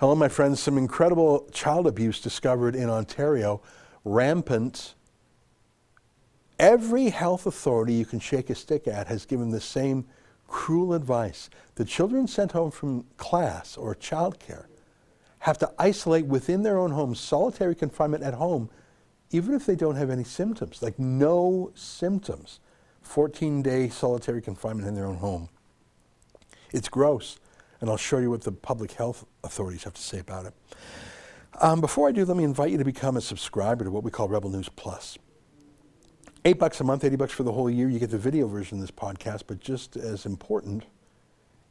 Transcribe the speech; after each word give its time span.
Hello, 0.00 0.14
my 0.14 0.28
friends. 0.28 0.62
Some 0.62 0.78
incredible 0.78 1.46
child 1.52 1.86
abuse 1.86 2.22
discovered 2.22 2.74
in 2.74 2.88
Ontario, 2.88 3.60
rampant. 4.02 4.94
Every 6.58 7.10
health 7.10 7.44
authority 7.44 7.92
you 7.92 8.06
can 8.06 8.18
shake 8.18 8.48
a 8.48 8.54
stick 8.54 8.88
at 8.88 9.08
has 9.08 9.26
given 9.26 9.50
the 9.50 9.60
same 9.60 10.06
cruel 10.48 10.94
advice. 10.94 11.50
The 11.74 11.84
children 11.84 12.26
sent 12.26 12.52
home 12.52 12.70
from 12.70 13.04
class 13.18 13.76
or 13.76 13.94
childcare 13.94 14.64
have 15.40 15.58
to 15.58 15.70
isolate 15.78 16.24
within 16.24 16.62
their 16.62 16.78
own 16.78 16.92
homes, 16.92 17.20
solitary 17.20 17.74
confinement 17.74 18.22
at 18.22 18.32
home, 18.32 18.70
even 19.30 19.52
if 19.52 19.66
they 19.66 19.76
don't 19.76 19.96
have 19.96 20.08
any 20.08 20.24
symptoms, 20.24 20.80
like 20.80 20.98
no 20.98 21.72
symptoms. 21.74 22.58
14 23.02 23.60
day 23.60 23.90
solitary 23.90 24.40
confinement 24.40 24.88
in 24.88 24.94
their 24.94 25.04
own 25.04 25.16
home. 25.16 25.50
It's 26.72 26.88
gross 26.88 27.38
and 27.80 27.90
I'll 27.90 27.96
show 27.96 28.18
you 28.18 28.30
what 28.30 28.42
the 28.42 28.52
public 28.52 28.92
health 28.92 29.24
authorities 29.44 29.84
have 29.84 29.94
to 29.94 30.02
say 30.02 30.18
about 30.18 30.46
it. 30.46 30.54
Um, 31.60 31.80
before 31.80 32.08
I 32.08 32.12
do, 32.12 32.24
let 32.24 32.36
me 32.36 32.44
invite 32.44 32.70
you 32.70 32.78
to 32.78 32.84
become 32.84 33.16
a 33.16 33.20
subscriber 33.20 33.84
to 33.84 33.90
what 33.90 34.02
we 34.02 34.10
call 34.10 34.28
Rebel 34.28 34.50
News 34.50 34.68
Plus. 34.68 35.18
Eight 36.44 36.58
bucks 36.58 36.80
a 36.80 36.84
month, 36.84 37.04
80 37.04 37.16
bucks 37.16 37.32
for 37.32 37.42
the 37.42 37.52
whole 37.52 37.68
year. 37.68 37.88
You 37.88 37.98
get 37.98 38.10
the 38.10 38.18
video 38.18 38.48
version 38.48 38.78
of 38.78 38.82
this 38.82 38.90
podcast, 38.90 39.42
but 39.46 39.60
just 39.60 39.96
as 39.96 40.24
important, 40.24 40.84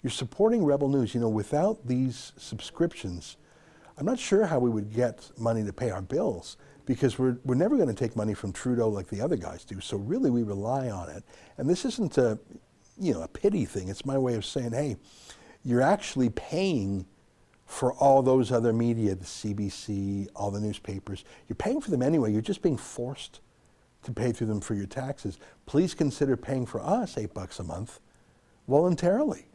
you're 0.03 0.11
supporting 0.11 0.63
Rebel 0.63 0.89
News. 0.89 1.15
You 1.15 1.21
know, 1.21 1.29
without 1.29 1.87
these 1.87 2.33
subscriptions, 2.37 3.37
I'm 3.97 4.05
not 4.05 4.19
sure 4.19 4.45
how 4.45 4.59
we 4.59 4.69
would 4.69 4.93
get 4.93 5.31
money 5.37 5.63
to 5.63 5.73
pay 5.73 5.89
our 5.89 6.03
bills 6.03 6.57
because 6.85 7.17
we're, 7.17 7.37
we're 7.43 7.55
never 7.55 7.75
going 7.75 7.89
to 7.89 7.95
take 7.95 8.15
money 8.15 8.33
from 8.33 8.51
Trudeau 8.51 8.89
like 8.89 9.07
the 9.07 9.21
other 9.21 9.37
guys 9.37 9.65
do. 9.65 9.79
So 9.79 9.97
really, 9.97 10.29
we 10.29 10.43
rely 10.43 10.89
on 10.89 11.09
it. 11.09 11.23
And 11.57 11.69
this 11.69 11.83
isn't 11.85 12.17
a, 12.19 12.37
you 12.99 13.13
know, 13.13 13.23
a 13.23 13.27
pity 13.27 13.65
thing. 13.65 13.89
It's 13.89 14.05
my 14.05 14.17
way 14.17 14.35
of 14.35 14.45
saying, 14.45 14.71
hey, 14.73 14.97
you're 15.63 15.81
actually 15.81 16.29
paying 16.29 17.05
for 17.65 17.93
all 17.93 18.23
those 18.23 18.51
other 18.51 18.73
media, 18.73 19.13
the 19.13 19.25
CBC, 19.25 20.27
all 20.35 20.49
the 20.49 20.59
newspapers. 20.59 21.23
You're 21.47 21.55
paying 21.55 21.81
for 21.81 21.91
them 21.91 22.01
anyway. 22.01 22.31
You're 22.31 22.41
just 22.41 22.61
being 22.61 22.77
forced 22.77 23.41
to 24.03 24.11
pay 24.11 24.31
through 24.31 24.47
them 24.47 24.61
for 24.61 24.73
your 24.73 24.87
taxes. 24.87 25.37
Please 25.65 25.93
consider 25.93 26.35
paying 26.35 26.65
for 26.65 26.81
us 26.81 27.17
eight 27.17 27.33
bucks 27.33 27.59
a 27.59 27.63
month 27.63 27.99
voluntarily 28.67 29.45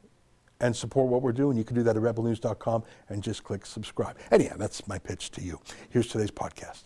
and 0.61 0.75
support 0.77 1.09
what 1.09 1.23
we're 1.23 1.33
doing. 1.33 1.57
You 1.57 1.65
can 1.65 1.75
do 1.75 1.83
that 1.83 1.97
at 1.97 2.03
rebelnews.com 2.03 2.85
and 3.09 3.23
just 3.23 3.43
click 3.43 3.67
subscribe. 3.67 4.17
Anyhow, 4.31 4.55
that's 4.59 4.87
my 4.87 4.99
pitch 4.99 5.31
to 5.33 5.43
you. 5.43 5.61
Here's 5.91 6.09
today's 6.09 6.31
podcast. 6.31 6.85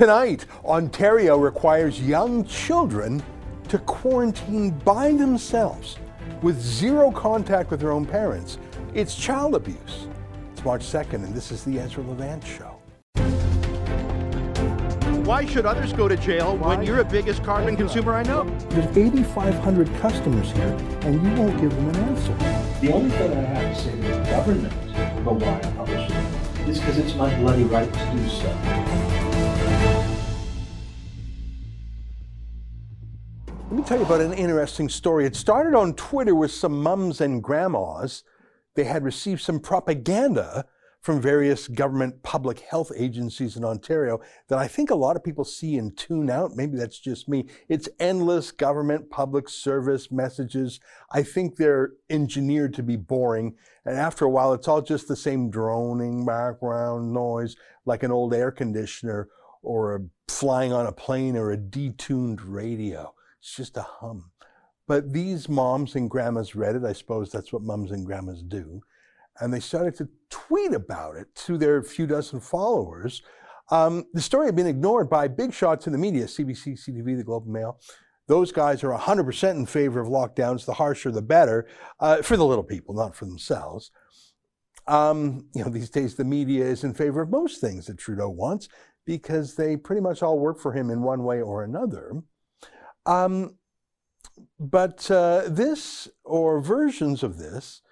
Tonight, 0.00 0.46
Ontario 0.64 1.36
requires 1.36 2.00
young 2.00 2.42
children 2.46 3.22
to 3.68 3.76
quarantine 3.80 4.70
by 4.70 5.12
themselves 5.12 5.98
with 6.40 6.58
zero 6.58 7.10
contact 7.10 7.70
with 7.70 7.80
their 7.80 7.90
own 7.92 8.06
parents. 8.06 8.56
It's 8.94 9.14
child 9.14 9.54
abuse. 9.54 10.08
It's 10.52 10.64
March 10.64 10.80
2nd, 10.80 11.16
and 11.16 11.34
this 11.34 11.52
is 11.52 11.64
the 11.64 11.78
Ezra 11.78 12.02
Levant 12.02 12.42
Show. 12.42 12.80
Why 15.26 15.44
should 15.44 15.66
others 15.66 15.92
go 15.92 16.08
to 16.08 16.16
jail 16.16 16.56
Why? 16.56 16.76
when 16.76 16.86
you're 16.86 16.96
the 16.96 17.04
biggest 17.04 17.44
carbon 17.44 17.76
consumer 17.76 18.14
I 18.14 18.22
know? 18.22 18.44
There's 18.70 18.96
8,500 18.96 19.94
customers 19.96 20.50
here, 20.52 20.78
and 21.02 21.22
you 21.22 21.34
won't 21.38 21.60
give 21.60 21.76
them 21.76 21.88
an 21.90 21.96
answer. 21.96 22.32
The 22.80 22.90
only 22.90 23.10
thing 23.10 23.32
I 23.36 23.40
have 23.42 23.76
to 23.76 23.82
say 23.82 23.90
to 23.90 23.96
the 23.96 24.30
government 24.30 24.72
about 25.18 25.34
why 25.34 25.58
I 25.58 25.72
publish 25.72 26.10
it 26.10 26.68
is 26.70 26.78
because 26.78 26.96
it's 26.96 27.14
my 27.16 27.38
bloody 27.40 27.64
right 27.64 27.92
to 27.92 28.12
do 28.16 28.28
so. 28.30 29.09
Let 33.70 33.76
me 33.76 33.84
tell 33.84 33.98
you 33.98 34.04
about 34.04 34.20
an 34.20 34.32
interesting 34.32 34.88
story. 34.88 35.26
It 35.26 35.36
started 35.36 35.76
on 35.76 35.94
Twitter 35.94 36.34
with 36.34 36.50
some 36.50 36.82
mums 36.82 37.20
and 37.20 37.40
grandmas. 37.40 38.24
They 38.74 38.82
had 38.82 39.04
received 39.04 39.42
some 39.42 39.60
propaganda 39.60 40.64
from 41.00 41.20
various 41.20 41.68
government 41.68 42.24
public 42.24 42.58
health 42.58 42.90
agencies 42.96 43.56
in 43.56 43.64
Ontario 43.64 44.18
that 44.48 44.58
I 44.58 44.66
think 44.66 44.90
a 44.90 44.96
lot 44.96 45.14
of 45.14 45.22
people 45.22 45.44
see 45.44 45.78
and 45.78 45.96
tune 45.96 46.30
out. 46.30 46.56
Maybe 46.56 46.76
that's 46.76 46.98
just 46.98 47.28
me. 47.28 47.46
It's 47.68 47.88
endless 48.00 48.50
government 48.50 49.08
public 49.08 49.48
service 49.48 50.10
messages. 50.10 50.80
I 51.12 51.22
think 51.22 51.54
they're 51.54 51.92
engineered 52.10 52.74
to 52.74 52.82
be 52.82 52.96
boring. 52.96 53.54
And 53.84 53.96
after 53.96 54.24
a 54.24 54.30
while, 54.30 54.52
it's 54.52 54.66
all 54.66 54.82
just 54.82 55.06
the 55.06 55.14
same 55.14 55.48
droning 55.48 56.26
background 56.26 57.12
noise, 57.12 57.54
like 57.86 58.02
an 58.02 58.10
old 58.10 58.34
air 58.34 58.50
conditioner 58.50 59.28
or 59.62 60.06
flying 60.26 60.72
on 60.72 60.86
a 60.86 60.92
plane 60.92 61.36
or 61.36 61.52
a 61.52 61.56
detuned 61.56 62.40
radio. 62.42 63.14
It's 63.40 63.56
just 63.56 63.76
a 63.76 63.82
hum. 63.82 64.30
But 64.86 65.12
these 65.12 65.48
moms 65.48 65.94
and 65.94 66.10
grandmas 66.10 66.54
read 66.54 66.76
it. 66.76 66.84
I 66.84 66.92
suppose 66.92 67.30
that's 67.30 67.52
what 67.52 67.62
moms 67.62 67.92
and 67.92 68.04
grandmas 68.04 68.42
do. 68.42 68.82
And 69.40 69.52
they 69.54 69.60
started 69.60 69.94
to 69.96 70.08
tweet 70.30 70.72
about 70.72 71.16
it 71.16 71.34
to 71.46 71.56
their 71.56 71.82
few 71.82 72.06
dozen 72.06 72.40
followers. 72.40 73.22
Um, 73.70 74.04
the 74.12 74.20
story 74.20 74.46
had 74.46 74.56
been 74.56 74.66
ignored 74.66 75.08
by 75.08 75.28
big 75.28 75.54
shots 75.54 75.86
in 75.86 75.92
the 75.92 75.98
media, 75.98 76.24
CBC, 76.24 76.78
CTV, 76.84 77.16
the 77.16 77.24
Globe 77.24 77.44
and 77.44 77.52
Mail. 77.52 77.78
Those 78.26 78.52
guys 78.52 78.84
are 78.84 78.96
100% 78.96 79.50
in 79.52 79.66
favor 79.66 80.00
of 80.00 80.08
lockdowns. 80.08 80.66
The 80.66 80.74
harsher, 80.74 81.10
the 81.10 81.22
better, 81.22 81.66
uh, 82.00 82.22
for 82.22 82.36
the 82.36 82.44
little 82.44 82.64
people, 82.64 82.94
not 82.94 83.14
for 83.14 83.24
themselves. 83.24 83.90
Um, 84.86 85.46
you 85.54 85.64
know, 85.64 85.70
these 85.70 85.90
days 85.90 86.16
the 86.16 86.24
media 86.24 86.64
is 86.64 86.84
in 86.84 86.94
favor 86.94 87.22
of 87.22 87.30
most 87.30 87.60
things 87.60 87.86
that 87.86 87.98
Trudeau 87.98 88.28
wants 88.28 88.68
because 89.06 89.54
they 89.54 89.76
pretty 89.76 90.00
much 90.00 90.22
all 90.22 90.38
work 90.38 90.58
for 90.58 90.72
him 90.72 90.90
in 90.90 91.02
one 91.02 91.22
way 91.22 91.40
or 91.40 91.62
another. 91.62 92.22
Um, 93.06 93.56
but 94.58 95.10
uh, 95.10 95.44
this, 95.48 96.08
or 96.24 96.60
versions 96.60 97.22
of 97.22 97.38
this, 97.38 97.82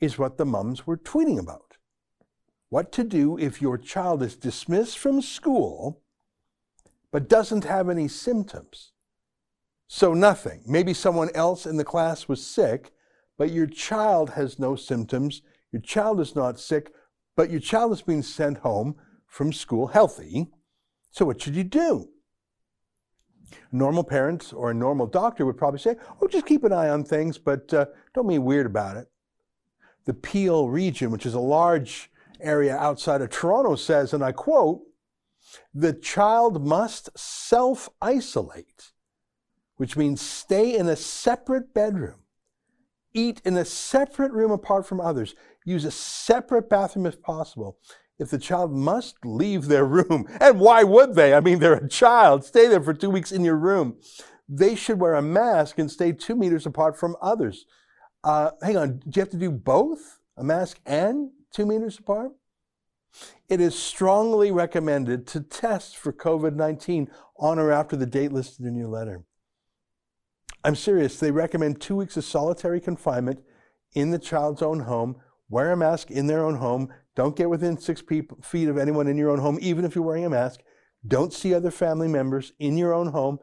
is 0.00 0.18
what 0.18 0.36
the 0.36 0.44
mums 0.44 0.86
were 0.86 0.96
tweeting 0.96 1.38
about. 1.38 1.76
What 2.68 2.92
to 2.92 3.04
do 3.04 3.38
if 3.38 3.62
your 3.62 3.78
child 3.78 4.22
is 4.22 4.36
dismissed 4.36 4.98
from 4.98 5.22
school 5.22 6.02
but 7.12 7.28
doesn't 7.28 7.64
have 7.64 7.88
any 7.88 8.08
symptoms. 8.08 8.92
So 9.88 10.12
nothing. 10.12 10.62
Maybe 10.66 10.92
someone 10.92 11.30
else 11.34 11.64
in 11.64 11.76
the 11.76 11.84
class 11.84 12.28
was 12.28 12.44
sick, 12.44 12.92
but 13.38 13.50
your 13.52 13.66
child 13.66 14.30
has 14.30 14.58
no 14.58 14.76
symptoms. 14.76 15.42
Your 15.72 15.80
child 15.80 16.20
is 16.20 16.34
not 16.34 16.60
sick, 16.60 16.92
but 17.36 17.50
your 17.50 17.60
child 17.60 17.92
is 17.92 18.02
being 18.02 18.22
sent 18.22 18.58
home 18.58 18.96
from 19.26 19.52
school 19.52 19.86
healthy. 19.86 20.48
So 21.10 21.24
what 21.24 21.40
should 21.40 21.56
you 21.56 21.64
do? 21.64 22.08
Normal 23.72 24.04
parents 24.04 24.52
or 24.52 24.70
a 24.70 24.74
normal 24.74 25.06
doctor 25.06 25.46
would 25.46 25.56
probably 25.56 25.80
say, 25.80 25.96
oh, 26.20 26.28
just 26.28 26.46
keep 26.46 26.64
an 26.64 26.72
eye 26.72 26.88
on 26.88 27.04
things, 27.04 27.38
but 27.38 27.72
uh, 27.72 27.86
don't 28.14 28.28
be 28.28 28.38
weird 28.38 28.66
about 28.66 28.96
it. 28.96 29.08
The 30.04 30.14
Peel 30.14 30.68
region, 30.68 31.10
which 31.10 31.26
is 31.26 31.34
a 31.34 31.40
large 31.40 32.10
area 32.40 32.76
outside 32.76 33.22
of 33.22 33.30
Toronto, 33.30 33.76
says, 33.76 34.12
and 34.12 34.22
I 34.22 34.32
quote, 34.32 34.82
the 35.74 35.92
child 35.92 36.64
must 36.64 37.16
self 37.18 37.88
isolate, 38.00 38.92
which 39.76 39.96
means 39.96 40.20
stay 40.20 40.76
in 40.76 40.88
a 40.88 40.96
separate 40.96 41.72
bedroom, 41.72 42.20
eat 43.14 43.40
in 43.44 43.56
a 43.56 43.64
separate 43.64 44.32
room 44.32 44.50
apart 44.50 44.86
from 44.86 45.00
others, 45.00 45.34
use 45.64 45.84
a 45.84 45.90
separate 45.90 46.68
bathroom 46.68 47.06
if 47.06 47.20
possible, 47.22 47.78
if 48.18 48.30
the 48.30 48.38
child 48.38 48.72
must 48.72 49.24
leave 49.24 49.66
their 49.66 49.84
room, 49.84 50.26
and 50.40 50.60
why 50.60 50.82
would 50.82 51.14
they? 51.14 51.34
I 51.34 51.40
mean, 51.40 51.58
they're 51.58 51.74
a 51.74 51.88
child, 51.88 52.44
stay 52.44 52.66
there 52.68 52.82
for 52.82 52.94
two 52.94 53.10
weeks 53.10 53.32
in 53.32 53.44
your 53.44 53.56
room. 53.56 53.96
They 54.48 54.74
should 54.74 55.00
wear 55.00 55.14
a 55.14 55.22
mask 55.22 55.78
and 55.78 55.90
stay 55.90 56.12
two 56.12 56.36
meters 56.36 56.66
apart 56.66 56.98
from 56.98 57.16
others. 57.20 57.66
Uh, 58.22 58.50
hang 58.62 58.76
on, 58.76 58.98
do 58.98 59.10
you 59.14 59.20
have 59.20 59.30
to 59.30 59.36
do 59.36 59.50
both? 59.50 60.20
A 60.36 60.44
mask 60.44 60.78
and 60.84 61.30
two 61.52 61.66
meters 61.66 61.98
apart? 61.98 62.32
It 63.48 63.60
is 63.60 63.78
strongly 63.78 64.50
recommended 64.50 65.26
to 65.28 65.40
test 65.40 65.96
for 65.96 66.12
COVID 66.12 66.54
19 66.54 67.08
on 67.38 67.58
or 67.58 67.70
after 67.70 67.96
the 67.96 68.06
date 68.06 68.32
listed 68.32 68.66
in 68.66 68.76
your 68.76 68.88
letter. 68.88 69.24
I'm 70.64 70.74
serious. 70.74 71.18
They 71.18 71.30
recommend 71.30 71.80
two 71.80 71.96
weeks 71.96 72.16
of 72.16 72.24
solitary 72.24 72.80
confinement 72.80 73.40
in 73.94 74.10
the 74.10 74.18
child's 74.18 74.62
own 74.62 74.80
home, 74.80 75.16
wear 75.48 75.72
a 75.72 75.76
mask 75.76 76.10
in 76.10 76.26
their 76.26 76.44
own 76.44 76.56
home, 76.56 76.92
don't 77.16 77.34
get 77.34 77.50
within 77.50 77.78
six 77.78 78.02
feet 78.02 78.68
of 78.68 78.78
anyone 78.78 79.08
in 79.08 79.16
your 79.16 79.30
own 79.30 79.38
home, 79.38 79.58
even 79.60 79.84
if 79.84 79.94
you're 79.94 80.04
wearing 80.04 80.26
a 80.26 80.30
mask. 80.30 80.60
Don't 81.04 81.32
see 81.32 81.54
other 81.54 81.70
family 81.70 82.08
members 82.08 82.52
in 82.58 82.76
your 82.76 82.92
own 82.92 83.08
home, 83.08 83.38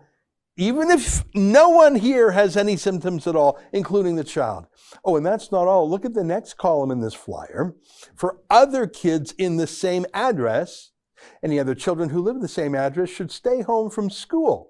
even 0.55 0.91
if 0.91 1.23
no 1.33 1.69
one 1.69 1.95
here 1.95 2.31
has 2.31 2.55
any 2.55 2.77
symptoms 2.77 3.25
at 3.25 3.35
all, 3.35 3.59
including 3.71 4.15
the 4.15 4.23
child. 4.23 4.67
Oh, 5.03 5.15
and 5.15 5.25
that's 5.25 5.51
not 5.51 5.67
all. 5.67 5.89
Look 5.89 6.05
at 6.05 6.13
the 6.13 6.23
next 6.23 6.53
column 6.57 6.91
in 6.91 7.01
this 7.01 7.15
flyer. 7.15 7.75
For 8.15 8.39
other 8.49 8.85
kids 8.85 9.33
in 9.37 9.57
the 9.57 9.67
same 9.67 10.05
address, 10.13 10.91
any 11.41 11.59
other 11.59 11.73
children 11.73 12.09
who 12.09 12.21
live 12.21 12.35
in 12.35 12.41
the 12.41 12.47
same 12.47 12.75
address 12.75 13.09
should 13.09 13.31
stay 13.31 13.61
home 13.61 13.89
from 13.89 14.11
school 14.11 14.69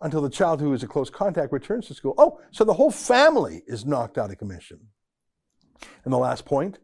until 0.00 0.22
the 0.22 0.30
child 0.30 0.60
who 0.60 0.72
is 0.72 0.82
a 0.82 0.86
close 0.86 1.10
contact 1.10 1.52
returns 1.52 1.88
to 1.88 1.94
school. 1.94 2.14
Oh, 2.16 2.40
so 2.52 2.64
the 2.64 2.74
whole 2.74 2.90
family 2.90 3.62
is 3.66 3.84
knocked 3.84 4.16
out 4.16 4.30
of 4.30 4.38
commission. 4.38 4.80
And 6.04 6.12
the 6.12 6.18
last 6.18 6.46
point 6.46 6.78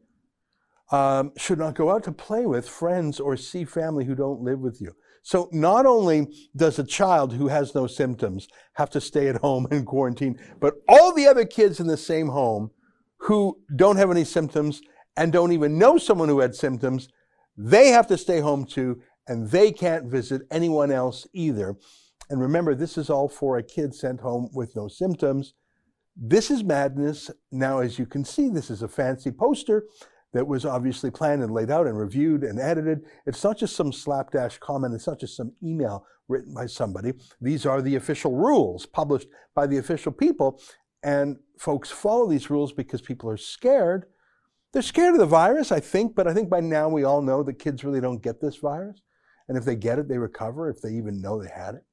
um, 0.91 1.33
should 1.37 1.59
not 1.59 1.75
go 1.75 1.91
out 1.91 2.05
to 2.05 2.12
play 2.12 2.47
with 2.47 2.69
friends 2.69 3.19
or 3.19 3.37
see 3.37 3.65
family 3.65 4.05
who 4.05 4.15
don't 4.15 4.41
live 4.41 4.61
with 4.61 4.81
you. 4.81 4.93
So 5.23 5.49
not 5.50 5.87
only 5.87 6.29
does 6.55 6.79
a 6.79 6.85
child 6.85 7.33
who 7.33 7.49
has 7.49 7.75
no 7.75 7.88
symptoms 7.88 8.47
have 8.75 8.91
to 8.91 9.00
stay 9.00 9.27
at 9.27 9.41
home 9.41 9.67
and 9.71 9.85
quarantine, 9.85 10.38
but 10.61 10.75
all 10.88 11.12
the 11.12 11.27
other 11.27 11.44
kids 11.44 11.81
in 11.81 11.88
the 11.88 11.97
same 11.97 12.29
home 12.29 12.71
who 13.21 13.59
don't 13.75 13.97
have 13.97 14.11
any 14.11 14.25
symptoms 14.25 14.81
and 15.17 15.33
don't 15.33 15.53
even 15.53 15.79
know 15.79 15.99
someone 15.99 16.29
who 16.29 16.41
had 16.41 16.55
symptoms, 16.55 17.09
they 17.56 17.89
have 17.89 18.06
to 18.06 18.19
stay 18.19 18.39
home 18.41 18.65
too, 18.65 19.00
and 19.27 19.50
they 19.50 19.73
can't 19.73 20.06
visit 20.06 20.43
anyone 20.50 20.93
else 20.93 21.27
either. 21.32 21.75
And 22.31 22.41
remember, 22.41 22.75
this 22.75 22.97
is 22.99 23.11
all 23.11 23.29
for 23.29 23.56
a 23.56 23.62
kid 23.62 23.94
sent 23.94 24.21
home 24.21 24.50
with 24.53 24.77
no 24.77 24.89
symptoms. 24.89 25.55
This 26.17 26.50
is 26.50 26.62
madness. 26.62 27.31
Now, 27.50 27.81
as 27.81 27.99
you 27.99 28.06
can 28.06 28.25
see, 28.25 28.49
this 28.49 28.71
is 28.71 28.82
a 28.82 28.89
fancy 28.89 29.32
poster 29.32 29.85
that 30.32 30.46
was 30.46 30.64
obviously 30.64 31.11
planned 31.11 31.43
and 31.43 31.52
laid 31.52 31.70
out 31.70 31.87
and 31.87 31.99
reviewed 31.99 32.44
and 32.44 32.61
edited. 32.61 33.00
It's 33.26 33.43
not 33.43 33.56
just 33.56 33.76
some 33.76 33.93
slapdash 33.93 34.58
comment, 34.58 34.94
it's 34.94 35.06
not 35.06 35.20
just 35.20 35.37
some 35.37 35.52
email 35.62 36.06
written 36.28 36.52
by 36.55 36.67
somebody. 36.67 37.12
These 37.40 37.67
are 37.67 37.81
the 37.81 37.96
official 37.96 38.34
rules 38.34 38.87
published 38.87 39.28
by 39.55 39.67
the 39.67 39.78
official 39.78 40.12
people. 40.12 40.61
And 41.02 41.37
folks 41.58 41.90
follow 41.90 42.28
these 42.28 42.50
rules 42.50 42.73
because 42.73 43.00
people 43.00 43.31
are 43.31 43.37
scared. 43.37 44.06
They're 44.73 44.82
scared 44.82 45.14
of 45.14 45.20
the 45.20 45.26
virus, 45.26 45.70
I 45.70 45.81
think, 45.81 46.14
but 46.14 46.26
I 46.26 46.34
think 46.34 46.50
by 46.50 46.61
now 46.61 46.88
we 46.88 47.05
all 47.05 47.22
know 47.22 47.43
that 47.44 47.58
kids 47.58 47.84
really 47.84 48.00
don't 48.00 48.22
get 48.22 48.40
this 48.40 48.56
virus. 48.56 49.00
And 49.49 49.56
if 49.56 49.64
they 49.64 49.76
get 49.76 49.99
it, 49.99 50.08
they 50.08 50.19
recover, 50.19 50.69
if 50.69 50.82
they 50.82 50.90
even 50.90 51.22
know 51.22 51.40
they 51.40 51.49
had 51.49 51.76
it. 51.76 51.84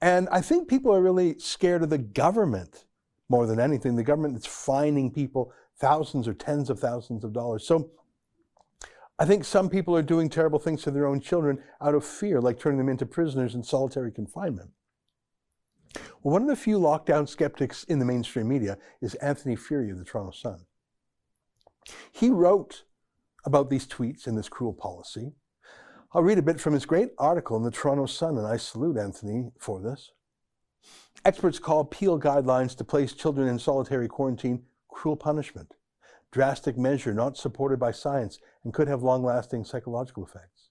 And 0.00 0.28
I 0.30 0.40
think 0.40 0.68
people 0.68 0.94
are 0.94 1.02
really 1.02 1.38
scared 1.38 1.82
of 1.82 1.90
the 1.90 1.98
government 1.98 2.84
more 3.28 3.46
than 3.46 3.58
anything. 3.58 3.96
The 3.96 4.04
government 4.04 4.34
that's 4.34 4.46
fining 4.46 5.10
people 5.10 5.52
thousands 5.78 6.28
or 6.28 6.34
tens 6.34 6.70
of 6.70 6.78
thousands 6.78 7.24
of 7.24 7.32
dollars. 7.32 7.66
So 7.66 7.90
I 9.18 9.24
think 9.24 9.44
some 9.44 9.68
people 9.68 9.96
are 9.96 10.02
doing 10.02 10.28
terrible 10.28 10.58
things 10.58 10.82
to 10.82 10.90
their 10.90 11.06
own 11.06 11.20
children 11.20 11.62
out 11.80 11.94
of 11.94 12.04
fear, 12.04 12.40
like 12.40 12.58
turning 12.58 12.78
them 12.78 12.88
into 12.88 13.06
prisoners 13.06 13.54
in 13.54 13.62
solitary 13.62 14.10
confinement. 14.10 14.70
Well, 16.22 16.32
one 16.32 16.42
of 16.42 16.48
the 16.48 16.56
few 16.56 16.78
lockdown 16.78 17.28
skeptics 17.28 17.84
in 17.84 17.98
the 17.98 18.04
mainstream 18.04 18.48
media 18.48 18.78
is 19.00 19.14
Anthony 19.16 19.56
Furey 19.56 19.92
of 19.92 19.98
the 19.98 20.04
Toronto 20.04 20.32
Sun. 20.32 20.66
He 22.10 22.30
wrote 22.30 22.84
about 23.44 23.70
these 23.70 23.86
tweets 23.86 24.26
and 24.26 24.36
this 24.36 24.48
cruel 24.48 24.72
policy. 24.72 25.32
I'll 26.12 26.22
read 26.22 26.38
a 26.38 26.42
bit 26.42 26.60
from 26.60 26.74
his 26.74 26.86
great 26.86 27.10
article 27.18 27.56
in 27.56 27.62
the 27.62 27.70
Toronto 27.70 28.06
Sun, 28.06 28.38
and 28.38 28.46
I 28.46 28.56
salute 28.56 28.96
Anthony 28.96 29.50
for 29.58 29.80
this. 29.80 30.12
Experts 31.24 31.58
call 31.58 31.84
Peel 31.84 32.18
guidelines 32.18 32.76
to 32.76 32.84
place 32.84 33.12
children 33.12 33.48
in 33.48 33.58
solitary 33.58 34.08
quarantine 34.08 34.62
cruel 34.94 35.16
punishment, 35.16 35.74
drastic 36.30 36.78
measure 36.78 37.12
not 37.12 37.36
supported 37.36 37.78
by 37.78 37.90
science 37.90 38.38
and 38.62 38.72
could 38.72 38.88
have 38.88 39.02
long 39.02 39.22
lasting 39.22 39.64
psychological 39.64 40.24
effects. 40.24 40.70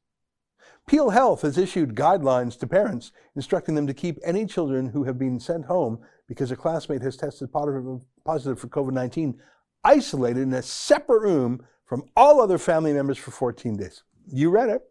Peel 0.87 1.11
Health 1.11 1.43
has 1.43 1.57
issued 1.57 1.95
guidelines 1.95 2.57
to 2.59 2.67
parents 2.67 3.11
instructing 3.35 3.75
them 3.75 3.85
to 3.87 3.93
keep 3.93 4.17
any 4.23 4.45
children 4.45 4.87
who 4.87 5.03
have 5.03 5.19
been 5.19 5.39
sent 5.39 5.65
home 5.65 5.99
because 6.27 6.51
a 6.51 6.55
classmate 6.55 7.01
has 7.01 7.15
tested 7.15 7.51
positive 7.51 8.59
for 8.59 8.67
COVID 8.67 8.93
19 8.93 9.39
isolated 9.83 10.41
in 10.41 10.53
a 10.53 10.61
separate 10.61 11.21
room 11.21 11.65
from 11.85 12.03
all 12.15 12.41
other 12.41 12.57
family 12.57 12.93
members 12.93 13.17
for 13.17 13.31
14 13.31 13.77
days. 13.77 14.03
You 14.27 14.49
read 14.49 14.69
it. 14.69 14.81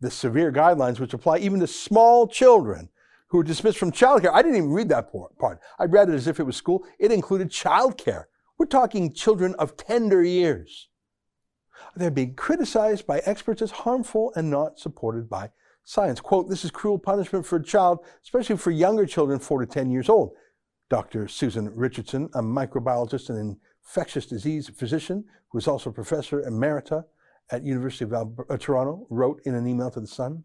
The 0.00 0.10
severe 0.10 0.52
guidelines, 0.52 1.00
which 1.00 1.12
apply 1.12 1.38
even 1.38 1.58
to 1.60 1.66
small 1.66 2.28
children 2.28 2.88
who 3.28 3.38
were 3.38 3.44
dismissed 3.44 3.78
from 3.78 3.90
childcare. 3.90 4.32
I 4.32 4.42
didn't 4.42 4.58
even 4.58 4.72
read 4.72 4.88
that 4.90 5.10
part. 5.12 5.58
I 5.78 5.84
read 5.84 6.08
it 6.08 6.14
as 6.14 6.28
if 6.28 6.38
it 6.38 6.44
was 6.44 6.56
school. 6.56 6.84
It 7.00 7.10
included 7.10 7.50
childcare 7.50 8.26
we're 8.58 8.66
talking 8.66 9.12
children 9.12 9.54
of 9.58 9.76
tender 9.76 10.22
years. 10.22 10.88
They're 11.96 12.10
being 12.10 12.34
criticized 12.34 13.06
by 13.06 13.20
experts 13.20 13.62
as 13.62 13.70
harmful 13.70 14.32
and 14.36 14.50
not 14.50 14.78
supported 14.78 15.28
by 15.28 15.50
science. 15.84 16.20
Quote, 16.20 16.48
this 16.48 16.64
is 16.64 16.70
cruel 16.70 16.98
punishment 16.98 17.46
for 17.46 17.56
a 17.56 17.62
child, 17.62 17.98
especially 18.22 18.56
for 18.56 18.70
younger 18.70 19.06
children, 19.06 19.38
4 19.38 19.60
to 19.60 19.66
10 19.66 19.90
years 19.90 20.08
old. 20.08 20.32
Dr. 20.88 21.28
Susan 21.28 21.70
Richardson, 21.74 22.28
a 22.34 22.42
microbiologist 22.42 23.28
and 23.28 23.56
infectious 23.84 24.26
disease 24.26 24.68
physician 24.68 25.24
who 25.48 25.58
is 25.58 25.68
also 25.68 25.90
professor 25.90 26.42
emerita 26.42 27.04
at 27.50 27.64
University 27.64 28.04
of 28.04 28.12
uh, 28.12 28.56
Toronto, 28.56 29.06
wrote 29.10 29.40
in 29.44 29.54
an 29.54 29.66
email 29.66 29.90
to 29.90 30.00
the 30.00 30.06
Sun. 30.06 30.42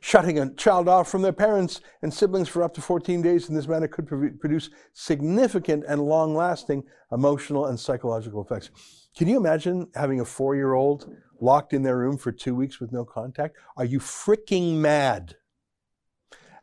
Shutting 0.00 0.38
a 0.38 0.52
child 0.54 0.88
off 0.88 1.08
from 1.08 1.22
their 1.22 1.32
parents 1.32 1.80
and 2.02 2.12
siblings 2.12 2.48
for 2.48 2.62
up 2.62 2.74
to 2.74 2.80
14 2.80 3.22
days 3.22 3.48
in 3.48 3.54
this 3.54 3.66
manner 3.66 3.88
could 3.88 4.06
produce 4.06 4.70
significant 4.92 5.84
and 5.88 6.02
long 6.02 6.34
lasting 6.34 6.84
emotional 7.10 7.66
and 7.66 7.80
psychological 7.80 8.42
effects. 8.42 8.70
Can 9.16 9.28
you 9.28 9.36
imagine 9.36 9.88
having 9.94 10.20
a 10.20 10.24
four 10.24 10.54
year 10.54 10.74
old 10.74 11.10
locked 11.40 11.72
in 11.72 11.82
their 11.82 11.96
room 11.96 12.18
for 12.18 12.30
two 12.30 12.54
weeks 12.54 12.80
with 12.80 12.92
no 12.92 13.04
contact? 13.04 13.56
Are 13.76 13.84
you 13.84 13.98
freaking 13.98 14.74
mad? 14.74 15.36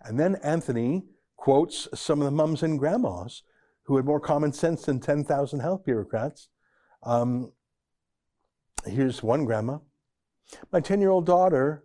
And 0.01 0.19
then 0.19 0.35
Anthony 0.43 1.03
quotes 1.35 1.87
some 1.93 2.19
of 2.19 2.25
the 2.25 2.31
mums 2.31 2.63
and 2.63 2.79
grandmas 2.79 3.43
who 3.83 3.97
had 3.97 4.05
more 4.05 4.19
common 4.19 4.53
sense 4.53 4.83
than 4.83 4.99
10,000 4.99 5.59
health 5.59 5.83
bureaucrats. 5.83 6.49
Um, 7.03 7.51
here's 8.85 9.21
one 9.21 9.45
grandma. 9.45 9.79
My 10.71 10.79
10 10.79 11.01
year 11.01 11.09
old 11.09 11.25
daughter 11.25 11.83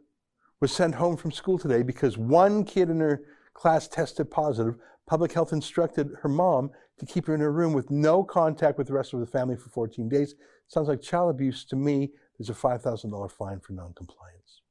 was 0.61 0.73
sent 0.73 0.95
home 0.95 1.17
from 1.17 1.31
school 1.31 1.59
today 1.59 1.83
because 1.83 2.19
one 2.19 2.65
kid 2.65 2.91
in 2.91 3.01
her 3.01 3.23
class 3.55 3.89
tested 3.89 4.31
positive. 4.31 4.77
Public 5.07 5.33
health 5.33 5.53
instructed 5.53 6.11
her 6.23 6.29
mom 6.29 6.71
to 6.99 7.07
keep 7.07 7.27
her 7.27 7.35
in 7.35 7.41
her 7.41 7.53
room 7.53 7.73
with 7.73 7.91
no 7.91 8.23
contact 8.23 8.77
with 8.77 8.87
the 8.87 8.93
rest 8.93 9.15
of 9.15 9.21
the 9.21 9.27
family 9.27 9.57
for 9.57 9.71
14 9.71 10.09
days. 10.09 10.35
Sounds 10.67 10.89
like 10.89 11.01
child 11.01 11.31
abuse 11.31 11.65
to 11.67 11.77
me. 11.77 12.11
There's 12.39 12.51
a 12.51 12.55
$5,000 12.55 13.33
fine 13.33 13.61
for 13.61 13.73
noncompliance. 13.73 14.63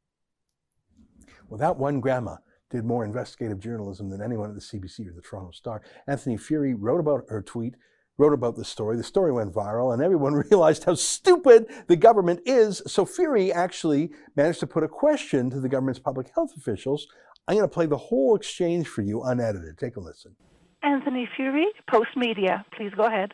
Well, 1.50 1.57
that 1.57 1.78
one 1.78 2.00
grandma 2.01 2.38
did 2.69 2.83
more 2.83 3.06
investigative 3.06 3.60
journalism 3.60 4.10
than 4.10 4.22
anyone 4.22 4.50
at 4.50 4.56
the 4.56 4.62
CBC 4.62 5.07
or 5.10 5.13
the 5.13 5.22
Toronto 5.22 5.51
Star. 5.51 5.81
Anthony 6.07 6.38
Furey 6.38 6.75
wrote 6.78 7.00
about 7.00 7.25
her 7.30 7.42
tweet 7.42 7.75
wrote 8.18 8.34
about 8.34 8.56
the 8.56 8.66
story. 8.66 8.98
The 8.98 9.04
story 9.04 9.31
went 9.31 9.54
viral, 9.54 9.94
and 9.94 10.02
everyone 10.02 10.34
realized 10.52 10.86
how 10.86 10.96
stupid 10.96 11.68
the 11.88 11.96
government 11.96 12.42
is. 12.46 12.81
So 12.88 13.06
Furey 13.06 13.54
actually 13.54 14.12
managed 14.36 14.60
to 14.62 14.68
put 14.68 14.84
a 14.84 14.88
question 14.88 15.50
to 15.52 15.60
the 15.60 15.69
government's 15.69 16.00
public 16.00 16.30
health 16.34 16.56
officials. 16.58 17.08
I'm 17.48 17.56
going 17.56 17.68
to 17.68 17.74
play 17.74 17.86
the 17.86 17.98
whole 17.98 18.36
exchange 18.36 18.88
for 18.88 19.02
you 19.02 19.24
unedited. 19.24 19.78
Take 19.78 19.96
a 19.96 20.00
listen. 20.00 20.36
Anthony 20.84 21.30
Furey, 21.38 21.66
Post 21.90 22.10
Media. 22.16 22.66
Please 22.75 22.92
go 22.96 23.04
ahead. 23.04 23.34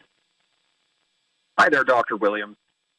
Hi 1.59 1.69
there, 1.69 1.83
Dr. 1.83 2.17
Williams. 2.17 2.57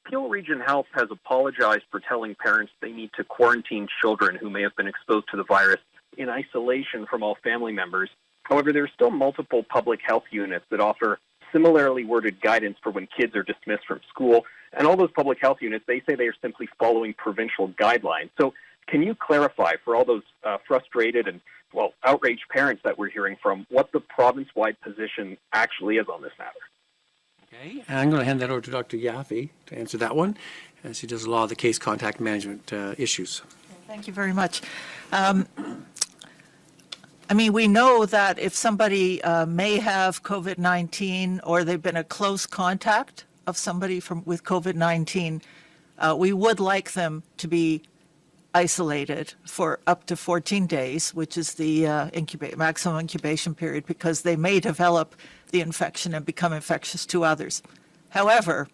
Peel 0.08 0.28
Region 0.28 0.60
Health 0.60 0.86
has 0.92 1.08
apologized 1.10 1.84
for 1.90 1.98
telling 2.00 2.34
parents 2.34 2.72
they 2.82 2.92
need 2.92 3.10
to 3.16 3.24
quarantine 3.24 3.88
children 4.02 4.36
who 4.36 4.50
may 4.50 4.62
have 4.62 4.76
been 4.76 4.86
exposed 4.86 5.26
to 5.30 5.36
the 5.36 5.44
virus 5.44 5.80
in 6.18 6.28
isolation 6.28 7.06
from 7.08 7.22
all 7.22 7.36
family 7.42 7.72
members. 7.72 8.10
However, 8.42 8.72
there 8.72 8.84
are 8.84 8.90
still 8.94 9.10
multiple 9.10 9.64
public 9.68 10.00
health 10.04 10.24
units 10.30 10.66
that 10.70 10.80
offer 10.80 11.18
similarly 11.54 12.04
worded 12.04 12.40
guidance 12.42 12.76
for 12.82 12.90
when 12.90 13.08
kids 13.16 13.34
are 13.36 13.44
dismissed 13.44 13.86
from 13.86 14.00
school. 14.10 14.44
And 14.72 14.86
all 14.86 14.96
those 14.96 15.12
public 15.12 15.38
health 15.40 15.58
units, 15.60 15.84
they 15.86 16.02
say 16.06 16.16
they 16.16 16.26
are 16.26 16.34
simply 16.42 16.68
following 16.78 17.14
provincial 17.14 17.68
guidelines. 17.68 18.30
So, 18.38 18.52
can 18.86 19.02
you 19.02 19.14
clarify 19.14 19.74
for 19.82 19.96
all 19.96 20.04
those 20.04 20.24
uh, 20.42 20.58
frustrated 20.68 21.26
and, 21.26 21.40
well, 21.72 21.94
outraged 22.04 22.42
parents 22.50 22.82
that 22.84 22.98
we're 22.98 23.08
hearing 23.08 23.36
from 23.42 23.66
what 23.70 23.90
the 23.92 24.00
province 24.00 24.48
wide 24.54 24.78
position 24.82 25.38
actually 25.54 25.96
is 25.96 26.06
on 26.12 26.20
this 26.20 26.32
matter? 26.38 26.50
Okay, 27.44 27.82
and 27.88 27.98
I'm 27.98 28.10
going 28.10 28.20
to 28.20 28.26
hand 28.26 28.40
that 28.40 28.50
over 28.50 28.60
to 28.60 28.70
Dr. 28.70 28.98
Yaffe 28.98 29.48
to 29.66 29.78
answer 29.78 29.96
that 29.98 30.14
one, 30.14 30.36
as 30.82 31.00
he 31.00 31.06
does 31.06 31.24
a 31.24 31.30
lot 31.30 31.44
of 31.44 31.48
the 31.48 31.56
case 31.56 31.78
contact 31.78 32.20
management 32.20 32.70
uh, 32.74 32.94
issues. 32.98 33.40
Thank 33.86 34.06
you 34.06 34.12
very 34.12 34.32
much. 34.32 34.60
Um, 35.12 35.46
I 37.30 37.32
mean, 37.32 37.54
we 37.54 37.68
know 37.68 38.04
that 38.04 38.38
if 38.38 38.54
somebody 38.54 39.22
uh, 39.22 39.46
may 39.46 39.78
have 39.78 40.22
COVID 40.22 40.58
19 40.58 41.40
or 41.44 41.64
they've 41.64 41.80
been 41.80 41.96
a 41.96 42.04
close 42.04 42.46
contact 42.46 43.24
of 43.46 43.56
somebody 43.56 43.98
from, 43.98 44.22
with 44.26 44.44
COVID 44.44 44.74
19, 44.74 45.40
uh, 45.98 46.14
we 46.18 46.34
would 46.34 46.60
like 46.60 46.92
them 46.92 47.22
to 47.38 47.48
be 47.48 47.82
isolated 48.54 49.32
for 49.46 49.80
up 49.86 50.04
to 50.06 50.16
14 50.16 50.66
days, 50.66 51.14
which 51.14 51.38
is 51.38 51.54
the 51.54 51.86
uh, 51.86 52.10
incuba- 52.10 52.56
maximum 52.56 53.00
incubation 53.00 53.54
period, 53.54 53.86
because 53.86 54.20
they 54.22 54.36
may 54.36 54.60
develop 54.60 55.14
the 55.50 55.60
infection 55.60 56.14
and 56.14 56.26
become 56.26 56.52
infectious 56.52 57.06
to 57.06 57.24
others. 57.24 57.62
However, 58.10 58.68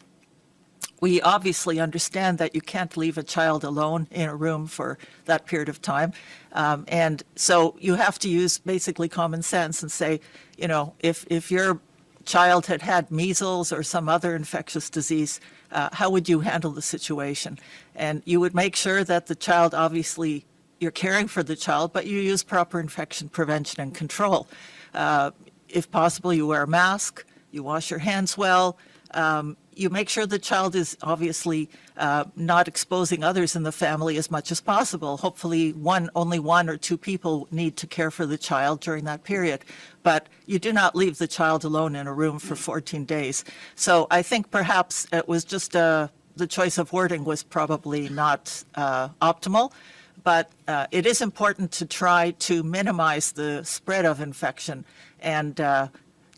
we 1.01 1.21
obviously 1.23 1.81
understand 1.81 2.39
that 2.39 2.55
you 2.55 2.61
can't 2.61 2.97
leave 2.97 3.17
a 3.17 3.23
child 3.23 3.65
alone 3.65 4.07
in 4.11 4.29
a 4.29 4.37
room 4.37 4.67
for 4.67 4.99
that 5.25 5.47
period 5.47 5.69
of 5.69 5.81
time. 5.81 6.13
Um, 6.53 6.85
and 6.89 7.23
so 7.37 7.77
you 7.81 7.95
have 7.95 8.19
to 8.21 8.29
use 8.29 8.59
basically 8.59 9.09
common 9.09 9.43
sense 9.43 9.83
and 9.83 9.91
say, 9.91 10.21
you 10.59 10.69
know, 10.69 10.95
if, 11.01 11.27
if 11.31 11.51
your 11.51 11.81
child 12.27 12.67
had 12.67 12.83
had 12.83 13.11
measles 13.11 13.73
or 13.73 13.83
some 13.83 14.09
other 14.09 14.37
infectious 14.37 14.91
disease, 14.91 15.41
uh, 15.73 15.89
how 15.93 16.11
would 16.11 16.29
you 16.29 16.41
handle 16.41 16.71
the 16.71 16.83
situation? 16.83 17.59
And 17.95 18.23
you 18.27 18.41
would 18.41 18.55
make 18.55 18.77
sure 18.77 19.03
that 19.05 19.27
the 19.27 19.35
child 19.35 19.75
obviously 19.75 20.45
you're 20.81 20.91
caring 20.91 21.29
for 21.29 21.43
the 21.43 21.57
child, 21.57 21.93
but 21.93 22.07
you 22.07 22.19
use 22.19 22.43
proper 22.43 22.81
infection 22.81 23.29
prevention 23.29 23.81
and 23.81 23.95
control. 23.95 24.49
Uh, 24.95 25.31
if 25.69 25.91
possible, 25.91 26.33
you 26.33 26.47
wear 26.47 26.63
a 26.63 26.67
mask, 26.67 27.25
you 27.53 27.63
wash 27.63 27.91
your 27.91 28.01
hands 28.01 28.37
well, 28.37 28.77
um, 29.13 29.57
you 29.75 29.91
make 29.91 30.09
sure 30.09 30.27
the 30.27 30.39
child 30.39 30.75
is 30.75 30.97
obviously 31.03 31.69
uh, 31.97 32.25
not 32.37 32.69
exposing 32.69 33.23
others 33.25 33.57
in 33.57 33.63
the 33.63 33.73
family 33.73 34.17
as 34.17 34.31
much 34.31 34.51
as 34.51 34.61
possible. 34.61 35.17
Hopefully, 35.17 35.73
one 35.73 36.11
only 36.15 36.39
one 36.39 36.69
or 36.69 36.77
two 36.77 36.97
people 36.97 37.49
need 37.51 37.77
to 37.77 37.87
care 37.87 38.11
for 38.11 38.27
the 38.27 38.39
child 38.39 38.81
during 38.81 39.05
that 39.05 39.25
period, 39.25 39.65
but 40.03 40.29
you 40.47 40.59
do 40.59 40.73
not 40.73 40.97
leave 40.97 41.19
the 41.19 41.29
child 41.29 41.65
alone 41.65 41.95
in 41.95 42.07
a 42.07 42.13
room 42.13 42.39
for 42.39 42.57
14 42.57 43.05
days. 43.05 43.45
So 43.75 44.07
I 44.11 44.23
think 44.23 44.51
perhaps 44.51 45.07
it 45.13 45.29
was 45.29 45.45
just 45.45 45.77
uh, 45.77 46.09
the 46.37 46.47
choice 46.47 46.79
of 46.79 46.93
wording 46.93 47.25
was 47.25 47.43
probably 47.43 48.09
not 48.09 48.65
uh, 48.75 49.09
optimal. 49.23 49.73
But 50.23 50.51
uh, 50.69 50.87
it 50.91 51.07
is 51.07 51.23
important 51.23 51.73
to 51.73 51.87
try 51.87 52.33
to 52.41 52.63
minimize 52.63 53.33
the 53.33 53.65
spread 53.65 54.05
of 54.05 54.21
infection 54.21 54.85
and 55.21 55.59
uh, 55.61 55.89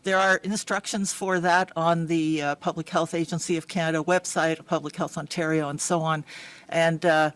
there 0.03 0.17
are 0.17 0.37
instructions 0.37 1.13
for 1.13 1.39
that 1.39 1.71
on 1.75 2.07
the 2.07 2.41
uh, 2.41 2.55
Public 2.55 2.89
Health 2.89 3.13
Agency 3.13 3.57
of 3.57 3.67
Canada 3.67 4.03
website, 4.03 4.63
Public 4.65 4.95
Health 4.95 5.17
Ontario, 5.17 5.69
and 5.69 5.79
so 5.79 6.01
on. 6.01 6.25
And 6.69 7.05
uh, 7.05 7.31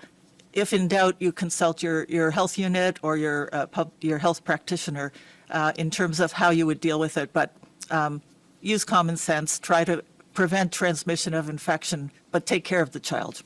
if 0.53 0.73
in 0.73 0.87
doubt, 0.87 1.15
you 1.19 1.31
consult 1.31 1.81
your, 1.81 2.05
your 2.05 2.31
health 2.31 2.57
unit 2.57 2.99
or 3.01 3.15
your, 3.17 3.49
uh, 3.53 3.67
pub, 3.67 3.91
your 4.01 4.17
health 4.17 4.43
practitioner 4.43 5.11
uh, 5.49 5.71
in 5.77 5.89
terms 5.89 6.19
of 6.19 6.33
how 6.33 6.49
you 6.49 6.65
would 6.65 6.81
deal 6.81 6.99
with 6.99 7.17
it. 7.17 7.31
But 7.31 7.53
um, 7.89 8.21
use 8.61 8.83
common 8.83 9.17
sense, 9.17 9.59
try 9.59 9.83
to 9.85 10.03
prevent 10.33 10.71
transmission 10.71 11.33
of 11.33 11.49
infection, 11.49 12.11
but 12.31 12.45
take 12.45 12.63
care 12.63 12.81
of 12.81 12.91
the 12.91 12.99
child. 12.99 13.43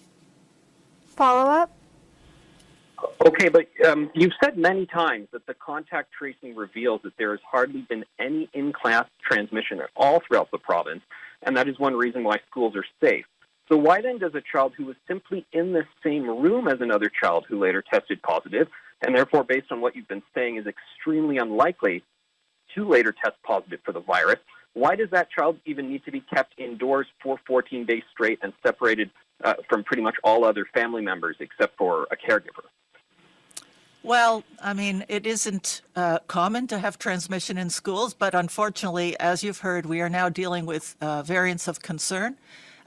Follow 1.05 1.49
up? 1.49 1.71
Okay, 3.25 3.49
but 3.49 3.67
um, 3.87 4.09
you've 4.13 4.33
said 4.43 4.57
many 4.57 4.85
times 4.85 5.27
that 5.31 5.45
the 5.45 5.53
contact 5.53 6.11
tracing 6.17 6.55
reveals 6.55 7.01
that 7.03 7.13
there 7.17 7.31
has 7.31 7.39
hardly 7.49 7.81
been 7.81 8.05
any 8.19 8.49
in 8.53 8.73
class 8.73 9.05
transmission 9.23 9.79
at 9.79 9.89
all 9.95 10.21
throughout 10.27 10.49
the 10.51 10.57
province, 10.57 11.01
and 11.43 11.55
that 11.57 11.67
is 11.67 11.79
one 11.79 11.95
reason 11.95 12.23
why 12.23 12.39
schools 12.49 12.75
are 12.75 12.85
safe. 13.03 13.25
So, 13.69 13.77
why 13.77 14.01
then 14.01 14.17
does 14.17 14.35
a 14.35 14.41
child 14.41 14.73
who 14.75 14.85
was 14.85 14.95
simply 15.07 15.45
in 15.53 15.71
the 15.71 15.83
same 16.03 16.27
room 16.27 16.67
as 16.67 16.81
another 16.81 17.09
child 17.09 17.45
who 17.47 17.59
later 17.59 17.81
tested 17.81 18.21
positive, 18.21 18.67
and 19.05 19.15
therefore, 19.15 19.43
based 19.43 19.71
on 19.71 19.81
what 19.81 19.95
you've 19.95 20.07
been 20.07 20.23
saying, 20.35 20.57
is 20.57 20.65
extremely 20.67 21.37
unlikely 21.37 22.03
to 22.75 22.87
later 22.87 23.13
test 23.13 23.35
positive 23.43 23.79
for 23.83 23.91
the 23.91 23.99
virus, 23.99 24.39
why 24.73 24.95
does 24.95 25.09
that 25.11 25.29
child 25.29 25.57
even 25.65 25.89
need 25.89 26.03
to 26.05 26.11
be 26.11 26.21
kept 26.21 26.53
indoors 26.57 27.07
for 27.21 27.37
14 27.45 27.85
days 27.85 28.03
straight 28.11 28.39
and 28.41 28.53
separated 28.65 29.09
uh, 29.43 29.55
from 29.69 29.83
pretty 29.83 30.01
much 30.01 30.15
all 30.23 30.45
other 30.45 30.65
family 30.73 31.01
members 31.01 31.35
except 31.39 31.77
for 31.77 32.07
a 32.11 32.15
caregiver? 32.15 32.63
Well, 34.03 34.43
I 34.59 34.73
mean, 34.73 35.05
it 35.09 35.27
isn't 35.27 35.83
uh, 35.95 36.19
common 36.25 36.65
to 36.67 36.79
have 36.79 36.97
transmission 36.97 37.59
in 37.59 37.69
schools, 37.69 38.15
but 38.15 38.33
unfortunately, 38.33 39.19
as 39.19 39.43
you've 39.43 39.59
heard, 39.59 39.85
we 39.85 40.01
are 40.01 40.09
now 40.09 40.27
dealing 40.27 40.65
with 40.65 40.95
uh, 41.01 41.21
variants 41.21 41.67
of 41.67 41.83
concern. 41.83 42.35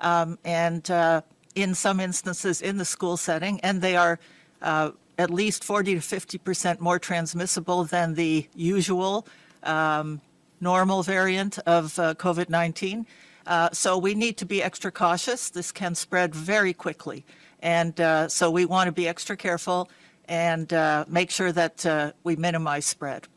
Um, 0.01 0.39
and 0.45 0.91
uh, 0.91 1.23
in 1.55 1.77
some 1.77 2.01
instances 2.01 2.61
in 2.61 2.79
the 2.79 2.85
school 2.85 3.17
setting, 3.17 3.61
and 3.61 3.81
they 3.81 3.95
are 3.95 4.19
uh, 4.61 4.91
at 5.17 5.31
least 5.31 5.63
40 5.63 5.95
to 5.95 6.01
50 6.01 6.39
percent 6.39 6.81
more 6.81 6.99
transmissible 6.99 7.85
than 7.85 8.15
the 8.15 8.49
usual 8.57 9.25
um, 9.63 10.21
normal 10.61 11.05
variant 11.05 11.61
of 11.61 11.97
uh, 11.97 12.15
COVID 12.15 12.49
19. 12.49 13.07
Uh, 13.47 13.71
so 13.73 13.97
we 13.97 14.15
need 14.15 14.37
to 14.39 14.47
be 14.47 14.65
extra 14.65 14.91
cautious. 14.91 15.49
This 15.49 15.71
can 15.71 15.95
spread 15.95 16.35
very 16.35 16.73
quickly. 16.73 17.25
And 17.63 17.95
so 18.31 18.51
we 18.51 18.67
want 18.67 18.89
to 18.89 18.93
be 18.93 19.09
extra 19.09 19.39
careful 19.39 19.89
and 20.29 20.73
uh, 20.73 21.05
make 21.09 21.31
sure 21.31 21.53
that 21.53 21.85
uh, 21.87 22.13
we 22.23 22.37
minimize 22.37 22.87
spread. 22.87 23.29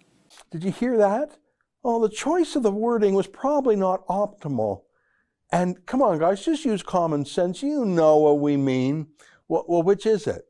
Did 0.51 0.63
you 0.63 0.71
hear 0.71 0.97
that? 0.97 1.37
Well, 1.83 1.99
the 1.99 2.09
choice 2.09 2.55
of 2.55 2.63
the 2.63 2.71
wording 2.71 3.13
was 3.13 3.27
probably 3.27 3.75
not 3.75 4.05
optimal. 4.07 4.81
And 5.51 5.85
come 5.85 6.01
on, 6.01 6.19
guys, 6.19 6.43
just 6.43 6.65
use 6.65 6.83
common 6.83 7.25
sense. 7.25 7.63
You 7.63 7.85
know 7.85 8.17
what 8.17 8.39
we 8.39 8.57
mean. 8.57 9.07
Well, 9.47 9.65
well, 9.67 9.83
which 9.83 10.05
is 10.05 10.27
it? 10.27 10.43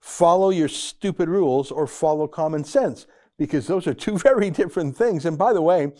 Follow 0.00 0.50
your 0.50 0.68
stupid 0.68 1.28
rules 1.28 1.70
or 1.70 1.86
follow 1.86 2.26
common 2.26 2.64
sense? 2.64 3.06
Because 3.36 3.66
those 3.66 3.86
are 3.86 3.94
two 3.94 4.18
very 4.30 4.50
different 4.50 4.96
things. 4.96 5.26
And 5.26 5.36
by 5.36 5.52
the 5.52 5.62
way, 5.62 5.92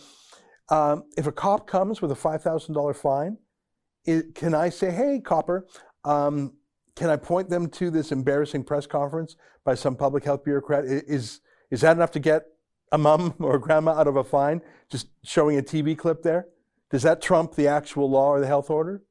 um, 0.69 1.03
if 1.17 1.27
a 1.27 1.31
cop 1.31 1.67
comes 1.67 2.01
with 2.01 2.11
a 2.11 2.15
$5,000 2.15 2.95
fine, 2.95 3.37
it, 4.05 4.35
can 4.35 4.53
I 4.53 4.69
say, 4.69 4.91
hey, 4.91 5.19
copper, 5.23 5.67
um, 6.03 6.53
can 6.95 7.09
I 7.09 7.17
point 7.17 7.49
them 7.49 7.69
to 7.71 7.89
this 7.91 8.11
embarrassing 8.11 8.63
press 8.63 8.87
conference 8.87 9.35
by 9.63 9.75
some 9.75 9.95
public 9.95 10.23
health 10.23 10.43
bureaucrat? 10.43 10.85
Is, 10.85 11.41
is 11.69 11.81
that 11.81 11.97
enough 11.97 12.11
to 12.11 12.19
get 12.19 12.45
a 12.91 12.97
mom 12.97 13.33
or 13.39 13.55
a 13.55 13.59
grandma 13.59 13.91
out 13.91 14.07
of 14.07 14.15
a 14.15 14.23
fine? 14.23 14.61
Just 14.89 15.07
showing 15.23 15.57
a 15.57 15.61
TV 15.61 15.97
clip 15.97 16.23
there? 16.23 16.47
Does 16.91 17.03
that 17.03 17.21
trump 17.21 17.55
the 17.55 17.67
actual 17.67 18.09
law 18.09 18.29
or 18.29 18.39
the 18.39 18.47
health 18.47 18.69
order? 18.69 19.03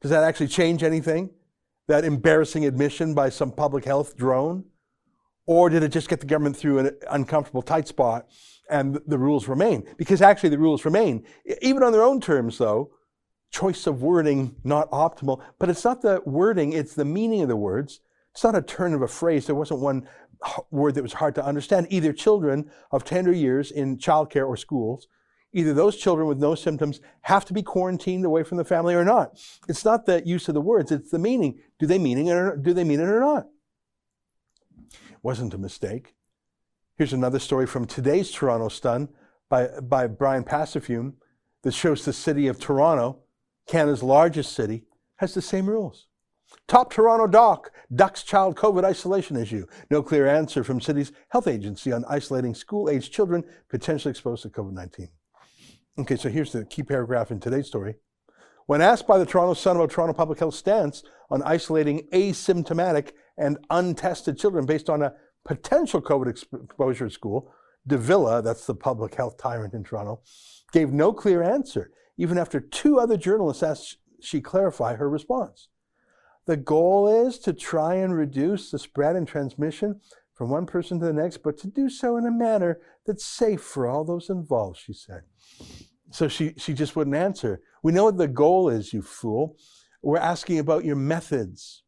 Does 0.00 0.10
that 0.10 0.24
actually 0.24 0.48
change 0.48 0.82
anything? 0.82 1.30
That 1.88 2.04
embarrassing 2.04 2.66
admission 2.66 3.14
by 3.14 3.30
some 3.30 3.52
public 3.52 3.84
health 3.84 4.16
drone? 4.16 4.64
Or 5.46 5.68
did 5.68 5.82
it 5.82 5.88
just 5.88 6.08
get 6.08 6.20
the 6.20 6.26
government 6.26 6.56
through 6.56 6.78
an 6.78 6.96
uncomfortable 7.10 7.62
tight 7.62 7.88
spot 7.88 8.26
and 8.70 9.00
the 9.06 9.18
rules 9.18 9.48
remain? 9.48 9.84
Because 9.96 10.22
actually 10.22 10.50
the 10.50 10.58
rules 10.58 10.84
remain. 10.84 11.24
Even 11.60 11.82
on 11.82 11.92
their 11.92 12.02
own 12.02 12.20
terms, 12.20 12.58
though, 12.58 12.92
choice 13.52 13.86
of 13.86 14.02
wording 14.02 14.56
not 14.64 14.90
optimal, 14.90 15.40
but 15.58 15.68
it's 15.68 15.84
not 15.84 16.02
the 16.02 16.22
wording, 16.24 16.72
it's 16.72 16.94
the 16.94 17.04
meaning 17.04 17.42
of 17.42 17.48
the 17.48 17.56
words. 17.56 18.00
It's 18.32 18.42
not 18.42 18.56
a 18.56 18.62
turn 18.62 18.94
of 18.94 19.02
a 19.02 19.08
phrase. 19.08 19.46
There 19.46 19.54
wasn't 19.54 19.80
one 19.80 20.08
word 20.70 20.94
that 20.94 21.02
was 21.02 21.12
hard 21.12 21.34
to 21.34 21.44
understand. 21.44 21.86
Either 21.90 22.12
children 22.12 22.70
of 22.90 23.04
tender 23.04 23.32
years 23.32 23.70
in 23.70 23.98
childcare 23.98 24.48
or 24.48 24.56
schools, 24.56 25.06
either 25.52 25.74
those 25.74 25.98
children 25.98 26.26
with 26.26 26.38
no 26.38 26.54
symptoms 26.54 27.00
have 27.22 27.44
to 27.44 27.52
be 27.52 27.62
quarantined 27.62 28.24
away 28.24 28.42
from 28.42 28.56
the 28.56 28.64
family 28.64 28.94
or 28.94 29.04
not. 29.04 29.38
It's 29.68 29.84
not 29.84 30.06
the 30.06 30.26
use 30.26 30.48
of 30.48 30.54
the 30.54 30.62
words, 30.62 30.90
it's 30.90 31.10
the 31.10 31.18
meaning. 31.18 31.60
Do 31.78 31.86
they 31.86 31.98
mean 31.98 32.26
it 32.26 32.30
or, 32.30 32.56
do 32.56 32.72
they 32.72 32.84
mean 32.84 33.00
it 33.00 33.08
or 33.08 33.20
not? 33.20 33.48
It 34.90 35.18
wasn't 35.22 35.52
a 35.52 35.58
mistake. 35.58 36.14
Here's 36.96 37.12
another 37.12 37.38
story 37.38 37.66
from 37.66 37.86
today's 37.86 38.30
Toronto 38.30 38.68
Sun 38.68 39.10
by, 39.50 39.68
by 39.82 40.06
Bryan 40.06 40.44
Passifiume 40.44 41.14
that 41.62 41.72
shows 41.72 42.04
the 42.04 42.12
city 42.14 42.46
of 42.46 42.58
Toronto 42.58 43.18
Canada's 43.72 44.02
largest 44.02 44.52
city, 44.52 44.84
has 45.16 45.32
the 45.32 45.40
same 45.40 45.64
rules. 45.64 46.06
Top 46.68 46.92
Toronto 46.92 47.26
doc 47.26 47.70
ducks 47.94 48.22
child 48.22 48.54
COVID 48.54 48.84
isolation 48.84 49.34
issue. 49.34 49.64
No 49.90 50.02
clear 50.02 50.26
answer 50.26 50.62
from 50.62 50.78
city's 50.78 51.10
health 51.30 51.46
agency 51.46 51.90
on 51.90 52.04
isolating 52.06 52.54
school 52.54 52.90
aged 52.90 53.14
children 53.14 53.42
potentially 53.70 54.10
exposed 54.10 54.42
to 54.42 54.50
COVID 54.50 54.74
19. 54.74 55.08
Okay, 56.00 56.16
so 56.16 56.28
here's 56.28 56.52
the 56.52 56.66
key 56.66 56.82
paragraph 56.82 57.30
in 57.30 57.40
today's 57.40 57.66
story. 57.66 57.94
When 58.66 58.82
asked 58.82 59.06
by 59.06 59.16
the 59.16 59.24
Toronto 59.24 59.54
Sun 59.54 59.76
about 59.76 59.90
Toronto 59.90 60.12
Public 60.12 60.38
Health 60.38 60.54
stance 60.54 61.02
on 61.30 61.42
isolating 61.42 62.06
asymptomatic 62.12 63.12
and 63.38 63.56
untested 63.70 64.36
children 64.36 64.66
based 64.66 64.90
on 64.90 65.00
a 65.00 65.14
potential 65.46 66.02
COVID 66.02 66.28
exposure 66.28 67.06
at 67.06 67.12
school, 67.12 67.50
De 67.86 67.96
Villa, 67.96 68.42
that's 68.42 68.66
the 68.66 68.74
public 68.74 69.14
health 69.14 69.38
tyrant 69.38 69.72
in 69.72 69.82
Toronto, 69.82 70.20
gave 70.72 70.92
no 70.92 71.10
clear 71.10 71.42
answer 71.42 71.90
even 72.16 72.38
after 72.38 72.60
two 72.60 72.98
other 72.98 73.16
journalists 73.16 73.62
asked 73.62 73.96
she 74.20 74.40
clarify 74.40 74.96
her 74.96 75.08
response. 75.08 75.68
The 76.46 76.56
goal 76.56 77.26
is 77.26 77.38
to 77.40 77.52
try 77.52 77.94
and 77.94 78.14
reduce 78.14 78.70
the 78.70 78.78
spread 78.78 79.16
and 79.16 79.26
transmission 79.26 80.00
from 80.34 80.50
one 80.50 80.66
person 80.66 80.98
to 80.98 81.06
the 81.06 81.12
next, 81.12 81.38
but 81.38 81.58
to 81.58 81.68
do 81.68 81.88
so 81.88 82.16
in 82.16 82.26
a 82.26 82.30
manner 82.30 82.80
that's 83.06 83.24
safe 83.24 83.60
for 83.60 83.86
all 83.86 84.04
those 84.04 84.28
involved, 84.28 84.78
she 84.78 84.92
said. 84.92 85.22
So 86.10 86.28
she, 86.28 86.54
she 86.56 86.74
just 86.74 86.96
wouldn't 86.96 87.16
answer. 87.16 87.60
We 87.82 87.92
know 87.92 88.04
what 88.04 88.18
the 88.18 88.28
goal 88.28 88.68
is, 88.68 88.92
you 88.92 89.02
fool. 89.02 89.56
We're 90.02 90.18
asking 90.18 90.58
about 90.58 90.84
your 90.84 90.96
methods. 90.96 91.84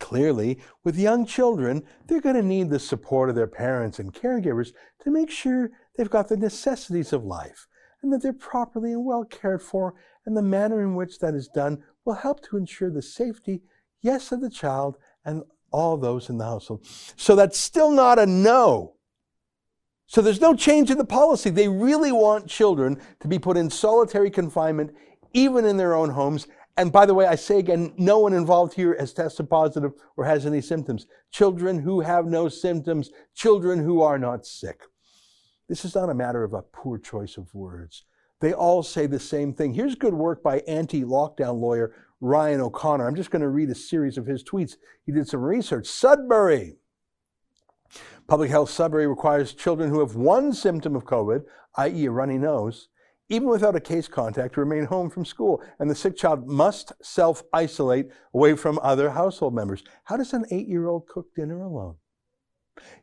Clearly, 0.00 0.60
with 0.82 0.98
young 0.98 1.24
children, 1.24 1.84
they're 2.06 2.20
going 2.20 2.34
to 2.34 2.42
need 2.42 2.68
the 2.68 2.80
support 2.80 3.30
of 3.30 3.36
their 3.36 3.46
parents 3.46 3.98
and 3.98 4.12
caregivers 4.12 4.72
to 5.02 5.10
make 5.10 5.30
sure 5.30 5.70
they've 5.96 6.10
got 6.10 6.28
the 6.28 6.36
necessities 6.36 7.12
of 7.12 7.24
life 7.24 7.68
and 8.04 8.12
that 8.12 8.22
they're 8.22 8.32
properly 8.32 8.92
and 8.92 9.04
well 9.04 9.24
cared 9.24 9.62
for, 9.62 9.94
and 10.26 10.36
the 10.36 10.42
manner 10.42 10.82
in 10.82 10.94
which 10.94 11.18
that 11.18 11.34
is 11.34 11.48
done 11.48 11.82
will 12.04 12.14
help 12.14 12.42
to 12.44 12.56
ensure 12.56 12.90
the 12.90 13.02
safety, 13.02 13.62
yes, 14.02 14.30
of 14.30 14.40
the 14.40 14.50
child 14.50 14.98
and 15.24 15.42
all 15.72 15.96
those 15.96 16.28
in 16.28 16.38
the 16.38 16.44
household. 16.44 16.86
So 17.16 17.34
that's 17.34 17.58
still 17.58 17.90
not 17.90 18.18
a 18.18 18.26
no. 18.26 18.94
So 20.06 20.20
there's 20.20 20.40
no 20.40 20.54
change 20.54 20.90
in 20.90 20.98
the 20.98 21.04
policy. 21.04 21.50
They 21.50 21.66
really 21.66 22.12
want 22.12 22.46
children 22.46 23.00
to 23.20 23.26
be 23.26 23.38
put 23.38 23.56
in 23.56 23.70
solitary 23.70 24.30
confinement, 24.30 24.94
even 25.32 25.64
in 25.64 25.78
their 25.78 25.94
own 25.94 26.10
homes. 26.10 26.46
And 26.76 26.92
by 26.92 27.06
the 27.06 27.14
way, 27.14 27.26
I 27.26 27.36
say 27.36 27.58
again, 27.58 27.94
no 27.96 28.18
one 28.18 28.34
involved 28.34 28.74
here 28.74 28.94
has 29.00 29.14
tested 29.14 29.48
positive 29.48 29.92
or 30.16 30.26
has 30.26 30.44
any 30.44 30.60
symptoms. 30.60 31.06
Children 31.32 31.80
who 31.80 32.00
have 32.00 32.26
no 32.26 32.48
symptoms, 32.48 33.10
children 33.34 33.82
who 33.82 34.02
are 34.02 34.18
not 34.18 34.44
sick. 34.44 34.82
This 35.68 35.84
is 35.84 35.94
not 35.94 36.10
a 36.10 36.14
matter 36.14 36.44
of 36.44 36.52
a 36.52 36.62
poor 36.62 36.98
choice 36.98 37.36
of 37.36 37.54
words. 37.54 38.04
They 38.40 38.52
all 38.52 38.82
say 38.82 39.06
the 39.06 39.18
same 39.18 39.54
thing. 39.54 39.74
Here's 39.74 39.94
good 39.94 40.14
work 40.14 40.42
by 40.42 40.58
anti 40.68 41.02
lockdown 41.02 41.60
lawyer 41.60 41.94
Ryan 42.20 42.60
O'Connor. 42.60 43.06
I'm 43.06 43.14
just 43.14 43.30
going 43.30 43.42
to 43.42 43.48
read 43.48 43.70
a 43.70 43.74
series 43.74 44.18
of 44.18 44.26
his 44.26 44.42
tweets. 44.42 44.76
He 45.06 45.12
did 45.12 45.28
some 45.28 45.40
research. 45.40 45.86
Sudbury. 45.86 46.76
Public 48.26 48.50
Health 48.50 48.70
Sudbury 48.70 49.06
requires 49.06 49.54
children 49.54 49.90
who 49.90 50.00
have 50.00 50.16
one 50.16 50.52
symptom 50.52 50.96
of 50.96 51.04
COVID, 51.04 51.44
i.e., 51.76 52.06
a 52.06 52.10
runny 52.10 52.38
nose, 52.38 52.88
even 53.28 53.48
without 53.48 53.76
a 53.76 53.80
case 53.80 54.08
contact, 54.08 54.54
to 54.54 54.60
remain 54.60 54.86
home 54.86 55.10
from 55.10 55.24
school. 55.24 55.62
And 55.78 55.90
the 55.90 55.94
sick 55.94 56.16
child 56.16 56.46
must 56.46 56.92
self 57.02 57.42
isolate 57.52 58.08
away 58.32 58.56
from 58.56 58.78
other 58.82 59.10
household 59.10 59.54
members. 59.54 59.84
How 60.04 60.16
does 60.16 60.32
an 60.32 60.46
eight 60.50 60.68
year 60.68 60.86
old 60.86 61.06
cook 61.06 61.34
dinner 61.34 61.62
alone? 61.62 61.96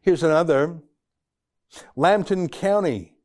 Here's 0.01 0.23
another 0.23 0.81
Lambton 1.95 2.49
County 2.49 3.15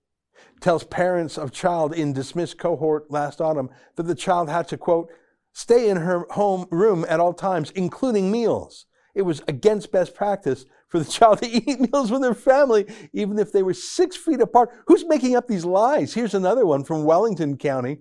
tells 0.61 0.85
parents 0.85 1.37
of 1.37 1.53
child 1.53 1.93
in 1.93 2.12
dismissed 2.12 2.59
cohort 2.59 3.11
last 3.11 3.41
autumn 3.41 3.71
that 3.97 4.05
the 4.05 4.15
child 4.15 4.49
had 4.49 4.69
to, 4.69 4.76
quote, 4.76 5.11
stay 5.53 5.88
in 5.88 5.99
her 5.99 6.26
home 6.31 6.67
room 6.71 7.05
at 7.09 7.21
all 7.21 7.33
times, 7.33 7.71
including 7.73 8.31
meals. 8.31 8.87
It 9.15 9.23
was 9.23 9.43
against 9.49 9.93
best 9.93 10.15
practice 10.15 10.67
for 10.88 10.99
the 10.99 11.05
child 11.11 11.38
to 11.38 11.49
eat 11.49 11.81
meals 11.81 12.11
with 12.11 12.23
their 12.23 12.35
family, 12.35 12.87
even 13.12 13.38
if 13.38 13.53
they 13.53 13.62
were 13.62 13.75
six 13.75 14.17
feet 14.17 14.41
apart. 14.41 14.71
Who's 14.87 15.07
making 15.07 15.37
up 15.37 15.49
these 15.49 15.65
lies? 15.65 16.15
Here's 16.15 16.35
another 16.35 16.67
one 16.67 16.85
from 16.85 17.05
Wellington 17.05 17.57
County, 17.57 17.99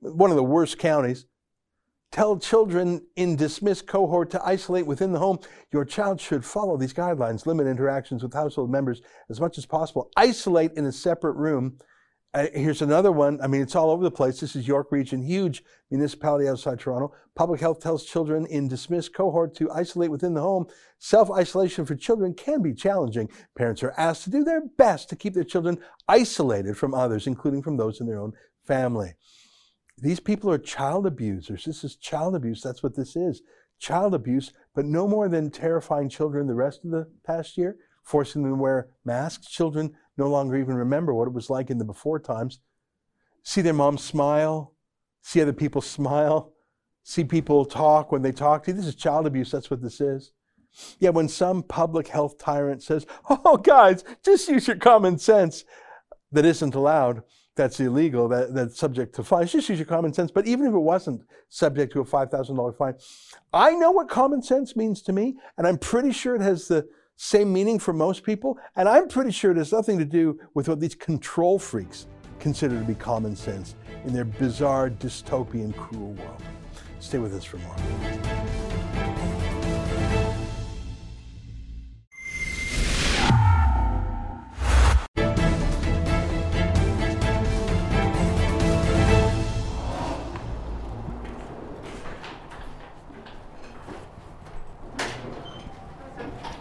one 0.00 0.30
of 0.30 0.36
the 0.36 0.44
worst 0.44 0.78
counties. 0.78 1.26
Tell 2.12 2.38
children 2.38 3.06
in 3.16 3.36
dismissed 3.36 3.86
cohort 3.86 4.30
to 4.30 4.46
isolate 4.46 4.86
within 4.86 5.12
the 5.12 5.18
home. 5.18 5.38
Your 5.72 5.84
child 5.84 6.20
should 6.20 6.44
follow 6.44 6.76
these 6.76 6.92
guidelines, 6.92 7.46
limit 7.46 7.66
interactions 7.66 8.22
with 8.22 8.34
household 8.34 8.70
members 8.70 9.00
as 9.30 9.40
much 9.40 9.58
as 9.58 9.66
possible, 9.66 10.10
isolate 10.16 10.72
in 10.74 10.84
a 10.84 10.92
separate 10.92 11.36
room, 11.36 11.78
uh, 12.34 12.46
here's 12.54 12.80
another 12.80 13.12
one. 13.12 13.38
I 13.42 13.46
mean, 13.46 13.60
it's 13.60 13.76
all 13.76 13.90
over 13.90 14.02
the 14.02 14.10
place. 14.10 14.40
This 14.40 14.56
is 14.56 14.66
York 14.66 14.90
Region, 14.90 15.22
huge 15.22 15.62
municipality 15.90 16.48
outside 16.48 16.80
Toronto. 16.80 17.12
Public 17.34 17.60
health 17.60 17.80
tells 17.80 18.06
children 18.06 18.46
in 18.46 18.68
dismissed 18.68 19.12
cohort 19.12 19.54
to 19.56 19.70
isolate 19.70 20.10
within 20.10 20.32
the 20.32 20.40
home. 20.40 20.66
Self 20.98 21.30
isolation 21.30 21.84
for 21.84 21.94
children 21.94 22.32
can 22.32 22.62
be 22.62 22.72
challenging. 22.72 23.28
Parents 23.54 23.82
are 23.82 23.92
asked 23.98 24.24
to 24.24 24.30
do 24.30 24.44
their 24.44 24.62
best 24.78 25.10
to 25.10 25.16
keep 25.16 25.34
their 25.34 25.44
children 25.44 25.78
isolated 26.08 26.78
from 26.78 26.94
others, 26.94 27.26
including 27.26 27.62
from 27.62 27.76
those 27.76 28.00
in 28.00 28.06
their 28.06 28.18
own 28.18 28.32
family. 28.66 29.12
These 30.02 30.20
people 30.20 30.50
are 30.50 30.58
child 30.58 31.06
abusers. 31.06 31.64
This 31.64 31.84
is 31.84 31.96
child 31.96 32.34
abuse. 32.34 32.60
That's 32.60 32.82
what 32.82 32.96
this 32.96 33.16
is 33.16 33.40
child 33.78 34.14
abuse, 34.14 34.52
but 34.76 34.84
no 34.84 35.08
more 35.08 35.28
than 35.28 35.50
terrifying 35.50 36.08
children 36.08 36.46
the 36.46 36.54
rest 36.54 36.84
of 36.84 36.92
the 36.92 37.08
past 37.26 37.58
year, 37.58 37.76
forcing 38.04 38.42
them 38.42 38.52
to 38.52 38.56
wear 38.56 38.88
masks. 39.04 39.48
Children 39.48 39.92
no 40.16 40.28
longer 40.28 40.56
even 40.56 40.74
remember 40.74 41.12
what 41.12 41.26
it 41.26 41.34
was 41.34 41.50
like 41.50 41.68
in 41.68 41.78
the 41.78 41.84
before 41.84 42.20
times. 42.20 42.60
See 43.42 43.60
their 43.60 43.72
mom 43.72 43.98
smile, 43.98 44.72
see 45.20 45.40
other 45.40 45.52
people 45.52 45.80
smile, 45.80 46.52
see 47.02 47.24
people 47.24 47.64
talk 47.64 48.12
when 48.12 48.22
they 48.22 48.30
talk 48.30 48.62
to 48.64 48.70
you. 48.70 48.76
This 48.76 48.86
is 48.86 48.94
child 48.94 49.26
abuse. 49.26 49.50
That's 49.50 49.70
what 49.70 49.82
this 49.82 50.00
is. 50.00 50.30
Yeah, 51.00 51.10
when 51.10 51.28
some 51.28 51.64
public 51.64 52.06
health 52.06 52.38
tyrant 52.38 52.84
says, 52.84 53.04
oh, 53.28 53.56
guys, 53.56 54.04
just 54.24 54.48
use 54.48 54.68
your 54.68 54.76
common 54.76 55.18
sense, 55.18 55.64
that 56.30 56.44
isn't 56.44 56.76
allowed. 56.76 57.24
That's 57.54 57.80
illegal. 57.80 58.28
That, 58.28 58.54
that's 58.54 58.78
subject 58.78 59.14
to 59.16 59.24
fines. 59.24 59.52
Just 59.52 59.68
use 59.68 59.78
your 59.78 59.86
common 59.86 60.12
sense. 60.12 60.30
But 60.30 60.46
even 60.46 60.66
if 60.66 60.72
it 60.72 60.78
wasn't 60.78 61.22
subject 61.48 61.92
to 61.92 62.00
a 62.00 62.04
$5,000 62.04 62.76
fine, 62.76 62.94
I 63.52 63.72
know 63.72 63.90
what 63.90 64.08
common 64.08 64.42
sense 64.42 64.74
means 64.74 65.02
to 65.02 65.12
me, 65.12 65.36
and 65.58 65.66
I'm 65.66 65.78
pretty 65.78 66.12
sure 66.12 66.34
it 66.34 66.40
has 66.40 66.68
the 66.68 66.88
same 67.16 67.52
meaning 67.52 67.78
for 67.78 67.92
most 67.92 68.24
people. 68.24 68.58
And 68.74 68.88
I'm 68.88 69.06
pretty 69.06 69.30
sure 69.30 69.50
it 69.50 69.58
has 69.58 69.72
nothing 69.72 69.98
to 69.98 70.04
do 70.04 70.40
with 70.54 70.68
what 70.68 70.80
these 70.80 70.94
control 70.94 71.58
freaks 71.58 72.06
consider 72.40 72.78
to 72.78 72.84
be 72.84 72.94
common 72.94 73.36
sense 73.36 73.76
in 74.04 74.12
their 74.12 74.24
bizarre, 74.24 74.90
dystopian, 74.90 75.76
cruel 75.76 76.14
world. 76.14 76.42
Stay 77.00 77.18
with 77.18 77.34
us 77.34 77.44
for 77.44 77.58
more. 77.58 78.31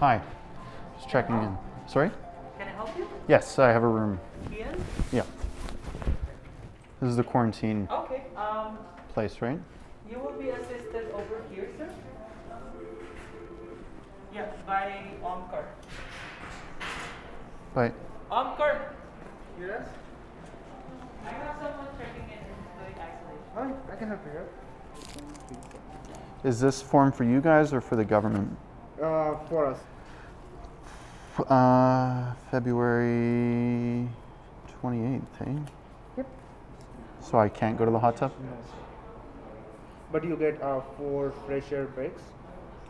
Hi 0.02 0.20
Just 0.98 1.10
checking 1.10 1.36
in. 1.36 1.56
Sorry? 1.86 2.10
Can 2.58 2.68
I 2.68 2.72
help 2.72 2.98
you? 2.98 3.08
Yes, 3.28 3.60
I 3.60 3.68
have 3.68 3.84
a 3.84 3.88
room. 3.88 4.20
Ian? 4.52 4.84
Yeah. 5.12 5.22
This 7.00 7.12
is 7.12 7.18
the 7.18 7.24
quarantine 7.24 7.88
Okay. 7.92 8.24
Um, 8.36 8.80
place, 9.14 9.44
right? 9.44 9.60
you 10.10 10.18
will 10.18 10.32
be 10.42 10.50
assisted 10.50 11.12
over 11.14 11.44
here, 11.54 11.70
sir. 11.78 11.88
Yeah, 14.34 14.48
by 14.66 15.04
Omcar. 15.24 15.66
By 17.76 17.92
Omcar. 18.32 18.82
Yes. 19.60 19.88
I 21.24 21.30
have 21.30 21.58
someone 21.62 21.86
checking 22.00 22.24
in 22.24 22.40
doing 22.80 22.96
isolation. 22.98 23.78
Hi, 23.88 23.94
I 23.94 23.96
can 23.98 24.08
help 24.08 24.22
you 24.26 24.32
here. 24.32 24.48
is 26.44 26.60
this 26.60 26.82
form 26.82 27.12
for 27.12 27.24
you 27.24 27.40
guys 27.40 27.72
or 27.72 27.82
for 27.82 27.96
the 27.96 28.06
government? 28.06 28.58
Uh, 29.02 29.36
for 29.50 29.66
us. 29.66 29.80
Uh, 31.50 32.34
February 32.52 34.08
28th, 34.84 35.22
eh? 35.42 35.54
Yep. 36.18 36.28
So 37.20 37.40
I 37.40 37.50
can't 37.50 37.78
go 37.78 37.86
to 37.86 37.92
the 37.92 37.98
hot 37.98 38.18
tub? 38.18 38.32
No. 38.44 38.58
But 40.12 40.24
you 40.24 40.36
get 40.36 40.62
uh, 40.62 40.82
four 40.98 41.32
fresh 41.48 41.72
air 41.72 41.86
breaks. 41.86 42.22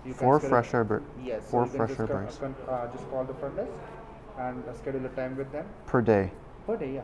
You 0.05 0.13
Four 0.13 0.39
fresh 0.39 0.73
air 0.73 0.83
breaks. 0.83 1.05
Yes. 1.23 1.43
Four 1.49 1.65
can 1.67 1.77
fresh 1.77 1.89
just 1.89 1.99
air 2.01 2.07
breaks 2.07 2.39
uh, 2.41 2.87
just 2.91 3.09
call 3.09 3.23
the 3.23 3.35
front 3.35 3.55
desk 3.55 3.71
and 4.37 4.63
uh, 4.67 4.73
schedule 4.73 5.05
a 5.05 5.09
time 5.09 5.37
with 5.37 5.51
them 5.51 5.65
per 5.85 6.01
day. 6.01 6.31
per 6.65 6.75
day. 6.75 6.95
Yeah. 6.95 7.03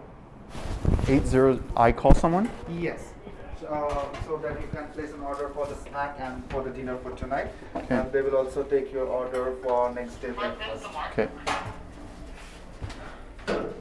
Eight 1.07 1.25
zero. 1.25 1.59
I 1.77 1.91
call 1.91 2.13
someone. 2.13 2.49
Yes. 2.69 3.13
Uh, 3.65 4.05
so 4.25 4.37
that 4.37 4.61
you 4.61 4.67
can 4.71 4.87
place 4.89 5.11
an 5.11 5.21
order 5.21 5.49
for 5.49 5.65
the 5.65 5.75
snack 5.75 6.15
and 6.19 6.47
for 6.51 6.61
the 6.61 6.69
dinner 6.69 6.95
for 6.97 7.09
tonight. 7.11 7.47
Okay. 7.75 7.95
And 7.95 8.11
they 8.11 8.21
will 8.21 8.37
also 8.37 8.63
take 8.63 8.93
your 8.93 9.07
order 9.07 9.55
for 9.63 9.91
next 9.93 10.21
day 10.21 10.29
breakfast. 10.29 10.85
Okay. 11.11 11.27
I'm 13.47 13.73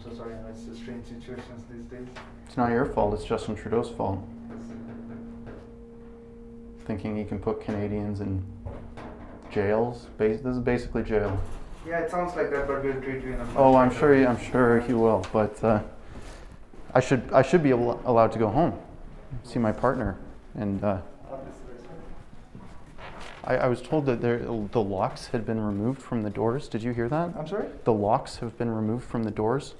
so 0.00 0.14
sorry, 0.14 0.34
it's 0.48 0.68
a 0.68 0.76
strange 0.76 1.06
situations 1.06 1.64
these 1.68 1.82
days. 1.84 2.06
It's 2.46 2.56
not 2.56 2.70
your 2.70 2.86
fault. 2.86 3.14
It's 3.14 3.24
Justin 3.24 3.56
Trudeau's 3.56 3.90
fault. 3.90 4.22
Thinking 6.84 7.16
he 7.16 7.24
can 7.24 7.40
put 7.40 7.60
Canadians 7.60 8.20
in 8.20 8.44
jails. 9.50 10.06
This 10.16 10.42
is 10.42 10.60
basically 10.60 11.02
jail. 11.02 11.40
Yeah, 11.86 12.00
it 12.00 12.10
sounds 12.10 12.36
like 12.36 12.50
that, 12.50 12.66
but 12.66 12.84
we'll 12.84 13.00
treat 13.00 13.24
you 13.24 13.32
in 13.32 13.40
a. 13.40 13.46
Oh, 13.56 13.74
I'm 13.74 13.90
sure. 13.90 14.14
He. 14.14 14.26
I'm 14.26 14.38
sure 14.38 14.80
he 14.80 14.92
will. 14.92 15.24
But 15.32 15.62
uh, 15.64 15.80
I 16.94 17.00
should. 17.00 17.32
I 17.32 17.42
should 17.42 17.62
be 17.62 17.72
al- 17.72 18.00
allowed 18.04 18.32
to 18.32 18.38
go 18.38 18.48
home, 18.48 18.78
see 19.44 19.58
my 19.58 19.72
partner, 19.72 20.18
and 20.54 20.82
uh, 20.84 20.98
I, 23.44 23.56
I 23.56 23.66
was 23.68 23.80
told 23.80 24.06
that 24.06 24.20
there, 24.20 24.38
the 24.38 24.82
locks 24.82 25.28
had 25.28 25.46
been 25.46 25.60
removed 25.60 26.02
from 26.02 26.22
the 26.22 26.30
doors. 26.30 26.68
Did 26.68 26.82
you 26.82 26.92
hear 26.92 27.08
that? 27.08 27.34
I'm 27.36 27.46
sorry? 27.46 27.68
The 27.84 27.92
locks 27.92 28.36
have 28.36 28.56
been 28.58 28.70
removed 28.70 29.04
from 29.04 29.22
the 29.22 29.30
doors. 29.30 29.74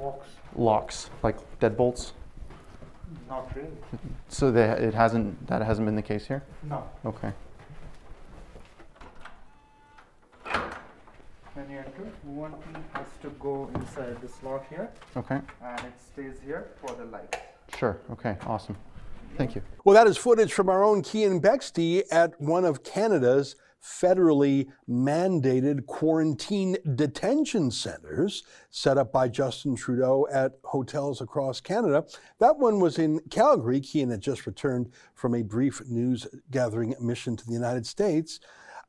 Locks. 0.00 0.28
Locks, 0.56 1.10
like 1.22 1.36
deadbolts. 1.60 2.12
Not 3.28 3.54
really. 3.54 3.68
So 4.28 4.50
that 4.50 4.80
it 4.80 4.94
hasn't. 4.94 5.46
That 5.46 5.62
hasn't 5.62 5.86
been 5.86 5.94
the 5.96 6.02
case 6.02 6.26
here. 6.26 6.42
No. 6.62 6.88
Okay. 7.04 7.32
When 11.54 11.70
you 11.70 11.78
enter, 11.78 12.10
one 12.24 12.52
key 12.52 12.80
has 12.94 13.06
to 13.22 13.30
go 13.38 13.70
inside 13.74 14.20
the 14.20 14.28
slot 14.28 14.64
here, 14.68 14.90
Okay. 15.16 15.40
and 15.62 15.80
it 15.80 15.92
stays 16.00 16.34
here 16.44 16.70
for 16.80 16.92
the 16.94 17.04
light. 17.04 17.36
Sure. 17.78 17.98
Okay. 18.10 18.36
Awesome. 18.44 18.76
Thank 19.36 19.54
you. 19.54 19.62
Well, 19.84 19.94
that 19.94 20.06
is 20.08 20.16
footage 20.16 20.52
from 20.52 20.68
our 20.68 20.82
own 20.84 21.02
Kian 21.02 21.40
Bexte 21.40 22.02
at 22.10 22.40
one 22.40 22.64
of 22.64 22.82
Canada's 22.82 23.54
federally 23.82 24.66
mandated 24.88 25.86
quarantine 25.86 26.76
detention 26.94 27.70
centers 27.70 28.42
set 28.70 28.96
up 28.96 29.12
by 29.12 29.28
Justin 29.28 29.76
Trudeau 29.76 30.26
at 30.32 30.52
hotels 30.64 31.20
across 31.20 31.60
Canada. 31.60 32.04
That 32.38 32.58
one 32.58 32.80
was 32.80 32.98
in 32.98 33.20
Calgary. 33.30 33.80
Kian 33.80 34.10
had 34.10 34.20
just 34.20 34.46
returned 34.46 34.90
from 35.14 35.34
a 35.34 35.42
brief 35.42 35.82
news 35.86 36.26
gathering 36.50 36.94
mission 37.00 37.36
to 37.36 37.46
the 37.46 37.52
United 37.52 37.86
States. 37.86 38.40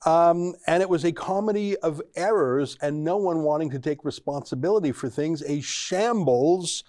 Um, 0.06 0.56
and 0.68 0.82
it 0.82 0.90
was 0.90 1.04
a 1.04 1.12
comedy 1.12 1.78
of 1.78 2.02
errors 2.16 2.78
and 2.82 3.04
no 3.04 3.18
one 3.18 3.44
wanting 3.44 3.70
to 3.72 3.80
take 3.80 4.04
responsibility 4.04 4.92
for 4.92 5.10
things, 5.10 5.42
a 5.44 5.62
shambles. 5.62 6.84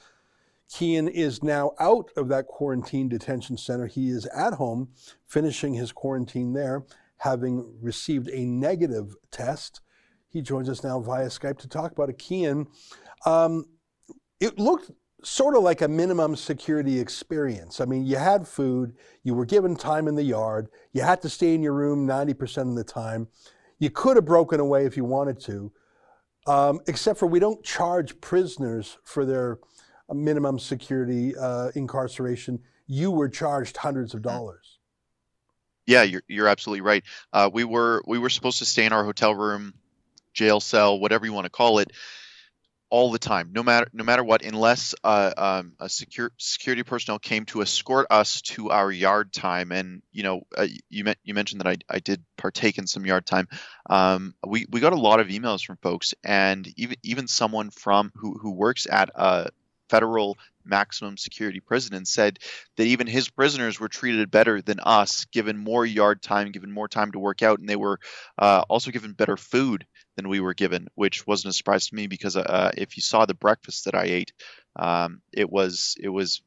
Kian 0.70 1.08
is 1.08 1.42
now 1.42 1.72
out 1.78 2.10
of 2.16 2.28
that 2.28 2.46
quarantine 2.46 3.08
detention 3.08 3.56
center. 3.56 3.86
He 3.86 4.10
is 4.10 4.26
at 4.26 4.54
home 4.54 4.88
finishing 5.26 5.74
his 5.74 5.92
quarantine 5.92 6.52
there, 6.52 6.84
having 7.18 7.78
received 7.80 8.28
a 8.30 8.44
negative 8.44 9.14
test. 9.30 9.80
He 10.28 10.42
joins 10.42 10.68
us 10.68 10.82
now 10.82 11.00
via 11.00 11.26
Skype 11.26 11.58
to 11.58 11.68
talk 11.68 11.92
about 11.92 12.10
it. 12.10 12.18
Kian, 12.18 12.66
um, 13.24 13.64
it 14.40 14.58
looked 14.58 14.90
sort 15.26 15.56
of 15.56 15.62
like 15.64 15.82
a 15.82 15.88
minimum 15.88 16.36
security 16.36 17.00
experience. 17.00 17.80
I 17.80 17.84
mean, 17.84 18.06
you 18.06 18.16
had 18.16 18.46
food, 18.46 18.94
you 19.24 19.34
were 19.34 19.44
given 19.44 19.74
time 19.74 20.06
in 20.06 20.14
the 20.14 20.22
yard, 20.22 20.68
you 20.92 21.02
had 21.02 21.20
to 21.22 21.28
stay 21.28 21.52
in 21.52 21.64
your 21.64 21.72
room 21.72 22.06
90% 22.06 22.70
of 22.70 22.76
the 22.76 22.84
time. 22.84 23.26
You 23.80 23.90
could 23.90 24.16
have 24.16 24.24
broken 24.24 24.60
away 24.60 24.86
if 24.86 24.96
you 24.96 25.04
wanted 25.04 25.40
to. 25.40 25.72
Um, 26.46 26.78
except 26.86 27.18
for 27.18 27.26
we 27.26 27.40
don't 27.40 27.62
charge 27.64 28.20
prisoners 28.20 28.98
for 29.02 29.26
their 29.26 29.58
uh, 30.08 30.14
minimum 30.14 30.60
security 30.60 31.36
uh, 31.36 31.72
incarceration. 31.74 32.60
You 32.86 33.10
were 33.10 33.28
charged 33.28 33.76
hundreds 33.76 34.14
of 34.14 34.22
dollars. 34.22 34.78
Yeah, 35.86 36.04
you're 36.04 36.22
you're 36.28 36.46
absolutely 36.46 36.82
right. 36.82 37.02
Uh, 37.32 37.50
we 37.52 37.64
were 37.64 38.00
we 38.06 38.20
were 38.20 38.30
supposed 38.30 38.60
to 38.60 38.64
stay 38.64 38.84
in 38.84 38.92
our 38.92 39.02
hotel 39.02 39.34
room, 39.34 39.74
jail 40.32 40.60
cell, 40.60 41.00
whatever 41.00 41.26
you 41.26 41.32
want 41.32 41.46
to 41.46 41.50
call 41.50 41.80
it, 41.80 41.90
all 42.88 43.10
the 43.10 43.18
time, 43.18 43.50
no 43.52 43.62
matter 43.62 43.88
no 43.92 44.04
matter 44.04 44.22
what, 44.22 44.42
unless 44.42 44.94
uh, 45.02 45.32
um, 45.36 45.72
a 45.80 45.88
secure 45.88 46.30
security 46.38 46.82
personnel 46.82 47.18
came 47.18 47.44
to 47.46 47.60
escort 47.62 48.06
us 48.10 48.42
to 48.42 48.70
our 48.70 48.90
yard 48.90 49.32
time. 49.32 49.72
And 49.72 50.02
you 50.12 50.22
know, 50.22 50.42
uh, 50.56 50.66
you 50.88 51.04
met, 51.04 51.18
you 51.24 51.34
mentioned 51.34 51.60
that 51.60 51.68
I, 51.68 51.76
I 51.88 51.98
did 51.98 52.22
partake 52.36 52.78
in 52.78 52.86
some 52.86 53.04
yard 53.04 53.26
time. 53.26 53.48
Um, 53.90 54.34
we 54.46 54.66
we 54.70 54.80
got 54.80 54.92
a 54.92 54.96
lot 54.96 55.20
of 55.20 55.28
emails 55.28 55.64
from 55.64 55.78
folks, 55.78 56.14
and 56.22 56.66
even 56.76 56.96
even 57.02 57.28
someone 57.28 57.70
from 57.70 58.12
who 58.14 58.38
who 58.38 58.52
works 58.52 58.86
at 58.90 59.10
a 59.14 59.50
federal 59.88 60.36
maximum 60.64 61.16
security 61.16 61.60
prison 61.60 61.94
and 61.94 62.06
said 62.06 62.38
that 62.76 62.84
even 62.86 63.06
his 63.06 63.28
prisoners 63.28 63.78
were 63.78 63.88
treated 63.88 64.30
better 64.30 64.60
than 64.60 64.80
us, 64.80 65.24
given 65.26 65.56
more 65.56 65.86
yard 65.86 66.22
time, 66.22 66.50
given 66.50 66.72
more 66.72 66.88
time 66.88 67.12
to 67.12 67.18
work 67.18 67.42
out, 67.42 67.60
and 67.60 67.68
they 67.68 67.76
were 67.76 68.00
uh, 68.38 68.64
also 68.68 68.90
given 68.90 69.12
better 69.12 69.36
food 69.36 69.86
than 70.16 70.28
we 70.28 70.40
were 70.40 70.54
given, 70.54 70.88
which 70.94 71.26
wasn't 71.26 71.50
a 71.50 71.56
surprise 71.56 71.88
to 71.88 71.94
me 71.94 72.06
because 72.06 72.36
uh, 72.36 72.72
if 72.76 72.96
you 72.96 73.02
saw 73.02 73.26
the 73.26 73.34
breakfast 73.34 73.84
that 73.84 73.94
I 73.94 74.04
ate, 74.04 74.32
um, 74.74 75.20
it 75.32 75.50
was 75.50 75.96
it 76.00 76.08
was 76.08 76.42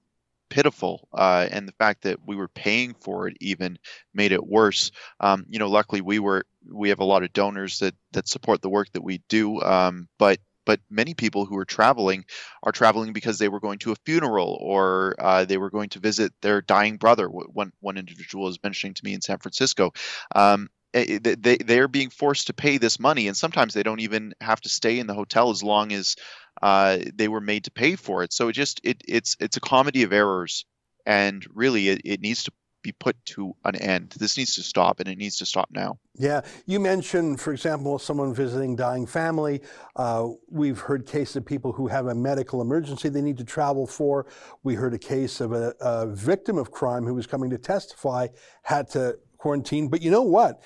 pitiful, 0.49 1.07
uh, 1.13 1.47
and 1.51 1.67
the 1.67 1.73
fact 1.73 2.03
that 2.03 2.19
we 2.25 2.35
were 2.35 2.47
paying 2.47 2.95
for 2.95 3.27
it 3.27 3.37
even 3.39 3.77
made 4.13 4.31
it 4.31 4.45
worse. 4.45 4.91
Um, 5.19 5.45
you 5.49 5.59
know, 5.59 5.69
luckily 5.69 6.01
we 6.01 6.19
were 6.19 6.45
we 6.69 6.89
have 6.89 6.99
a 6.99 7.05
lot 7.05 7.23
of 7.23 7.33
donors 7.33 7.79
that 7.79 7.95
that 8.11 8.27
support 8.27 8.61
the 8.61 8.69
work 8.69 8.91
that 8.93 9.03
we 9.03 9.21
do, 9.29 9.61
um, 9.61 10.07
but 10.17 10.39
but 10.65 10.79
many 10.89 11.15
people 11.15 11.45
who 11.45 11.57
are 11.57 11.65
traveling 11.65 12.25
are 12.61 12.71
traveling 12.71 13.13
because 13.13 13.39
they 13.39 13.49
were 13.49 13.59
going 13.59 13.79
to 13.79 13.91
a 13.91 13.95
funeral 14.05 14.57
or 14.61 15.15
uh, 15.17 15.45
they 15.45 15.57
were 15.57 15.71
going 15.71 15.89
to 15.89 15.99
visit 15.99 16.31
their 16.41 16.61
dying 16.61 16.97
brother. 16.97 17.27
One 17.27 17.71
one 17.79 17.97
individual 17.97 18.45
was 18.45 18.61
mentioning 18.63 18.93
to 18.95 19.05
me 19.05 19.13
in 19.13 19.21
San 19.21 19.39
Francisco. 19.39 19.93
Um, 20.35 20.69
they 20.93 21.57
they 21.57 21.79
are 21.79 21.87
being 21.87 22.09
forced 22.09 22.47
to 22.47 22.53
pay 22.53 22.77
this 22.77 22.99
money, 22.99 23.27
and 23.27 23.37
sometimes 23.37 23.73
they 23.73 23.83
don't 23.83 23.99
even 23.99 24.33
have 24.41 24.61
to 24.61 24.69
stay 24.69 24.99
in 24.99 25.07
the 25.07 25.13
hotel 25.13 25.49
as 25.49 25.63
long 25.63 25.91
as 25.91 26.15
uh, 26.61 26.97
they 27.13 27.27
were 27.27 27.41
made 27.41 27.65
to 27.65 27.71
pay 27.71 27.95
for 27.95 28.23
it. 28.23 28.33
So 28.33 28.47
it 28.47 28.53
just 28.53 28.81
it 28.83 29.01
it's 29.07 29.37
it's 29.39 29.57
a 29.57 29.61
comedy 29.61 30.03
of 30.03 30.13
errors, 30.13 30.65
and 31.05 31.45
really 31.53 31.89
it, 31.89 32.01
it 32.05 32.21
needs 32.21 32.43
to 32.45 32.51
be 32.81 32.91
put 32.93 33.17
to 33.25 33.53
an 33.65 33.75
end. 33.75 34.15
This 34.17 34.37
needs 34.37 34.55
to 34.55 34.63
stop, 34.63 34.99
and 34.99 35.09
it 35.09 35.17
needs 35.17 35.37
to 35.37 35.45
stop 35.45 35.69
now. 35.71 35.99
Yeah, 36.15 36.41
you 36.65 36.79
mentioned, 36.79 37.39
for 37.39 37.51
example, 37.51 37.99
someone 37.99 38.33
visiting 38.33 38.75
dying 38.75 39.05
family. 39.05 39.61
Uh, 39.95 40.29
we've 40.49 40.79
heard 40.79 41.05
cases 41.05 41.35
of 41.35 41.45
people 41.45 41.71
who 41.73 41.87
have 41.87 42.07
a 42.07 42.15
medical 42.15 42.61
emergency 42.61 43.09
they 43.09 43.21
need 43.21 43.37
to 43.37 43.43
travel 43.43 43.85
for. 43.85 44.27
We 44.63 44.75
heard 44.75 44.93
a 44.93 44.99
case 44.99 45.41
of 45.41 45.51
a, 45.51 45.73
a 45.81 46.07
victim 46.07 46.57
of 46.57 46.71
crime 46.71 47.05
who 47.05 47.13
was 47.13 47.27
coming 47.27 47.49
to 47.49 47.57
testify 47.57 48.27
had 48.63 48.89
to 48.91 49.19
quarantine. 49.37 49.87
But 49.87 50.01
you 50.01 50.11
know 50.11 50.21
what? 50.21 50.61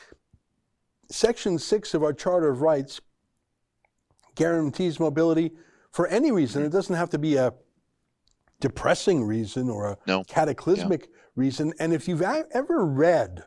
Section 1.09 1.59
6 1.59 1.93
of 1.93 2.03
our 2.03 2.13
Charter 2.13 2.49
of 2.49 2.61
Rights 2.61 3.01
guarantees 4.35 4.99
mobility 4.99 5.51
for 5.91 6.07
any 6.07 6.31
reason. 6.31 6.61
Mm-hmm. 6.61 6.67
It 6.67 6.73
doesn't 6.73 6.95
have 6.95 7.09
to 7.11 7.19
be 7.19 7.35
a 7.35 7.53
depressing 8.59 9.23
reason 9.23 9.69
or 9.69 9.89
a 9.89 9.97
no. 10.07 10.23
cataclysmic 10.23 11.01
yeah. 11.01 11.17
reason. 11.35 11.73
And 11.79 11.93
if 11.93 12.07
you've 12.07 12.21
ever 12.21 12.85
read 12.85 13.43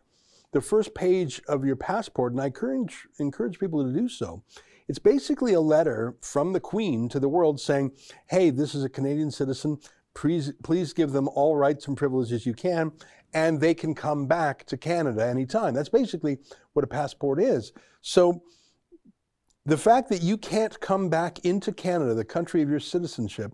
the 0.53 0.61
first 0.61 0.95
page 0.95 1.41
of 1.49 1.65
your 1.65 1.77
passport, 1.77 2.33
and 2.33 2.41
I 2.41 2.47
encourage, 2.47 3.09
encourage 3.19 3.59
people 3.59 3.85
to 3.85 3.93
do 3.93 4.09
so, 4.09 4.43
it's 4.89 4.99
basically 4.99 5.53
a 5.55 5.61
letter 5.61 6.17
from 6.21 6.53
the 6.53 6.61
Queen 6.61 7.09
to 7.09 7.19
the 7.19 7.29
world 7.29 7.61
saying, 7.61 7.93
hey, 8.29 8.51
this 8.51 8.75
is 8.75 8.85
a 8.85 8.89
Canadian 8.89 9.31
citizen. 9.31 9.79
Please, 10.15 10.53
please 10.63 10.93
give 10.93 11.13
them 11.13 11.29
all 11.29 11.57
rights 11.57 11.89
and 11.89 11.97
privileges 11.97 12.47
you 12.47 12.55
can 12.55 12.93
and 13.35 13.61
they 13.61 13.75
can 13.75 13.95
come 13.95 14.27
back 14.27 14.65
to 14.67 14.77
Canada 14.77 15.25
anytime. 15.27 15.75
That's 15.75 15.89
basically 15.89 16.39
what 16.73 16.85
a 16.85 16.89
passport 16.89 17.41
is. 17.41 17.73
So 18.01 18.43
the 19.65 19.77
fact 19.77 20.09
that 20.11 20.23
you 20.23 20.39
can't 20.39 20.79
come 20.81 21.09
back 21.09 21.41
into 21.41 21.73
Canada, 21.73 22.15
the 22.15 22.25
country 22.25 22.63
of 22.63 22.71
your 22.71 22.81
citizenship, 22.81 23.53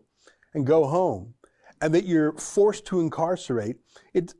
and 0.54 0.66
go 0.66 0.84
home, 0.84 1.34
and 1.80 1.94
that 1.94 2.04
you're 2.04 2.32
forced 2.32 2.84
to 2.86 3.00
incarcerate, 3.00 3.76
it, 4.14 4.34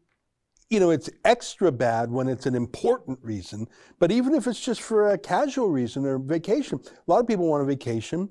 you 0.70 0.78
know, 0.78 0.90
it's 0.90 1.10
extra 1.24 1.72
bad 1.72 2.10
when 2.10 2.28
it's 2.28 2.46
an 2.46 2.54
important 2.54 3.18
reason. 3.22 3.66
But 3.98 4.12
even 4.12 4.34
if 4.34 4.46
it's 4.46 4.60
just 4.60 4.80
for 4.80 5.10
a 5.10 5.18
casual 5.18 5.68
reason 5.68 6.06
or 6.06 6.18
vacation, 6.18 6.80
a 6.86 7.10
lot 7.10 7.20
of 7.20 7.26
people 7.26 7.48
want 7.48 7.62
a 7.62 7.66
vacation. 7.66 8.28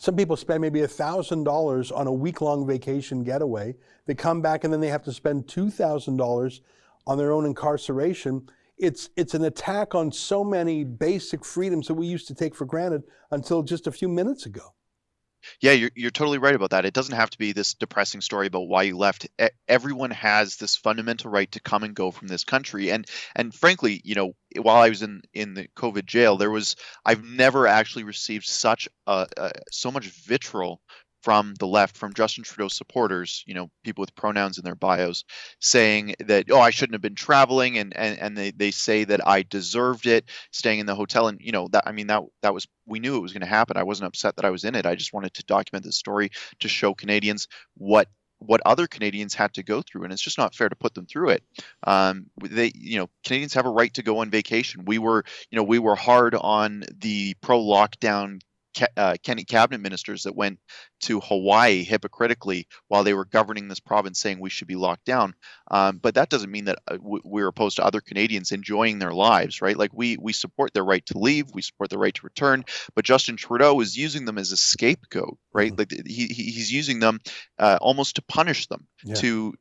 Some 0.00 0.16
people 0.16 0.34
spend 0.34 0.62
maybe 0.62 0.80
$1,000 0.80 1.94
on 1.94 2.06
a 2.06 2.12
week 2.12 2.40
long 2.40 2.66
vacation 2.66 3.22
getaway. 3.22 3.76
They 4.06 4.14
come 4.14 4.40
back 4.40 4.64
and 4.64 4.72
then 4.72 4.80
they 4.80 4.88
have 4.88 5.02
to 5.02 5.12
spend 5.12 5.46
$2,000 5.46 6.60
on 7.06 7.18
their 7.18 7.32
own 7.32 7.44
incarceration. 7.44 8.48
It's, 8.78 9.10
it's 9.14 9.34
an 9.34 9.44
attack 9.44 9.94
on 9.94 10.10
so 10.10 10.42
many 10.42 10.84
basic 10.84 11.44
freedoms 11.44 11.86
that 11.88 11.94
we 11.94 12.06
used 12.06 12.26
to 12.28 12.34
take 12.34 12.54
for 12.54 12.64
granted 12.64 13.02
until 13.30 13.62
just 13.62 13.86
a 13.86 13.92
few 13.92 14.08
minutes 14.08 14.46
ago. 14.46 14.72
Yeah, 15.60 15.72
you're, 15.72 15.90
you're 15.94 16.10
totally 16.10 16.38
right 16.38 16.54
about 16.54 16.70
that. 16.70 16.84
It 16.84 16.94
doesn't 16.94 17.14
have 17.14 17.30
to 17.30 17.38
be 17.38 17.52
this 17.52 17.74
depressing 17.74 18.20
story 18.20 18.46
about 18.46 18.68
why 18.68 18.82
you 18.82 18.96
left. 18.96 19.28
Everyone 19.68 20.10
has 20.10 20.56
this 20.56 20.76
fundamental 20.76 21.30
right 21.30 21.50
to 21.52 21.60
come 21.60 21.82
and 21.82 21.94
go 21.94 22.10
from 22.10 22.28
this 22.28 22.44
country. 22.44 22.90
And 22.90 23.06
and 23.34 23.54
frankly, 23.54 24.00
you 24.04 24.14
know, 24.14 24.32
while 24.60 24.82
I 24.82 24.88
was 24.88 25.02
in 25.02 25.22
in 25.32 25.54
the 25.54 25.68
COVID 25.76 26.06
jail, 26.06 26.36
there 26.36 26.50
was 26.50 26.76
I've 27.04 27.24
never 27.24 27.66
actually 27.66 28.04
received 28.04 28.46
such 28.46 28.88
a, 29.06 29.26
a 29.36 29.52
so 29.70 29.90
much 29.90 30.06
vitriol 30.06 30.80
from 31.22 31.54
the 31.58 31.66
left, 31.66 31.96
from 31.96 32.14
Justin 32.14 32.44
Trudeau 32.44 32.68
supporters, 32.68 33.44
you 33.46 33.54
know, 33.54 33.70
people 33.84 34.02
with 34.02 34.14
pronouns 34.14 34.58
in 34.58 34.64
their 34.64 34.74
bios, 34.74 35.24
saying 35.60 36.14
that, 36.20 36.50
oh, 36.50 36.60
I 36.60 36.70
shouldn't 36.70 36.94
have 36.94 37.02
been 37.02 37.14
traveling, 37.14 37.78
and 37.78 37.96
and, 37.96 38.18
and 38.18 38.36
they, 38.36 38.50
they 38.50 38.70
say 38.70 39.04
that 39.04 39.26
I 39.26 39.42
deserved 39.42 40.06
it 40.06 40.24
staying 40.50 40.78
in 40.78 40.86
the 40.86 40.94
hotel. 40.94 41.28
And, 41.28 41.40
you 41.40 41.52
know, 41.52 41.68
that 41.68 41.84
I 41.86 41.92
mean 41.92 42.06
that 42.08 42.22
that 42.42 42.54
was 42.54 42.66
we 42.86 43.00
knew 43.00 43.16
it 43.16 43.22
was 43.22 43.32
going 43.32 43.42
to 43.42 43.46
happen. 43.46 43.76
I 43.76 43.82
wasn't 43.84 44.08
upset 44.08 44.36
that 44.36 44.44
I 44.44 44.50
was 44.50 44.64
in 44.64 44.74
it. 44.74 44.86
I 44.86 44.94
just 44.94 45.12
wanted 45.12 45.34
to 45.34 45.44
document 45.44 45.84
the 45.84 45.92
story 45.92 46.30
to 46.60 46.68
show 46.68 46.94
Canadians 46.94 47.48
what 47.74 48.08
what 48.38 48.62
other 48.64 48.86
Canadians 48.86 49.34
had 49.34 49.52
to 49.54 49.62
go 49.62 49.82
through, 49.82 50.04
and 50.04 50.12
it's 50.12 50.22
just 50.22 50.38
not 50.38 50.54
fair 50.54 50.70
to 50.70 50.76
put 50.76 50.94
them 50.94 51.04
through 51.04 51.28
it. 51.28 51.42
Um, 51.86 52.30
they, 52.42 52.72
you 52.74 52.98
know, 52.98 53.10
Canadians 53.24 53.52
have 53.52 53.66
a 53.66 53.70
right 53.70 53.92
to 53.94 54.02
go 54.02 54.18
on 54.20 54.30
vacation. 54.30 54.86
We 54.86 54.98
were, 54.98 55.24
you 55.50 55.56
know, 55.56 55.62
we 55.62 55.78
were 55.78 55.94
hard 55.94 56.34
on 56.34 56.84
the 57.00 57.34
pro-lockdown 57.42 58.40
uh, 58.96 59.16
Kenney 59.22 59.44
cabinet 59.44 59.82
ministers 59.82 60.22
that 60.22 60.34
went 60.34 60.58
to 61.00 61.20
Hawaii 61.20 61.84
hypocritically 61.84 62.66
while 62.88 63.04
they 63.04 63.14
were 63.14 63.24
governing 63.24 63.68
this 63.68 63.80
province, 63.80 64.20
saying 64.20 64.38
we 64.38 64.50
should 64.50 64.68
be 64.68 64.76
locked 64.76 65.04
down. 65.04 65.34
Um, 65.70 65.98
but 65.98 66.14
that 66.14 66.28
doesn't 66.28 66.50
mean 66.50 66.66
that 66.66 66.78
uh, 66.88 66.96
we're 67.00 67.48
opposed 67.48 67.76
to 67.76 67.84
other 67.84 68.00
Canadians 68.00 68.52
enjoying 68.52 68.98
their 68.98 69.12
lives, 69.12 69.62
right? 69.62 69.76
Like 69.76 69.92
we 69.92 70.16
we 70.16 70.32
support 70.32 70.72
their 70.72 70.84
right 70.84 71.04
to 71.06 71.18
leave, 71.18 71.46
we 71.54 71.62
support 71.62 71.90
their 71.90 71.98
right 71.98 72.14
to 72.14 72.26
return. 72.26 72.64
But 72.94 73.04
Justin 73.04 73.36
Trudeau 73.36 73.80
is 73.80 73.96
using 73.96 74.24
them 74.24 74.38
as 74.38 74.52
a 74.52 74.56
scapegoat, 74.56 75.38
right? 75.52 75.72
Mm-hmm. 75.72 75.78
Like 75.78 76.06
he, 76.06 76.26
he's 76.26 76.72
using 76.72 77.00
them 77.00 77.20
uh, 77.58 77.78
almost 77.80 78.16
to 78.16 78.22
punish 78.22 78.66
them. 78.66 78.86
Yeah. 79.04 79.14
To 79.16 79.54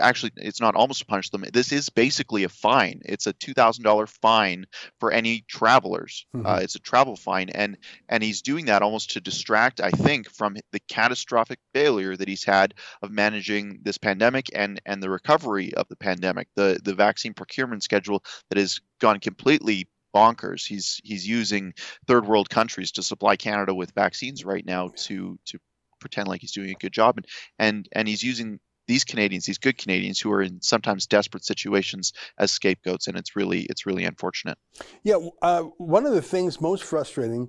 actually, 0.00 0.32
it's 0.36 0.60
not 0.60 0.74
almost 0.74 1.00
to 1.00 1.06
punish 1.06 1.30
them. 1.30 1.44
This 1.52 1.72
is 1.72 1.88
basically 1.88 2.44
a 2.44 2.48
fine. 2.48 3.00
It's 3.04 3.26
a 3.26 3.32
two 3.32 3.54
thousand 3.54 3.84
dollar 3.84 4.06
fine 4.06 4.66
for 4.98 5.12
any 5.12 5.44
travelers. 5.48 6.26
Mm-hmm. 6.34 6.46
Uh, 6.46 6.56
it's 6.56 6.74
a 6.74 6.80
travel 6.80 7.16
fine, 7.16 7.50
and 7.50 7.76
and 8.08 8.22
he's 8.22 8.42
doing 8.42 8.66
that 8.66 8.82
almost 8.82 9.12
to 9.12 9.20
distract, 9.20 9.80
I 9.80 9.90
think, 9.90 10.30
from 10.30 10.56
the 10.72 10.80
catastrophic 10.88 11.58
failure 11.74 12.16
that 12.16 12.28
he's 12.28 12.44
had 12.44 12.74
of 13.02 13.10
managing 13.10 13.80
this 13.82 13.98
pandemic 13.98 14.50
and 14.54 14.80
and 14.86 15.02
the 15.02 15.10
recovery 15.10 15.74
of 15.74 15.88
the 15.88 15.96
pandemic. 15.96 16.48
The 16.56 16.80
the 16.82 16.94
vaccine 16.94 17.34
procurement 17.34 17.82
schedule 17.82 18.22
that 18.48 18.58
has 18.58 18.80
gone 19.00 19.20
completely 19.20 19.88
bonkers. 20.14 20.66
He's 20.66 21.00
he's 21.04 21.26
using 21.26 21.74
third 22.06 22.26
world 22.26 22.50
countries 22.50 22.92
to 22.92 23.02
supply 23.02 23.36
Canada 23.36 23.74
with 23.74 23.92
vaccines 23.94 24.44
right 24.44 24.64
now 24.64 24.90
to 24.96 25.38
to 25.46 25.58
pretend 26.00 26.28
like 26.28 26.40
he's 26.40 26.52
doing 26.52 26.70
a 26.70 26.74
good 26.74 26.92
job 26.92 27.16
and 27.18 27.26
and 27.58 27.88
and 27.92 28.08
he's 28.08 28.22
using 28.22 28.58
these 28.88 29.04
Canadians, 29.04 29.46
these 29.46 29.58
good 29.58 29.78
Canadians 29.78 30.20
who 30.20 30.32
are 30.32 30.42
in 30.42 30.60
sometimes 30.60 31.06
desperate 31.06 31.44
situations 31.44 32.12
as 32.38 32.50
scapegoats, 32.50 33.06
and 33.06 33.16
it's 33.16 33.36
really 33.36 33.62
it's 33.70 33.86
really 33.86 34.04
unfortunate. 34.04 34.58
Yeah, 35.02 35.16
uh, 35.40 35.62
one 35.78 36.04
of 36.04 36.12
the 36.12 36.22
things 36.22 36.60
most 36.60 36.82
frustrating 36.82 37.48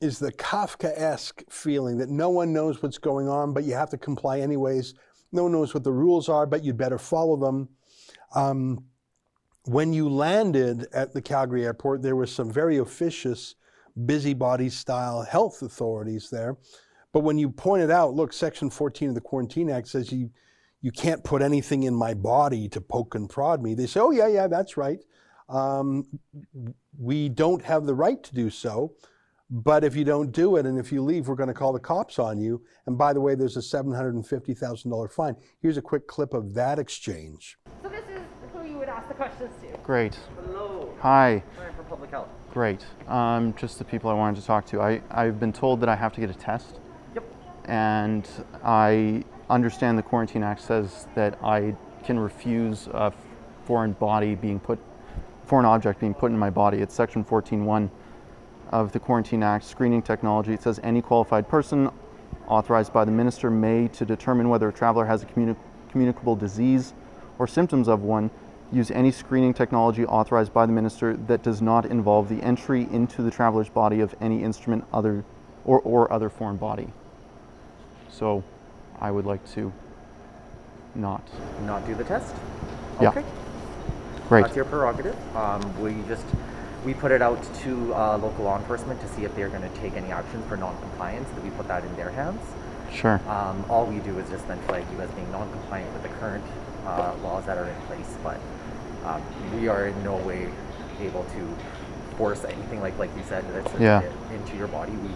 is 0.00 0.18
the 0.18 0.32
Kafkaesque 0.32 1.50
feeling 1.50 1.98
that 1.98 2.08
no 2.08 2.30
one 2.30 2.52
knows 2.52 2.82
what's 2.82 2.98
going 2.98 3.28
on, 3.28 3.52
but 3.52 3.64
you 3.64 3.74
have 3.74 3.90
to 3.90 3.98
comply 3.98 4.40
anyways. 4.40 4.94
No 5.32 5.44
one 5.44 5.52
knows 5.52 5.74
what 5.74 5.84
the 5.84 5.92
rules 5.92 6.28
are, 6.28 6.46
but 6.46 6.64
you'd 6.64 6.76
better 6.76 6.98
follow 6.98 7.36
them. 7.36 7.68
Um, 8.34 8.84
when 9.64 9.92
you 9.92 10.08
landed 10.08 10.86
at 10.92 11.12
the 11.12 11.20
Calgary 11.20 11.64
airport, 11.64 12.02
there 12.02 12.16
were 12.16 12.26
some 12.26 12.50
very 12.50 12.78
officious, 12.78 13.54
busybody 14.06 14.70
style 14.70 15.22
health 15.22 15.60
authorities 15.62 16.30
there. 16.30 16.56
But 17.12 17.20
when 17.20 17.38
you 17.38 17.50
pointed 17.50 17.90
out, 17.90 18.14
look, 18.14 18.32
Section 18.32 18.70
14 18.70 19.10
of 19.10 19.14
the 19.14 19.20
Quarantine 19.20 19.70
Act 19.70 19.88
says 19.88 20.12
you, 20.12 20.30
you 20.80 20.92
can't 20.92 21.24
put 21.24 21.42
anything 21.42 21.82
in 21.82 21.94
my 21.94 22.14
body 22.14 22.68
to 22.68 22.80
poke 22.80 23.14
and 23.14 23.28
prod 23.28 23.62
me. 23.62 23.74
They 23.74 23.86
say, 23.86 24.00
oh, 24.00 24.10
yeah, 24.10 24.28
yeah, 24.28 24.46
that's 24.46 24.76
right. 24.76 25.00
Um, 25.48 26.06
we 26.98 27.28
don't 27.28 27.64
have 27.64 27.86
the 27.86 27.94
right 27.94 28.22
to 28.22 28.34
do 28.34 28.50
so. 28.50 28.94
But 29.50 29.82
if 29.82 29.96
you 29.96 30.04
don't 30.04 30.30
do 30.30 30.56
it 30.56 30.66
and 30.66 30.78
if 30.78 30.92
you 30.92 31.02
leave, 31.02 31.26
we're 31.26 31.34
going 31.34 31.48
to 31.48 31.54
call 31.54 31.72
the 31.72 31.80
cops 31.80 32.18
on 32.18 32.38
you. 32.38 32.62
And 32.86 32.98
by 32.98 33.14
the 33.14 33.20
way, 33.20 33.34
there's 33.34 33.56
a 33.56 33.60
$750,000 33.60 35.12
fine. 35.12 35.36
Here's 35.62 35.78
a 35.78 35.82
quick 35.82 36.06
clip 36.06 36.34
of 36.34 36.52
that 36.52 36.78
exchange. 36.78 37.56
So 37.82 37.88
this 37.88 38.04
is 38.04 38.22
who 38.52 38.66
you 38.66 38.76
would 38.76 38.90
ask 38.90 39.08
the 39.08 39.14
questions 39.14 39.54
to. 39.62 39.78
Great. 39.78 40.18
Hello. 40.44 40.94
Hi. 41.00 41.42
Sorry 41.56 41.72
for 41.72 41.82
public 41.84 42.10
health. 42.10 42.28
Great. 42.52 42.84
Um, 43.06 43.54
just 43.54 43.78
the 43.78 43.84
people 43.84 44.10
I 44.10 44.14
wanted 44.14 44.38
to 44.38 44.46
talk 44.46 44.66
to. 44.66 44.82
I, 44.82 45.00
I've 45.10 45.40
been 45.40 45.52
told 45.54 45.80
that 45.80 45.88
I 45.88 45.96
have 45.96 46.12
to 46.14 46.20
get 46.20 46.28
a 46.28 46.34
test. 46.34 46.80
Yep. 47.14 47.24
And 47.64 48.28
I 48.62 49.24
understand 49.48 49.96
the 49.96 50.02
Quarantine 50.02 50.42
Act 50.42 50.60
says 50.60 51.06
that 51.14 51.38
I 51.42 51.74
can 52.04 52.18
refuse 52.18 52.86
a 52.88 53.14
foreign 53.64 53.92
body 53.92 54.34
being 54.34 54.60
put, 54.60 54.78
foreign 55.46 55.64
object 55.64 56.00
being 56.00 56.12
put 56.12 56.30
in 56.32 56.38
my 56.38 56.50
body. 56.50 56.78
It's 56.78 56.94
section 56.94 57.24
14.1 57.24 57.88
of 58.70 58.92
the 58.92 59.00
Quarantine 59.00 59.42
Act, 59.42 59.64
screening 59.64 60.02
technology. 60.02 60.52
It 60.52 60.62
says 60.62 60.80
any 60.82 61.02
qualified 61.02 61.48
person 61.48 61.90
authorized 62.46 62.92
by 62.92 63.04
the 63.04 63.10
minister 63.10 63.50
may, 63.50 63.88
to 63.88 64.04
determine 64.04 64.48
whether 64.48 64.68
a 64.68 64.72
traveler 64.72 65.04
has 65.06 65.22
a 65.22 65.26
communi- 65.26 65.56
communicable 65.90 66.36
disease 66.36 66.94
or 67.38 67.46
symptoms 67.46 67.88
of 67.88 68.02
one, 68.02 68.30
use 68.72 68.90
any 68.90 69.10
screening 69.10 69.54
technology 69.54 70.04
authorized 70.04 70.52
by 70.52 70.66
the 70.66 70.72
minister 70.72 71.16
that 71.16 71.42
does 71.42 71.62
not 71.62 71.86
involve 71.86 72.28
the 72.28 72.42
entry 72.42 72.86
into 72.90 73.22
the 73.22 73.30
traveler's 73.30 73.68
body 73.68 74.00
of 74.00 74.14
any 74.20 74.42
instrument 74.42 74.84
other 74.92 75.24
or, 75.64 75.80
or 75.80 76.12
other 76.12 76.28
foreign 76.28 76.56
body. 76.56 76.88
So 78.10 78.42
I 79.00 79.10
would 79.10 79.26
like 79.26 79.46
to 79.54 79.72
not. 80.94 81.26
Not 81.64 81.86
do 81.86 81.94
the 81.94 82.04
test? 82.04 82.34
Yeah. 83.00 83.10
Okay. 83.10 83.24
Great. 84.28 84.42
That's 84.42 84.56
your 84.56 84.64
prerogative. 84.64 85.16
Um, 85.36 85.80
we 85.80 85.94
just 86.08 86.26
we 86.84 86.94
put 86.94 87.10
it 87.10 87.20
out 87.22 87.42
to 87.62 87.94
uh, 87.94 88.16
local 88.18 88.44
law 88.44 88.58
enforcement 88.58 89.00
to 89.00 89.08
see 89.08 89.24
if 89.24 89.34
they're 89.34 89.48
going 89.48 89.62
to 89.62 89.76
take 89.80 89.94
any 89.94 90.10
action 90.12 90.42
for 90.48 90.56
non-compliance. 90.56 91.28
That 91.30 91.42
we 91.44 91.50
put 91.50 91.68
that 91.68 91.84
in 91.84 91.94
their 91.96 92.10
hands. 92.10 92.40
Sure. 92.92 93.20
Um, 93.28 93.64
all 93.68 93.84
we 93.86 93.98
do 94.00 94.18
is 94.18 94.28
just 94.30 94.46
then 94.48 94.58
flag 94.62 94.84
you 94.92 95.00
as 95.00 95.10
being 95.10 95.30
non-compliant 95.30 95.92
with 95.92 96.02
the 96.02 96.08
current 96.20 96.44
uh, 96.86 97.14
laws 97.22 97.44
that 97.46 97.58
are 97.58 97.68
in 97.68 97.76
place, 97.82 98.16
but 98.22 98.38
um, 99.04 99.22
we 99.60 99.68
are 99.68 99.88
in 99.88 100.02
no 100.04 100.16
way 100.18 100.48
able 101.00 101.24
to 101.24 102.16
force 102.16 102.44
anything 102.44 102.80
like 102.80 102.98
like 102.98 103.10
you 103.16 103.22
said 103.28 103.44
that's 103.52 103.78
Yeah. 103.80 104.02
into 104.32 104.56
your 104.56 104.68
body. 104.68 104.92
We 104.92 105.10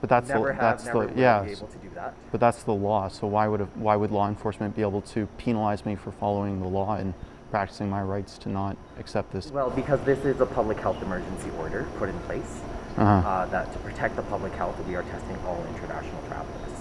But 0.00 0.08
that's 0.08 0.28
never 0.28 0.48
the, 0.48 0.52
have, 0.54 0.62
that's 0.62 0.84
never 0.86 1.06
the 1.06 1.20
yeah. 1.20 1.42
able 1.44 1.66
to 1.66 1.78
do 1.78 1.88
that. 1.94 2.14
But 2.30 2.40
that's 2.40 2.62
the 2.62 2.72
law. 2.72 3.08
So 3.08 3.26
why 3.26 3.48
would 3.48 3.60
why 3.76 3.96
would 3.96 4.10
law 4.12 4.28
enforcement 4.28 4.74
be 4.76 4.82
able 4.82 5.02
to 5.02 5.26
penalize 5.36 5.84
me 5.84 5.96
for 5.96 6.12
following 6.12 6.60
the 6.60 6.68
law 6.68 6.94
and 6.96 7.12
practicing 7.50 7.88
my 7.88 8.02
rights 8.02 8.38
to 8.38 8.48
not 8.48 8.76
accept 8.98 9.32
this? 9.32 9.50
Well, 9.50 9.70
because 9.70 10.00
this 10.00 10.18
is 10.24 10.40
a 10.40 10.46
public 10.46 10.78
health 10.80 11.00
emergency 11.02 11.50
order 11.58 11.86
put 11.98 12.08
in 12.08 12.18
place 12.20 12.60
Uh-huh. 12.96 13.28
uh, 13.28 13.46
that 13.46 13.72
to 13.72 13.78
protect 13.80 14.16
the 14.16 14.22
public 14.22 14.52
health, 14.54 14.74
we 14.86 14.94
are 14.96 15.02
testing 15.04 15.36
all 15.46 15.64
international 15.74 16.20
travelers. 16.28 16.72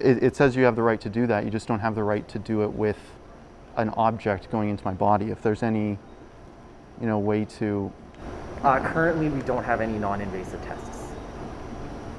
It, 0.00 0.22
it 0.22 0.36
says 0.36 0.56
you 0.56 0.64
have 0.64 0.76
the 0.76 0.82
right 0.82 1.00
to 1.00 1.08
do 1.08 1.26
that. 1.28 1.44
You 1.44 1.50
just 1.50 1.66
don't 1.68 1.80
have 1.80 1.94
the 1.94 2.02
right 2.02 2.26
to 2.28 2.38
do 2.38 2.62
it 2.62 2.72
with 2.72 2.98
an 3.76 3.90
object 3.90 4.50
going 4.50 4.68
into 4.68 4.84
my 4.84 4.92
body. 4.94 5.30
If 5.30 5.40
there's 5.42 5.62
any, 5.62 5.98
you 7.00 7.06
know, 7.06 7.18
way 7.18 7.44
to 7.58 7.90
Uh, 8.62 8.80
currently, 8.80 9.28
we 9.28 9.40
don't 9.42 9.64
have 9.64 9.80
any 9.80 9.98
non-invasive 9.98 10.62
tests. 10.64 10.98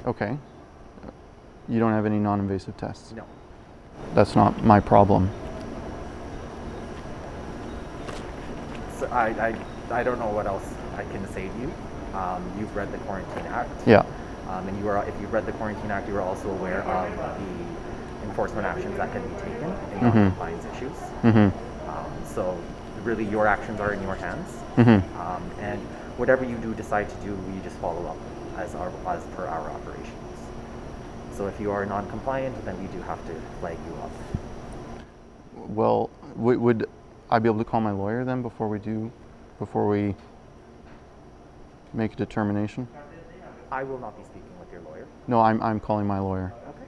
okay, 0.06 0.38
you 1.68 1.80
don't 1.80 1.92
have 1.94 2.06
any 2.06 2.20
non-invasive 2.20 2.76
tests. 2.78 3.14
No. 3.14 3.24
That's 4.14 4.36
not 4.36 4.64
my 4.64 4.80
problem. 4.80 5.30
So 8.95 8.95
I, 9.12 9.30
I, 9.50 10.00
I 10.00 10.04
don't 10.04 10.20
know 10.20 10.30
what 10.30 10.46
else 10.48 10.64
I 10.96 11.04
can 11.04 11.28
say 11.34 11.48
to 11.48 11.60
you. 11.60 11.74
Um, 12.14 12.44
you've 12.60 12.74
read 12.76 12.92
the 12.92 12.98
Quarantine 13.00 13.46
Act. 13.48 13.70
Yeah. 13.88 14.06
Um, 14.50 14.68
and 14.68 14.78
you 14.80 14.88
are, 14.88 15.04
if 15.08 15.14
you've 15.20 15.34
read 15.34 15.46
the 15.46 15.52
Quarantine 15.54 15.92
Act, 15.92 16.08
you 16.08 16.16
are 16.16 16.22
also 16.22 16.50
aware 16.50 16.82
of 16.84 17.18
the 17.18 18.28
enforcement 18.28 18.66
actions 18.66 18.96
that 18.98 19.12
can 19.12 19.22
be 19.28 19.36
taken 19.36 19.70
in 19.94 20.00
Mhm. 20.00 20.02
non-compliance 20.14 20.66
issues. 20.76 20.98
Mhm. 21.24 21.52
Um, 21.88 22.12
so 22.26 22.58
really, 23.04 23.26
your 23.26 23.48
actions 23.48 23.80
are 23.80 23.94
in 23.94 24.02
your 24.04 24.16
hands. 24.16 24.48
Mhm. 24.78 25.02
Um, 25.20 25.44
and 25.62 25.80
whatever 26.18 26.44
you 26.46 26.56
do 26.58 26.74
decide 26.74 27.10
to 27.10 27.16
do, 27.26 27.34
we 27.52 27.60
just 27.64 27.76
follow 27.78 28.06
up 28.08 28.18
as 28.58 28.74
our, 28.76 28.90
as 29.08 29.24
per 29.36 29.46
our 29.48 29.70
operations. 29.70 30.12
So 31.36 31.48
if 31.48 31.60
you 31.60 31.72
are 31.72 31.86
non-compliant, 31.86 32.64
then 32.66 32.80
we 32.80 32.88
do 32.88 33.02
have 33.04 33.20
to 33.28 33.34
flag 33.60 33.78
you 33.88 33.94
up. 34.04 34.12
Well, 35.70 36.10
would 36.38 36.88
I 37.30 37.40
be 37.40 37.50
able 37.50 37.60
to 37.60 37.66
call 37.66 37.82
my 37.82 37.92
lawyer 37.92 38.24
then 38.24 38.42
before 38.42 38.68
we 38.68 38.80
do, 38.80 39.12
before 39.60 39.88
we 39.88 40.16
make 41.94 42.14
a 42.14 42.16
determination? 42.16 42.88
I 43.72 43.84
will 43.84 44.00
not 44.00 44.18
be 44.18 44.24
speaking 44.24 44.58
with 44.60 44.72
your 44.72 44.82
lawyer. 44.82 45.08
No, 45.28 45.42
I'm, 45.42 45.62
I'm 45.62 45.80
calling 45.80 46.06
my 46.06 46.20
lawyer. 46.20 46.54
Okay. 46.70 46.84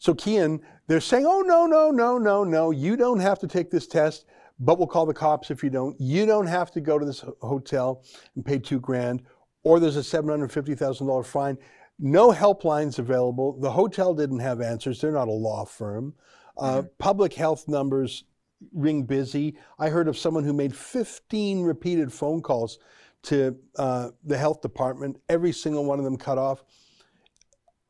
So, 0.00 0.14
Kian, 0.14 0.60
they're 0.86 1.00
saying, 1.00 1.26
oh, 1.26 1.42
no, 1.42 1.66
no, 1.66 1.90
no, 1.90 2.18
no, 2.18 2.44
no, 2.44 2.70
you 2.70 2.96
don't 2.96 3.20
have 3.20 3.38
to 3.40 3.46
take 3.46 3.70
this 3.70 3.86
test, 3.86 4.26
but 4.58 4.78
we'll 4.78 4.86
call 4.86 5.06
the 5.06 5.14
cops 5.14 5.50
if 5.50 5.62
you 5.62 5.70
don't. 5.70 5.98
You 6.00 6.26
don't 6.26 6.46
have 6.46 6.70
to 6.72 6.80
go 6.80 6.98
to 6.98 7.04
this 7.04 7.24
hotel 7.42 8.02
and 8.34 8.44
pay 8.44 8.58
two 8.58 8.80
grand, 8.80 9.22
or 9.62 9.78
there's 9.78 9.96
a 9.96 10.00
$750,000 10.00 11.26
fine. 11.26 11.58
No 11.98 12.32
helplines 12.32 12.98
available. 12.98 13.58
The 13.60 13.70
hotel 13.70 14.14
didn't 14.14 14.40
have 14.40 14.60
answers. 14.60 15.00
They're 15.00 15.12
not 15.12 15.28
a 15.28 15.32
law 15.32 15.64
firm. 15.64 16.14
Uh, 16.56 16.82
Public 16.98 17.34
health 17.34 17.68
numbers 17.68 18.24
ring 18.72 19.02
busy. 19.04 19.56
I 19.78 19.88
heard 19.88 20.08
of 20.08 20.16
someone 20.16 20.44
who 20.44 20.52
made 20.52 20.74
15 20.74 21.62
repeated 21.62 22.12
phone 22.12 22.40
calls 22.40 22.78
to 23.24 23.56
uh, 23.76 24.10
the 24.22 24.36
health 24.36 24.60
department, 24.60 25.18
every 25.28 25.52
single 25.52 25.84
one 25.84 25.98
of 25.98 26.04
them 26.04 26.16
cut 26.16 26.38
off. 26.38 26.64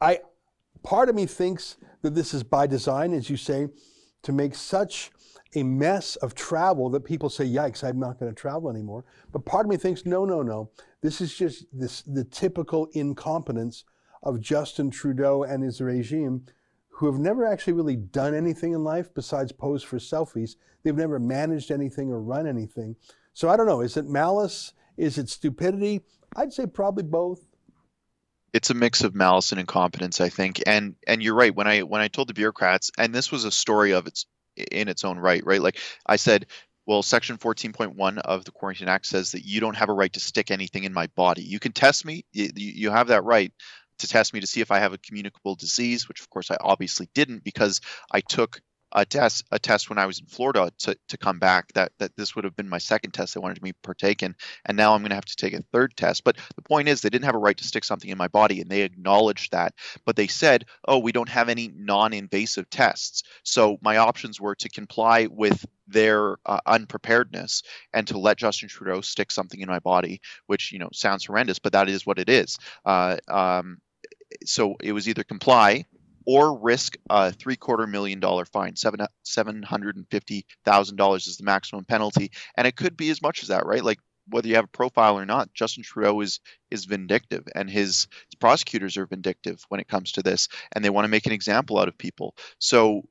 I 0.01 0.21
part 0.83 1.09
of 1.09 1.15
me 1.15 1.27
thinks 1.27 1.77
that 2.03 2.15
this 2.15 2.35
is 2.35 2.43
by 2.43 2.67
design, 2.67 3.13
as 3.13 3.29
you 3.29 3.37
say, 3.37 3.69
to 4.23 4.33
make 4.33 4.55
such 4.55 5.11
a 5.57 5.63
mess 5.63 6.17
of 6.17 6.35
travel 6.35 6.91
that 6.91 7.05
people 7.05 7.29
say, 7.29 7.45
"Yikes, 7.45 7.85
I'm 7.85 7.99
not 7.99 8.19
going 8.19 8.33
to 8.33 8.41
travel 8.41 8.71
anymore." 8.71 9.05
But 9.33 9.45
part 9.45 9.67
of 9.67 9.71
me 9.71 9.77
thinks, 9.77 10.05
no, 10.05 10.25
no, 10.25 10.43
no. 10.43 10.71
This 11.01 11.21
is 11.21 11.35
just 11.35 11.67
this 11.73 12.03
the 12.03 12.25
typical 12.25 12.87
incompetence 12.93 13.85
of 14.23 14.41
Justin 14.41 14.91
Trudeau 14.91 15.43
and 15.43 15.63
his 15.63 15.81
regime, 15.81 16.47
who 16.97 17.07
have 17.07 17.19
never 17.19 17.45
actually 17.45 17.73
really 17.73 17.97
done 17.97 18.35
anything 18.35 18.73
in 18.73 18.85
life 18.85 19.13
besides 19.15 19.51
pose 19.53 19.83
for 19.83 19.99
selfies. 19.99 20.57
They've 20.83 20.95
never 20.95 21.19
managed 21.19 21.71
anything 21.71 22.11
or 22.11 22.21
run 22.21 22.47
anything. 22.47 22.97
So 23.33 23.49
I 23.49 23.57
don't 23.57 23.67
know. 23.67 23.81
Is 23.81 23.97
it 23.97 24.07
malice? 24.07 24.73
Is 24.97 25.19
it 25.19 25.29
stupidity? 25.29 26.03
I'd 26.37 26.53
say 26.53 26.67
probably 26.67 27.03
both. 27.05 27.41
it's 28.53 28.71
a 28.71 28.75
mix 28.75 29.03
of 29.03 29.15
malice 29.15 29.51
and 29.51 29.61
incompetence, 29.61 30.21
I 30.21 30.29
think. 30.29 30.63
And 30.67 30.95
and 31.07 31.23
you're 31.23 31.35
right. 31.35 31.55
When 31.55 31.67
I 31.67 31.81
when 31.81 32.01
I 32.01 32.09
told 32.09 32.29
the 32.29 32.35
bureaucrats, 32.35 32.93
and 32.97 33.13
this 33.13 33.33
was 33.33 33.45
a 33.45 33.51
story 33.51 33.93
of 33.93 34.07
its 34.07 34.27
in 34.57 34.89
its 34.89 35.05
own 35.05 35.19
right, 35.19 35.45
right? 35.45 35.61
Like 35.61 35.79
I 36.07 36.17
said, 36.17 36.47
well, 36.87 37.03
Section 37.03 37.39
14.1 37.39 38.19
of 38.19 38.45
the 38.45 38.53
Quarantine 38.53 38.89
Act 38.89 39.07
says 39.07 39.33
that 39.33 39.45
you 39.45 39.61
don't 39.61 39.77
have 39.77 39.89
a 39.89 39.95
right 39.95 40.13
to 40.13 40.21
stick 40.21 40.53
anything 40.53 40.85
in 40.85 40.93
my 40.93 41.09
body. 41.09 41.43
You 41.43 41.59
can 41.59 41.73
test 41.73 42.05
me. 42.05 42.25
You, 42.33 42.51
you 42.55 42.91
have 42.91 43.09
that 43.09 43.25
right 43.25 43.53
to 43.99 44.09
test 44.09 44.35
me 44.35 44.41
to 44.41 44.47
see 44.47 44.61
if 44.61 44.71
I 44.71 44.79
have 44.81 44.93
a 44.93 44.99
communicable 44.99 45.55
disease, 45.55 46.09
which 46.09 46.21
of 46.21 46.31
course 46.31 46.51
I 46.51 46.57
obviously 46.61 47.09
didn't 47.15 47.45
because 47.45 47.81
I 48.11 48.21
took 48.21 48.61
a 48.95 49.05
test 49.05 49.45
a 49.51 49.59
test 49.59 49.89
when 49.89 49.99
I 49.99 50.07
was 50.07 50.21
in 50.21 50.27
Florida 50.27 50.71
to, 50.81 50.97
to 51.09 51.19
come 51.19 51.39
back. 51.39 51.73
That 51.75 51.93
that 51.99 52.17
this 52.17 52.35
would 52.35 52.45
have 52.45 52.57
been 52.57 52.69
my 52.69 52.79
second 52.79 53.13
test 53.13 53.35
they 53.35 53.41
wanted 53.41 53.63
me 53.63 53.73
to 53.73 53.79
partake 53.83 54.23
in, 54.23 54.35
and 54.65 54.77
now 54.77 54.95
I'm 54.95 55.01
going 55.01 55.11
to 55.11 55.17
have 55.17 55.25
to 55.25 55.37
take 55.37 55.55
a 55.55 55.63
third 55.73 55.97
test. 55.97 56.25
But 56.25 56.37
the 56.57 56.63
point 56.63 56.89
is, 56.89 57.01
they 57.01 57.11
didn't 57.11 57.25
have 57.25 57.35
a 57.35 57.39
right 57.39 57.57
to 57.57 57.65
stick 57.65 57.85
something 57.85 58.11
in 58.11 58.19
my 58.19 58.29
body, 58.29 58.61
and 58.61 58.71
they 58.71 58.83
acknowledged 58.83 59.53
that. 59.53 59.75
But 60.05 60.17
they 60.17 60.29
said, 60.29 60.67
"Oh, 60.87 60.99
we 60.99 61.13
don't 61.13 61.29
have 61.29 61.49
any 61.49 61.71
non-invasive 61.75 62.71
tests." 62.71 63.23
So 63.43 63.79
my 63.83 63.97
options 63.99 64.41
were 64.41 64.55
to 64.57 64.69
comply 64.69 65.27
with 65.31 65.65
their 65.87 66.37
uh, 66.47 66.61
unpreparedness 66.67 67.63
and 67.93 68.07
to 68.09 68.19
let 68.19 68.39
Justin 68.39 68.69
Trudeau 68.69 69.01
stick 69.03 69.31
something 69.31 69.61
in 69.61 69.69
my 69.69 69.81
body, 69.81 70.21
which 70.47 70.73
you 70.73 70.79
know 70.79 70.89
sounds 70.93 71.25
horrendous, 71.25 71.59
but 71.59 71.73
that 71.73 71.89
is 71.89 72.07
what 72.07 72.19
it 72.19 72.29
is. 72.29 72.59
Uh, 72.85 73.17
um, 73.29 73.79
so 74.45 74.77
it 74.83 74.93
was 74.93 75.09
either 75.09 75.25
comply 75.25 75.85
or 76.27 76.59
risk 76.59 76.97
a 77.11 77.33
three 77.33 77.57
quarter 77.57 77.87
million 77.87 78.21
dollar 78.21 78.45
fine. 78.45 78.75
Seven 78.77 79.63
hundred 79.63 79.97
and 79.97 80.07
fifty 80.11 80.47
thousand 80.65 80.97
dollars 80.97 81.27
is 81.27 81.37
the 81.37 81.45
maximum 81.45 81.85
penalty, 81.85 82.31
and 82.57 82.67
it 82.67 82.77
could 82.77 82.97
be 82.97 83.11
as 83.11 83.23
much 83.23 83.43
as 83.43 83.49
that, 83.49 83.67
right? 83.67 83.85
Like 83.85 83.99
whether 84.29 84.49
you 84.49 84.55
have 84.55 84.65
a 84.65 84.69
profile 84.69 85.19
or 85.19 85.27
not, 85.27 85.53
Justin 85.55 85.83
Trudeau 85.83 86.21
is 86.21 86.41
is 86.71 86.87
vindictive, 86.87 87.45
and 87.55 87.69
his, 87.69 88.09
his 88.31 88.37
prosecutors 88.41 88.97
are 88.97 89.07
vindictive 89.07 89.63
when 89.69 89.81
it 89.81 89.89
comes 89.89 90.13
to 90.13 90.23
this, 90.23 90.49
and 90.73 90.85
they 90.85 90.91
want 90.91 91.05
to 91.05 91.11
make 91.11 91.27
an 91.27 91.33
example 91.33 91.79
out 91.79 91.89
of 91.89 91.99
people. 91.99 92.35
So 92.59 93.03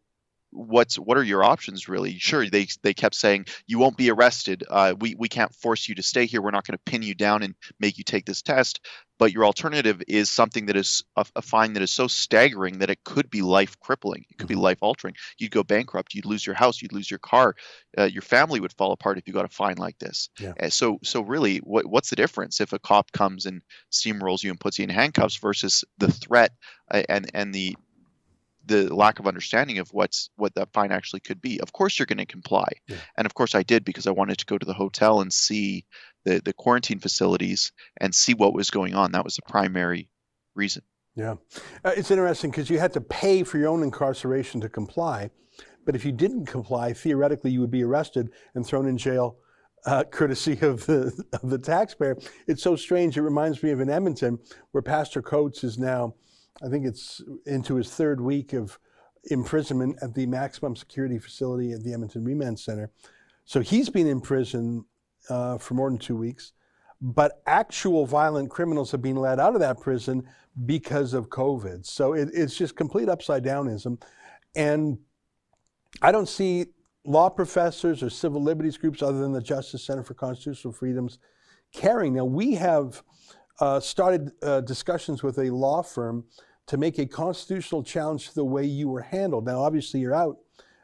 what's 0.53 0.95
what 0.95 1.17
are 1.17 1.23
your 1.23 1.43
options 1.43 1.87
really? 1.87 2.17
Sure, 2.17 2.47
they 2.47 2.67
they 2.81 2.93
kept 2.93 3.15
saying 3.15 3.45
you 3.67 3.79
won't 3.79 3.97
be 3.97 4.11
arrested. 4.11 4.63
Uh, 4.69 4.93
we 4.99 5.15
we 5.15 5.27
can't 5.27 5.53
force 5.53 5.87
you 5.89 5.95
to 5.95 6.03
stay 6.03 6.25
here. 6.25 6.41
We're 6.41 6.51
not 6.51 6.65
going 6.65 6.77
to 6.77 6.91
pin 6.91 7.01
you 7.01 7.15
down 7.15 7.43
and 7.43 7.55
make 7.79 7.97
you 7.97 8.03
take 8.03 8.25
this 8.25 8.41
test. 8.41 8.79
But 9.19 9.31
your 9.31 9.45
alternative 9.45 10.01
is 10.07 10.29
something 10.29 10.65
that 10.65 10.75
is 10.75 11.03
a, 11.15 11.25
a 11.35 11.41
fine 11.41 11.73
that 11.73 11.83
is 11.83 11.91
so 11.91 12.07
staggering 12.07 12.79
that 12.79 12.89
it 12.89 13.03
could 13.03 13.29
be 13.29 13.41
life 13.41 13.79
crippling. 13.79 14.25
It 14.29 14.37
could 14.37 14.47
be 14.47 14.55
life 14.55 14.79
altering. 14.81 15.15
You'd 15.37 15.51
go 15.51 15.63
bankrupt. 15.63 16.13
You'd 16.13 16.25
lose 16.25 16.45
your 16.45 16.55
house. 16.55 16.81
You'd 16.81 16.93
lose 16.93 17.09
your 17.09 17.19
car. 17.19 17.55
Uh, 17.97 18.05
your 18.05 18.21
family 18.21 18.59
would 18.59 18.73
fall 18.73 18.91
apart 18.91 19.17
if 19.17 19.27
you 19.27 19.33
got 19.33 19.45
a 19.45 19.49
fine 19.49 19.77
like 19.77 19.97
this. 19.99 20.29
Yeah. 20.39 20.53
Uh, 20.59 20.69
so 20.69 20.99
so 21.03 21.21
really, 21.21 21.57
what 21.59 21.85
what's 21.85 22.09
the 22.09 22.15
difference 22.15 22.61
if 22.61 22.73
a 22.73 22.79
cop 22.79 23.11
comes 23.11 23.45
and 23.45 23.61
steamrolls 23.91 24.43
you 24.43 24.49
and 24.49 24.59
puts 24.59 24.79
you 24.79 24.83
in 24.83 24.89
handcuffs 24.89 25.37
versus 25.37 25.83
the 25.97 26.11
threat 26.11 26.51
uh, 26.91 27.03
and 27.07 27.29
and 27.33 27.53
the 27.53 27.75
the 28.65 28.93
lack 28.93 29.19
of 29.19 29.27
understanding 29.27 29.77
of 29.79 29.89
what's 29.91 30.29
what 30.35 30.55
that 30.55 30.71
fine 30.73 30.91
actually 30.91 31.19
could 31.19 31.41
be. 31.41 31.59
Of 31.61 31.73
course, 31.73 31.99
you're 31.99 32.05
going 32.05 32.17
to 32.17 32.25
comply, 32.25 32.67
Yeah. 32.87 32.97
and 33.17 33.25
of 33.25 33.33
course, 33.33 33.55
I 33.55 33.63
did 33.63 33.83
because 33.85 34.07
I 34.07 34.11
wanted 34.11 34.37
to 34.39 34.45
go 34.45 34.57
to 34.57 34.65
the 34.65 34.73
hotel 34.73 35.21
and 35.21 35.31
see 35.33 35.85
the 36.25 36.41
the 36.43 36.53
quarantine 36.53 36.99
facilities 36.99 37.71
and 37.97 38.13
see 38.15 38.33
what 38.33 38.53
was 38.53 38.69
going 38.71 38.95
on. 38.95 39.11
That 39.11 39.25
was 39.25 39.35
the 39.35 39.41
primary 39.47 40.09
reason. 40.55 40.83
Yeah. 41.15 41.35
Uh, 41.85 41.91
it's 41.95 42.09
interesting 42.09 42.49
because 42.51 42.69
you 42.69 42.79
had 42.79 42.93
to 42.93 43.01
pay 43.01 43.43
for 43.43 43.57
your 43.57 43.69
own 43.69 43.83
incarceration 43.83 44.61
to 44.61 44.69
comply. 44.69 45.29
But 45.85 45.95
if 45.95 46.05
you 46.05 46.11
didn't 46.11 46.45
comply, 46.45 46.93
theoretically, 46.93 47.51
you 47.51 47.59
would 47.59 47.69
be 47.69 47.83
arrested 47.83 48.29
and 48.55 48.65
thrown 48.65 48.87
in 48.87 48.97
jail, 48.97 49.37
uh, 49.85 50.03
courtesy 50.11 50.53
of 50.61 50.85
the, 50.85 51.11
of 51.43 51.49
the 51.49 51.59
taxpayer. 51.59 52.17
It's 52.47 52.63
so 52.63 52.75
strange. 52.75 53.17
It 53.17 53.21
reminds 53.21 53.61
me 53.61 53.71
of 53.71 53.79
in 53.81 53.89
Edmonton, 53.89 54.39
where 54.71 54.81
Pastor 54.81 55.21
Coates 55.21 55.63
is 55.63 55.77
now, 55.77 56.15
I 56.61 56.69
think 56.69 56.85
it's 56.85 57.21
into 57.45 57.75
his 57.75 57.89
third 57.89 58.21
week 58.21 58.53
of 58.53 58.77
imprisonment 59.25 59.97
at 60.01 60.13
the 60.13 60.25
maximum 60.25 60.75
security 60.75 61.17
facility 61.17 61.71
at 61.71 61.83
the 61.83 61.93
Edmonton 61.93 62.23
Remand 62.23 62.59
Center. 62.59 62.91
So 63.45 63.61
he's 63.61 63.89
been 63.89 64.07
in 64.07 64.21
prison 64.21 64.85
uh, 65.29 65.57
for 65.57 65.73
more 65.73 65.89
than 65.89 65.99
two 65.99 66.15
weeks. 66.15 66.53
But 67.01 67.41
actual 67.45 68.05
violent 68.05 68.49
criminals 68.49 68.91
have 68.91 69.01
been 69.01 69.17
let 69.17 69.39
out 69.39 69.55
of 69.55 69.59
that 69.59 69.81
prison 69.81 70.23
because 70.65 71.13
of 71.13 71.29
COVID. 71.29 71.85
So 71.85 72.13
it, 72.13 72.29
it's 72.33 72.55
just 72.55 72.77
complete 72.77 73.09
upside 73.09 73.43
downism. 73.43 74.01
And 74.55 74.99
I 76.01 76.13
don't 76.13 76.29
see 76.29 76.67
law 77.05 77.29
professors 77.29 78.01
or 78.01 78.09
civil 78.09 78.41
liberties 78.41 78.77
groups 78.77 79.01
other 79.01 79.19
than 79.19 79.33
the 79.33 79.41
Justice 79.41 79.83
Center 79.83 80.03
for 80.03 80.13
Constitutional 80.13 80.73
Freedoms 80.73 81.19
caring. 81.73 82.13
Now, 82.13 82.25
we 82.25 82.53
have 82.53 83.03
uh, 83.59 83.79
started 83.79 84.31
uh, 84.41 84.61
discussions 84.61 85.23
with 85.23 85.37
a 85.37 85.49
law 85.49 85.81
firm 85.81 86.25
to 86.67 86.77
make 86.77 86.97
a 86.97 87.05
constitutional 87.05 87.83
challenge 87.83 88.29
to 88.29 88.35
the 88.35 88.45
way 88.45 88.65
you 88.65 88.87
were 88.87 89.01
handled. 89.01 89.45
Now, 89.45 89.61
obviously, 89.61 89.99
you're 89.99 90.15
out 90.15 90.37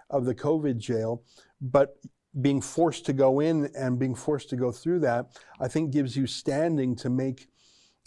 of 0.10 0.25
the 0.25 0.36
COVID 0.36 0.77
jail, 0.77 1.23
but 1.62 1.95
being 2.41 2.62
forced 2.62 3.05
to 3.05 3.13
go 3.13 3.39
in 3.39 3.69
and 3.75 3.97
being 3.97 4.15
forced 4.15 4.49
to 4.49 4.55
go 4.55 4.71
through 4.71 4.99
that, 4.99 5.38
I 5.60 5.67
think 5.67 5.91
gives 5.91 6.15
you 6.15 6.27
standing 6.27 6.95
to 6.97 7.10
make 7.10 7.47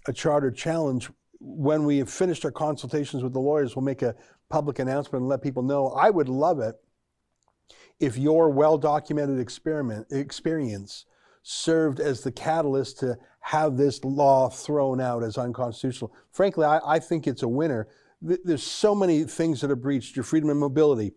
a 0.06 0.12
charter 0.12 0.50
challenge. 0.50 1.10
When 1.40 1.84
we 1.84 1.98
have 1.98 2.10
finished 2.10 2.44
our 2.44 2.52
consultations 2.52 3.22
with 3.22 3.32
the 3.32 3.40
lawyers, 3.40 3.74
we'll 3.74 3.84
make 3.84 4.02
a 4.02 4.14
public 4.48 4.78
announcement 4.78 5.22
and 5.22 5.28
let 5.28 5.42
people 5.42 5.62
know. 5.62 5.88
I 5.88 6.10
would 6.10 6.28
love 6.28 6.60
it 6.60 6.76
if 7.98 8.16
your 8.16 8.50
well 8.50 8.78
documented 8.78 9.40
experiment 9.40 10.06
experience 10.10 11.06
served 11.42 11.98
as 11.98 12.22
the 12.22 12.30
catalyst 12.32 13.00
to 13.00 13.18
have 13.42 13.76
this 13.76 14.02
law 14.04 14.48
thrown 14.48 15.00
out 15.00 15.22
as 15.22 15.36
unconstitutional. 15.36 16.12
Frankly, 16.30 16.64
I, 16.64 16.80
I 16.84 16.98
think 16.98 17.26
it's 17.26 17.42
a 17.42 17.48
winner. 17.48 17.88
Th- 18.26 18.40
There's 18.44 18.62
so 18.62 18.94
many 18.94 19.24
things 19.24 19.60
that 19.60 19.70
are 19.70 19.76
breached 19.76 20.16
your 20.16 20.22
freedom 20.22 20.48
of 20.48 20.56
mobility, 20.56 21.12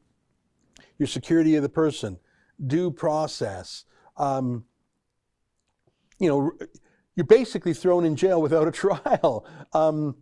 your 0.97 1.07
security 1.07 1.55
of 1.55 1.63
the 1.63 1.69
person, 1.69 2.17
due 2.65 2.89
process. 2.89 3.85
Um, 4.17 4.65
you 6.19 6.27
know, 6.29 6.51
you're 7.15 7.25
basically 7.25 7.73
thrown 7.73 8.05
in 8.05 8.15
jail 8.15 8.41
without 8.41 8.67
a 8.67 8.71
trial. 8.83 9.45
Um, 9.73 10.17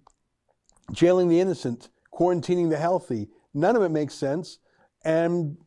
jailing 0.91 1.29
the 1.29 1.39
innocent, 1.39 1.89
quarantining 2.13 2.69
the 2.69 2.77
healthy. 2.77 3.29
None 3.53 3.75
of 3.75 3.81
it 3.81 3.89
makes 3.89 4.13
sense. 4.13 4.59
And 5.05 5.57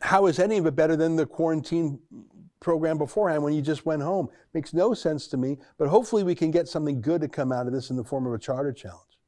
how 0.00 0.26
is 0.26 0.38
any 0.38 0.58
of 0.58 0.66
it 0.66 0.74
better 0.74 0.96
than 0.96 1.14
the 1.16 1.26
quarantine 1.26 2.00
program 2.64 2.98
beforehand 2.98 3.44
when 3.44 3.52
you 3.52 3.62
just 3.62 3.86
went 3.86 4.02
home? 4.02 4.28
Makes 4.54 4.72
no 4.74 4.94
sense 4.94 5.28
to 5.28 5.36
me. 5.36 5.58
But 5.78 5.88
hopefully, 5.88 6.24
we 6.24 6.34
can 6.34 6.50
get 6.50 6.66
something 6.66 7.00
good 7.00 7.20
to 7.20 7.28
come 7.28 7.52
out 7.52 7.66
of 7.66 7.72
this 7.72 7.90
in 7.90 7.96
the 7.96 8.02
form 8.02 8.26
of 8.26 8.32
a 8.32 8.38
charter 8.38 8.72
challenge. 8.72 9.18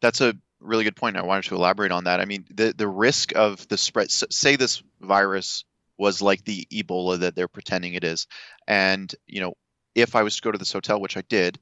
That's 0.00 0.20
a 0.20 0.34
really 0.60 0.84
good 0.84 0.96
point. 0.96 1.16
I 1.16 1.22
wanted 1.22 1.44
to 1.48 1.56
elaborate 1.56 1.92
on 1.92 2.04
that. 2.04 2.20
I 2.20 2.24
mean, 2.24 2.46
the 2.54 2.72
the 2.72 2.88
risk 2.88 3.34
of 3.36 3.66
the 3.68 3.76
spread. 3.76 4.10
Say 4.10 4.56
this 4.56 4.82
virus 5.00 5.64
was 5.98 6.22
like 6.22 6.44
the 6.44 6.66
Ebola 6.72 7.18
that 7.18 7.34
they're 7.34 7.48
pretending 7.48 7.94
it 7.94 8.04
is, 8.04 8.28
and 8.68 9.12
you 9.26 9.40
know, 9.40 9.54
if 9.94 10.14
I 10.14 10.22
was 10.22 10.36
to 10.36 10.42
go 10.42 10.52
to 10.52 10.58
this 10.58 10.72
hotel, 10.72 11.00
which 11.00 11.16
I 11.16 11.22
did, 11.28 11.58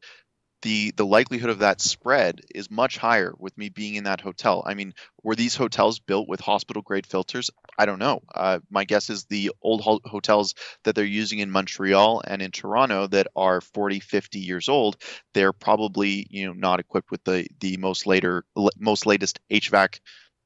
the 0.66 0.90
the 0.96 1.06
likelihood 1.06 1.50
of 1.50 1.60
that 1.60 1.80
spread 1.80 2.40
is 2.52 2.72
much 2.72 2.98
higher 2.98 3.32
with 3.38 3.56
me 3.56 3.68
being 3.68 3.94
in 3.94 4.02
that 4.02 4.20
hotel. 4.20 4.64
I 4.66 4.74
mean, 4.74 4.94
were 5.22 5.36
these 5.36 5.54
hotels 5.54 6.00
built 6.00 6.28
with 6.28 6.40
hospital 6.40 6.82
grade 6.82 7.06
filters? 7.06 7.52
I 7.78 7.86
don't 7.86 8.00
know. 8.00 8.22
Uh, 8.34 8.58
my 8.68 8.82
guess 8.82 9.08
is 9.08 9.26
the 9.26 9.52
old 9.62 9.80
ho- 9.80 10.00
hotels 10.04 10.56
that 10.82 10.96
they're 10.96 11.04
using 11.04 11.38
in 11.38 11.52
Montreal 11.52 12.20
and 12.26 12.42
in 12.42 12.50
Toronto 12.50 13.06
that 13.06 13.28
are 13.36 13.60
40, 13.60 14.00
50 14.00 14.40
years 14.40 14.68
old, 14.68 14.96
they're 15.34 15.52
probably 15.52 16.26
you 16.30 16.46
know 16.46 16.52
not 16.52 16.80
equipped 16.80 17.12
with 17.12 17.22
the 17.22 17.46
the 17.60 17.76
most 17.76 18.04
later 18.04 18.44
most 18.76 19.06
latest 19.06 19.38
HVAC 19.52 20.00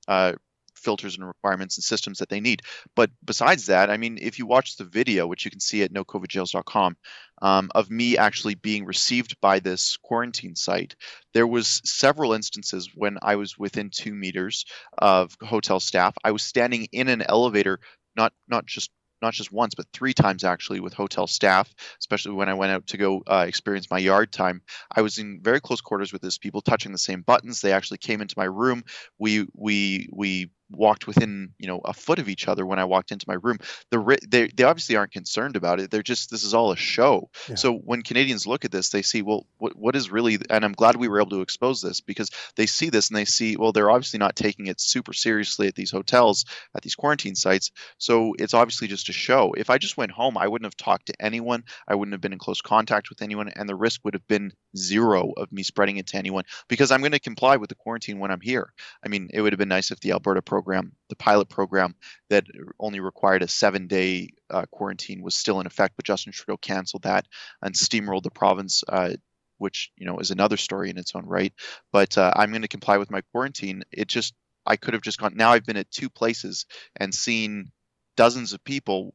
uh, 0.06 0.34
filters 0.80 1.16
and 1.16 1.26
requirements 1.26 1.76
and 1.76 1.84
systems 1.84 2.18
that 2.18 2.28
they 2.28 2.40
need. 2.40 2.62
But 2.96 3.10
besides 3.24 3.66
that, 3.66 3.90
I 3.90 3.96
mean, 3.96 4.18
if 4.20 4.38
you 4.38 4.46
watch 4.46 4.76
the 4.76 4.84
video, 4.84 5.26
which 5.26 5.44
you 5.44 5.50
can 5.50 5.60
see 5.60 5.82
at 5.82 5.92
nocovidjails.com, 5.92 6.96
um, 7.42 7.70
of 7.74 7.90
me 7.90 8.18
actually 8.18 8.54
being 8.54 8.84
received 8.84 9.40
by 9.40 9.60
this 9.60 9.96
quarantine 9.96 10.56
site, 10.56 10.96
there 11.32 11.46
was 11.46 11.80
several 11.84 12.32
instances 12.32 12.90
when 12.94 13.18
I 13.22 13.36
was 13.36 13.58
within 13.58 13.90
two 13.90 14.14
meters 14.14 14.64
of 14.98 15.36
hotel 15.42 15.80
staff. 15.80 16.14
I 16.22 16.32
was 16.32 16.42
standing 16.42 16.88
in 16.92 17.08
an 17.08 17.22
elevator, 17.22 17.80
not 18.16 18.32
not 18.48 18.66
just 18.66 18.90
not 19.22 19.34
just 19.34 19.52
once, 19.52 19.74
but 19.74 19.86
three 19.92 20.14
times 20.14 20.44
actually 20.44 20.80
with 20.80 20.94
hotel 20.94 21.26
staff, 21.26 21.72
especially 21.98 22.32
when 22.32 22.48
I 22.48 22.54
went 22.54 22.72
out 22.72 22.86
to 22.88 22.96
go 22.96 23.22
uh, 23.26 23.44
experience 23.46 23.90
my 23.90 23.98
yard 23.98 24.32
time. 24.32 24.62
I 24.94 25.02
was 25.02 25.18
in 25.18 25.40
very 25.42 25.60
close 25.60 25.80
quarters 25.80 26.12
with 26.12 26.22
these 26.22 26.38
people, 26.38 26.60
touching 26.60 26.92
the 26.92 26.98
same 26.98 27.22
buttons. 27.22 27.60
They 27.60 27.72
actually 27.72 27.98
came 27.98 28.20
into 28.20 28.34
my 28.36 28.44
room. 28.44 28.84
We 29.18 29.46
we 29.54 30.08
we 30.12 30.50
walked 30.70 31.06
within 31.06 31.52
you 31.58 31.66
know 31.66 31.80
a 31.84 31.92
foot 31.92 32.18
of 32.18 32.28
each 32.28 32.48
other 32.48 32.64
when 32.64 32.78
I 32.78 32.84
walked 32.84 33.12
into 33.12 33.26
my 33.28 33.36
room. 33.42 33.58
The 33.90 34.18
they 34.28 34.48
they 34.48 34.64
obviously 34.64 34.96
aren't 34.96 35.12
concerned 35.12 35.56
about 35.56 35.80
it. 35.80 35.90
They're 35.90 36.02
just 36.02 36.30
this 36.30 36.44
is 36.44 36.54
all 36.54 36.72
a 36.72 36.76
show. 36.76 37.30
Yeah. 37.48 37.56
So 37.56 37.74
when 37.74 38.02
Canadians 38.02 38.46
look 38.46 38.64
at 38.64 38.72
this, 38.72 38.90
they 38.90 39.02
see 39.02 39.22
well 39.22 39.46
what 39.58 39.76
what 39.76 39.96
is 39.96 40.10
really 40.10 40.38
and 40.48 40.64
I'm 40.64 40.72
glad 40.72 40.96
we 40.96 41.08
were 41.08 41.20
able 41.20 41.30
to 41.30 41.40
expose 41.40 41.82
this 41.82 42.00
because 42.00 42.30
they 42.56 42.66
see 42.66 42.90
this 42.90 43.08
and 43.08 43.16
they 43.16 43.24
see 43.24 43.56
well 43.56 43.72
they're 43.72 43.90
obviously 43.90 44.18
not 44.18 44.36
taking 44.36 44.66
it 44.66 44.80
super 44.80 45.12
seriously 45.12 45.68
at 45.68 45.74
these 45.74 45.90
hotels 45.90 46.44
at 46.74 46.82
these 46.82 46.94
quarantine 46.94 47.34
sites. 47.34 47.70
So 47.98 48.34
it's 48.38 48.54
obviously 48.54 48.88
just 48.88 49.08
a 49.08 49.12
show. 49.12 49.52
If 49.56 49.70
I 49.70 49.78
just 49.78 49.96
went 49.96 50.12
home, 50.12 50.36
I 50.36 50.48
wouldn't 50.48 50.66
have 50.66 50.76
talked 50.76 51.06
to 51.06 51.14
anyone. 51.20 51.64
I 51.88 51.94
wouldn't 51.94 52.14
have 52.14 52.20
been 52.20 52.32
in 52.32 52.38
close 52.38 52.60
contact 52.60 53.10
with 53.10 53.22
anyone, 53.22 53.48
and 53.48 53.68
the 53.68 53.74
risk 53.74 54.00
would 54.04 54.14
have 54.14 54.26
been 54.26 54.52
zero 54.76 55.32
of 55.36 55.50
me 55.52 55.62
spreading 55.62 55.96
it 55.96 56.06
to 56.08 56.16
anyone 56.16 56.44
because 56.68 56.90
I'm 56.90 57.00
going 57.00 57.12
to 57.12 57.20
comply 57.20 57.56
with 57.56 57.68
the 57.68 57.74
quarantine 57.74 58.18
when 58.18 58.30
I'm 58.30 58.40
here. 58.40 58.72
I 59.04 59.08
mean, 59.08 59.30
it 59.32 59.40
would 59.40 59.52
have 59.52 59.58
been 59.58 59.68
nice 59.68 59.90
if 59.90 60.00
the 60.00 60.12
Alberta 60.12 60.42
program, 60.42 60.59
the 60.62 61.16
pilot 61.16 61.48
program 61.48 61.94
that 62.28 62.44
only 62.78 63.00
required 63.00 63.42
a 63.42 63.48
seven 63.48 63.86
day 63.86 64.30
uh, 64.48 64.66
quarantine, 64.70 65.22
was 65.22 65.34
still 65.34 65.60
in 65.60 65.66
effect, 65.66 65.94
but 65.96 66.04
Justin 66.04 66.32
Trudeau 66.32 66.56
canceled 66.56 67.02
that 67.02 67.26
and 67.62 67.74
steamrolled 67.74 68.22
the 68.22 68.30
province. 68.30 68.82
Uh, 68.88 69.14
which 69.58 69.92
you 69.98 70.06
know 70.06 70.18
is 70.18 70.30
another 70.30 70.56
story 70.56 70.88
in 70.88 70.96
its 70.96 71.14
own 71.14 71.26
right. 71.26 71.52
But 71.92 72.16
uh, 72.16 72.32
I'm 72.34 72.50
going 72.50 72.62
to 72.62 72.68
comply 72.68 72.96
with 72.96 73.10
my 73.10 73.20
quarantine. 73.32 73.82
It 73.92 74.08
just 74.08 74.34
I 74.66 74.76
could 74.76 74.94
have 74.94 75.02
just 75.02 75.18
gone. 75.18 75.34
Now 75.36 75.50
I've 75.52 75.66
been 75.66 75.76
at 75.76 75.90
two 75.90 76.08
places 76.08 76.66
and 76.96 77.14
seen 77.14 77.70
dozens 78.16 78.52
of 78.52 78.64
people. 78.64 79.14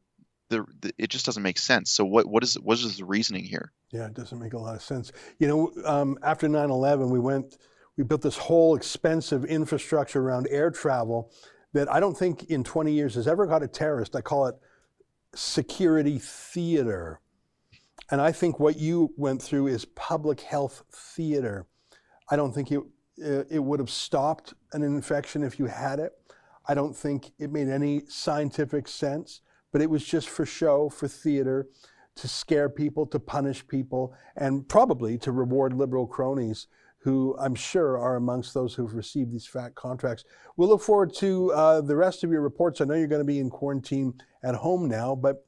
The, 0.49 0.63
the, 0.81 0.93
it 0.99 1.10
just 1.10 1.25
doesn't 1.25 1.41
make 1.41 1.58
sense. 1.58 1.91
So 1.91 2.05
what 2.05 2.27
what 2.27 2.43
is 2.43 2.53
what 2.55 2.77
is 2.77 2.97
the 2.97 3.05
reasoning 3.05 3.43
here? 3.43 3.71
Yeah, 3.91 4.05
it 4.05 4.13
doesn't 4.13 4.39
make 4.39 4.53
a 4.53 4.60
lot 4.60 4.75
of 4.75 4.84
sense. 4.84 5.12
You 5.39 5.47
know, 5.47 5.71
um, 5.86 6.17
after 6.21 6.47
9 6.47 6.69
11, 6.69 7.10
we 7.10 7.19
went, 7.19 7.58
we 7.97 8.03
built 8.03 8.21
this 8.21 8.38
whole 8.38 8.75
expensive 8.75 9.45
infrastructure 9.45 10.21
around 10.21 10.47
air 10.49 10.69
travel 10.69 11.31
that 11.73 11.91
I 11.91 11.99
don't 11.99 12.17
think 12.17 12.45
in 12.45 12.63
20 12.63 12.91
years 12.91 13.15
has 13.15 13.27
ever 13.27 13.45
got 13.45 13.63
a 13.63 13.67
terrorist. 13.67 14.15
I 14.15 14.21
call 14.21 14.47
it 14.47 14.55
security 15.34 16.19
theater. 16.19 17.19
And 18.12 18.21
I 18.21 18.31
think 18.31 18.60
what 18.60 18.77
you 18.77 19.13
went 19.17 19.41
through 19.41 19.67
is 19.67 19.86
public 19.86 20.41
health 20.41 20.84
theater. 20.91 21.67
I 22.29 22.36
don't 22.36 22.53
think 22.53 22.71
it, 22.71 22.81
it 23.17 23.63
would 23.63 23.79
have 23.79 23.89
stopped 23.89 24.54
an 24.73 24.83
infection 24.83 25.43
if 25.43 25.60
you 25.60 25.65
had 25.65 26.00
it. 26.00 26.12
I 26.67 26.73
don't 26.73 26.96
think 26.96 27.31
it 27.39 27.52
made 27.52 27.69
any 27.69 28.04
scientific 28.08 28.87
sense, 28.87 29.41
but 29.71 29.81
it 29.81 29.89
was 29.89 30.04
just 30.04 30.29
for 30.29 30.46
show, 30.46 30.89
for 30.89 31.08
theater, 31.08 31.67
to 32.15 32.27
scare 32.27 32.69
people, 32.69 33.06
to 33.08 33.19
punish 33.19 33.67
people, 33.67 34.15
and 34.35 34.67
probably 34.67 35.17
to 35.19 35.31
reward 35.31 35.73
liberal 35.73 36.08
cronies 36.08 36.67
who 37.06 37.35
I'm 37.39 37.53
sure 37.53 37.99
are 37.99 38.15
amongst 38.15 38.56
those 38.56 38.73
who've 38.73 38.95
received 38.95 39.31
these 39.31 39.45
fat 39.45 39.75
contracts. 39.75 40.23
We'll 40.58 40.69
look 40.69 40.81
forward 40.81 41.13
to 41.17 41.53
uh, 41.53 41.81
the 41.81 41.95
rest 41.95 42.23
of 42.23 42.31
your 42.31 42.41
reports. 42.41 42.81
I 42.81 42.85
know 42.85 42.95
you're 42.95 43.06
going 43.06 43.21
to 43.21 43.23
be 43.23 43.37
in 43.37 43.51
quarantine 43.51 44.15
at 44.43 44.56
home 44.56 44.89
now, 44.89 45.13
but 45.13 45.45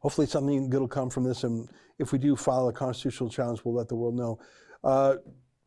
hopefully 0.00 0.26
something 0.26 0.68
good 0.68 0.80
will 0.80 0.88
come 0.88 1.10
from 1.10 1.22
this. 1.22 1.44
And 1.44 1.68
if 2.00 2.10
we 2.10 2.18
do 2.18 2.34
file 2.34 2.66
a 2.66 2.72
constitutional 2.72 3.30
challenge, 3.30 3.60
we'll 3.64 3.76
let 3.76 3.86
the 3.86 3.94
world 3.94 4.16
know. 4.16 4.40
Uh, 4.82 5.14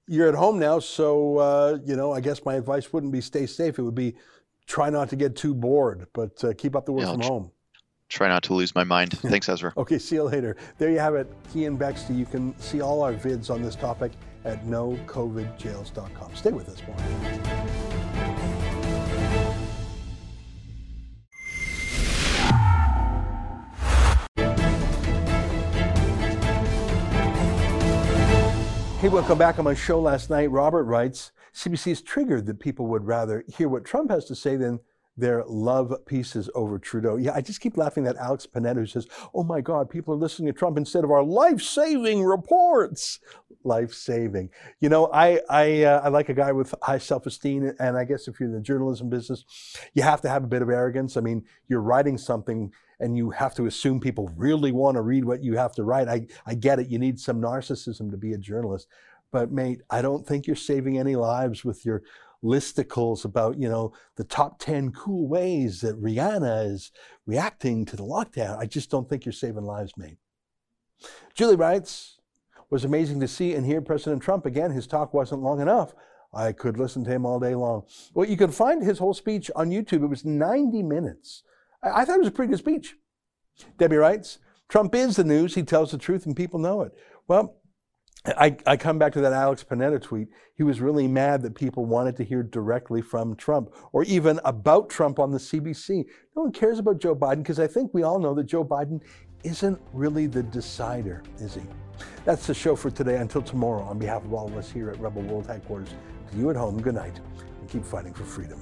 you're 0.09 0.27
at 0.27 0.35
home 0.35 0.59
now, 0.59 0.77
so 0.79 1.37
uh, 1.37 1.77
you 1.85 1.95
know. 1.95 2.11
I 2.11 2.19
guess 2.19 2.43
my 2.43 2.55
advice 2.55 2.91
wouldn't 2.91 3.13
be 3.13 3.21
stay 3.21 3.45
safe. 3.45 3.79
It 3.79 3.83
would 3.83 3.95
be 3.95 4.15
try 4.65 4.89
not 4.89 5.07
to 5.09 5.15
get 5.15 5.37
too 5.37 5.53
bored, 5.53 6.07
but 6.11 6.43
uh, 6.43 6.51
keep 6.57 6.75
up 6.75 6.85
the 6.85 6.91
work 6.91 7.05
Yeah, 7.05 7.11
from 7.13 7.21
tr- 7.21 7.27
home. 7.27 7.51
Try 8.09 8.27
not 8.27 8.43
to 8.43 8.53
lose 8.53 8.75
my 8.75 8.83
mind. 8.83 9.17
Thanks, 9.19 9.47
Ezra. 9.47 9.73
Okay, 9.77 9.99
see 9.99 10.15
you 10.15 10.23
later. 10.23 10.57
There 10.77 10.91
you 10.91 10.99
have 10.99 11.15
it. 11.15 11.31
Kian 11.53 11.77
Bexte. 11.77 12.17
You 12.17 12.25
can 12.25 12.57
see 12.59 12.81
all 12.81 13.01
our 13.01 13.13
vids 13.13 13.49
on 13.49 13.61
this 13.61 13.75
topic 13.75 14.11
at 14.47 14.63
nocovidjails.com. 14.65 16.35
Stay 16.35 16.51
with 16.51 16.69
us 16.69 16.81
more. 16.87 16.95
Hey, 28.99 29.09
welcome 29.09 29.37
back 29.37 29.59
on 29.59 29.65
my 29.65 29.75
show 29.75 29.99
last 29.99 30.29
night. 30.29 30.49
Robert 30.49 30.85
writes 30.85 31.31
CBC 31.53 31.91
is 31.91 32.01
triggered 32.01 32.45
that 32.45 32.59
people 32.59 32.87
would 32.87 33.05
rather 33.05 33.43
hear 33.47 33.67
what 33.67 33.85
Trump 33.85 34.09
has 34.09 34.25
to 34.25 34.35
say 34.35 34.55
than 34.55 34.79
their 35.17 35.43
love 35.47 35.93
pieces 36.05 36.49
over 36.53 36.77
Trudeau. 36.77 37.17
Yeah, 37.17 37.33
I 37.33 37.41
just 37.41 37.59
keep 37.59 37.75
laughing 37.75 38.05
at 38.05 38.15
Alex 38.17 38.45
Panetta 38.45 38.75
who 38.75 38.85
says, 38.85 39.07
Oh 39.33 39.43
my 39.43 39.61
God, 39.61 39.89
people 39.89 40.13
are 40.13 40.17
listening 40.17 40.53
to 40.53 40.57
Trump 40.57 40.77
instead 40.77 41.03
of 41.03 41.11
our 41.11 41.23
life 41.23 41.61
saving 41.61 42.23
reports. 42.23 43.19
Life 43.63 43.93
saving. 43.93 44.51
You 44.79 44.89
know, 44.89 45.09
I, 45.11 45.41
I, 45.49 45.83
uh, 45.83 46.01
I 46.03 46.09
like 46.09 46.29
a 46.29 46.33
guy 46.33 46.51
with 46.51 46.73
high 46.83 46.99
self 46.99 47.25
esteem. 47.25 47.73
And 47.79 47.97
I 47.97 48.05
guess 48.05 48.27
if 48.27 48.39
you're 48.39 48.47
in 48.47 48.55
the 48.55 48.61
journalism 48.61 49.09
business, 49.09 49.43
you 49.93 50.03
have 50.03 50.21
to 50.21 50.29
have 50.29 50.43
a 50.43 50.47
bit 50.47 50.61
of 50.61 50.69
arrogance. 50.69 51.17
I 51.17 51.21
mean, 51.21 51.43
you're 51.67 51.81
writing 51.81 52.17
something 52.17 52.71
and 52.99 53.17
you 53.17 53.31
have 53.31 53.55
to 53.55 53.65
assume 53.65 53.99
people 53.99 54.31
really 54.35 54.71
want 54.71 54.95
to 54.95 55.01
read 55.01 55.25
what 55.25 55.43
you 55.43 55.57
have 55.57 55.73
to 55.73 55.83
write. 55.83 56.07
I, 56.07 56.27
I 56.45 56.53
get 56.53 56.79
it. 56.79 56.89
You 56.89 56.99
need 56.99 57.19
some 57.19 57.41
narcissism 57.41 58.11
to 58.11 58.17
be 58.17 58.33
a 58.33 58.37
journalist. 58.37 58.87
But 59.31 59.51
mate, 59.51 59.81
I 59.89 60.01
don't 60.01 60.25
think 60.25 60.47
you're 60.47 60.55
saving 60.55 60.97
any 60.97 61.15
lives 61.15 61.65
with 61.65 61.85
your 61.85 62.03
listicles 62.43 63.25
about, 63.25 63.59
you 63.59 63.67
know, 63.67 63.93
the 64.15 64.23
top 64.23 64.59
10 64.59 64.91
cool 64.91 65.27
ways 65.27 65.81
that 65.81 66.01
Rihanna 66.01 66.71
is 66.71 66.91
reacting 67.25 67.85
to 67.85 67.95
the 67.95 68.03
lockdown. 68.03 68.57
I 68.57 68.65
just 68.65 68.89
don't 68.89 69.09
think 69.09 69.25
you're 69.25 69.33
saving 69.33 69.63
lives, 69.63 69.93
mate. 69.97 70.17
Julie 71.33 71.55
writes, 71.55 72.17
was 72.69 72.83
amazing 72.83 73.19
to 73.21 73.27
see 73.27 73.53
and 73.53 73.65
hear 73.65 73.81
President 73.81 74.21
Trump 74.21 74.45
again. 74.45 74.71
His 74.71 74.87
talk 74.87 75.13
wasn't 75.13 75.41
long 75.41 75.61
enough. 75.61 75.93
I 76.33 76.51
could 76.51 76.77
listen 76.77 77.03
to 77.05 77.11
him 77.11 77.25
all 77.25 77.39
day 77.39 77.55
long. 77.55 77.83
Well, 78.13 78.27
you 78.27 78.37
can 78.37 78.51
find 78.51 78.83
his 78.83 78.99
whole 78.99 79.13
speech 79.13 79.49
on 79.55 79.69
YouTube. 79.69 80.03
It 80.03 80.07
was 80.07 80.25
90 80.25 80.83
minutes. 80.83 81.43
I, 81.81 82.01
I 82.01 82.05
thought 82.05 82.15
it 82.15 82.19
was 82.19 82.27
a 82.27 82.31
pretty 82.31 82.51
good 82.51 82.59
speech. 82.59 82.95
Debbie 83.77 83.95
writes, 83.95 84.39
Trump 84.69 84.93
is 84.93 85.15
the 85.15 85.23
news. 85.23 85.55
He 85.55 85.63
tells 85.63 85.91
the 85.91 85.97
truth 85.97 86.25
and 86.25 86.35
people 86.35 86.59
know 86.59 86.81
it. 86.81 86.91
Well, 87.27 87.56
I, 88.35 88.57
I 88.65 88.75
come 88.75 88.99
back 88.99 89.13
to 89.13 89.21
that 89.21 89.33
Alex 89.33 89.63
Panetta 89.63 90.01
tweet. 90.01 90.27
He 90.55 90.63
was 90.63 90.81
really 90.81 91.07
mad 91.07 91.41
that 91.43 91.55
people 91.55 91.85
wanted 91.85 92.17
to 92.17 92.23
hear 92.23 92.43
directly 92.43 93.01
from 93.01 93.35
Trump 93.35 93.73
or 93.93 94.03
even 94.03 94.39
about 94.43 94.89
Trump 94.89 95.19
on 95.19 95.31
the 95.31 95.37
CBC. 95.37 96.05
No 96.35 96.43
one 96.43 96.51
cares 96.51 96.79
about 96.79 96.99
Joe 96.99 97.15
Biden 97.15 97.37
because 97.37 97.59
I 97.59 97.67
think 97.67 97.93
we 97.93 98.03
all 98.03 98.19
know 98.19 98.33
that 98.33 98.45
Joe 98.45 98.65
Biden 98.65 99.01
isn't 99.43 99.79
really 99.93 100.27
the 100.27 100.43
decider, 100.43 101.23
is 101.39 101.55
he? 101.55 101.61
That's 102.25 102.45
the 102.47 102.53
show 102.53 102.75
for 102.75 102.91
today. 102.91 103.17
Until 103.17 103.41
tomorrow, 103.41 103.83
on 103.83 103.97
behalf 103.97 104.23
of 104.25 104.33
all 104.33 104.47
of 104.47 104.57
us 104.57 104.69
here 104.71 104.89
at 104.89 104.99
Rebel 104.99 105.21
World 105.21 105.47
Headquarters, 105.47 105.89
to 106.31 106.37
you 106.37 106.49
at 106.49 106.55
home, 106.55 106.81
good 106.81 106.95
night 106.95 107.19
and 107.59 107.69
keep 107.69 107.85
fighting 107.85 108.13
for 108.13 108.23
freedom. 108.23 108.59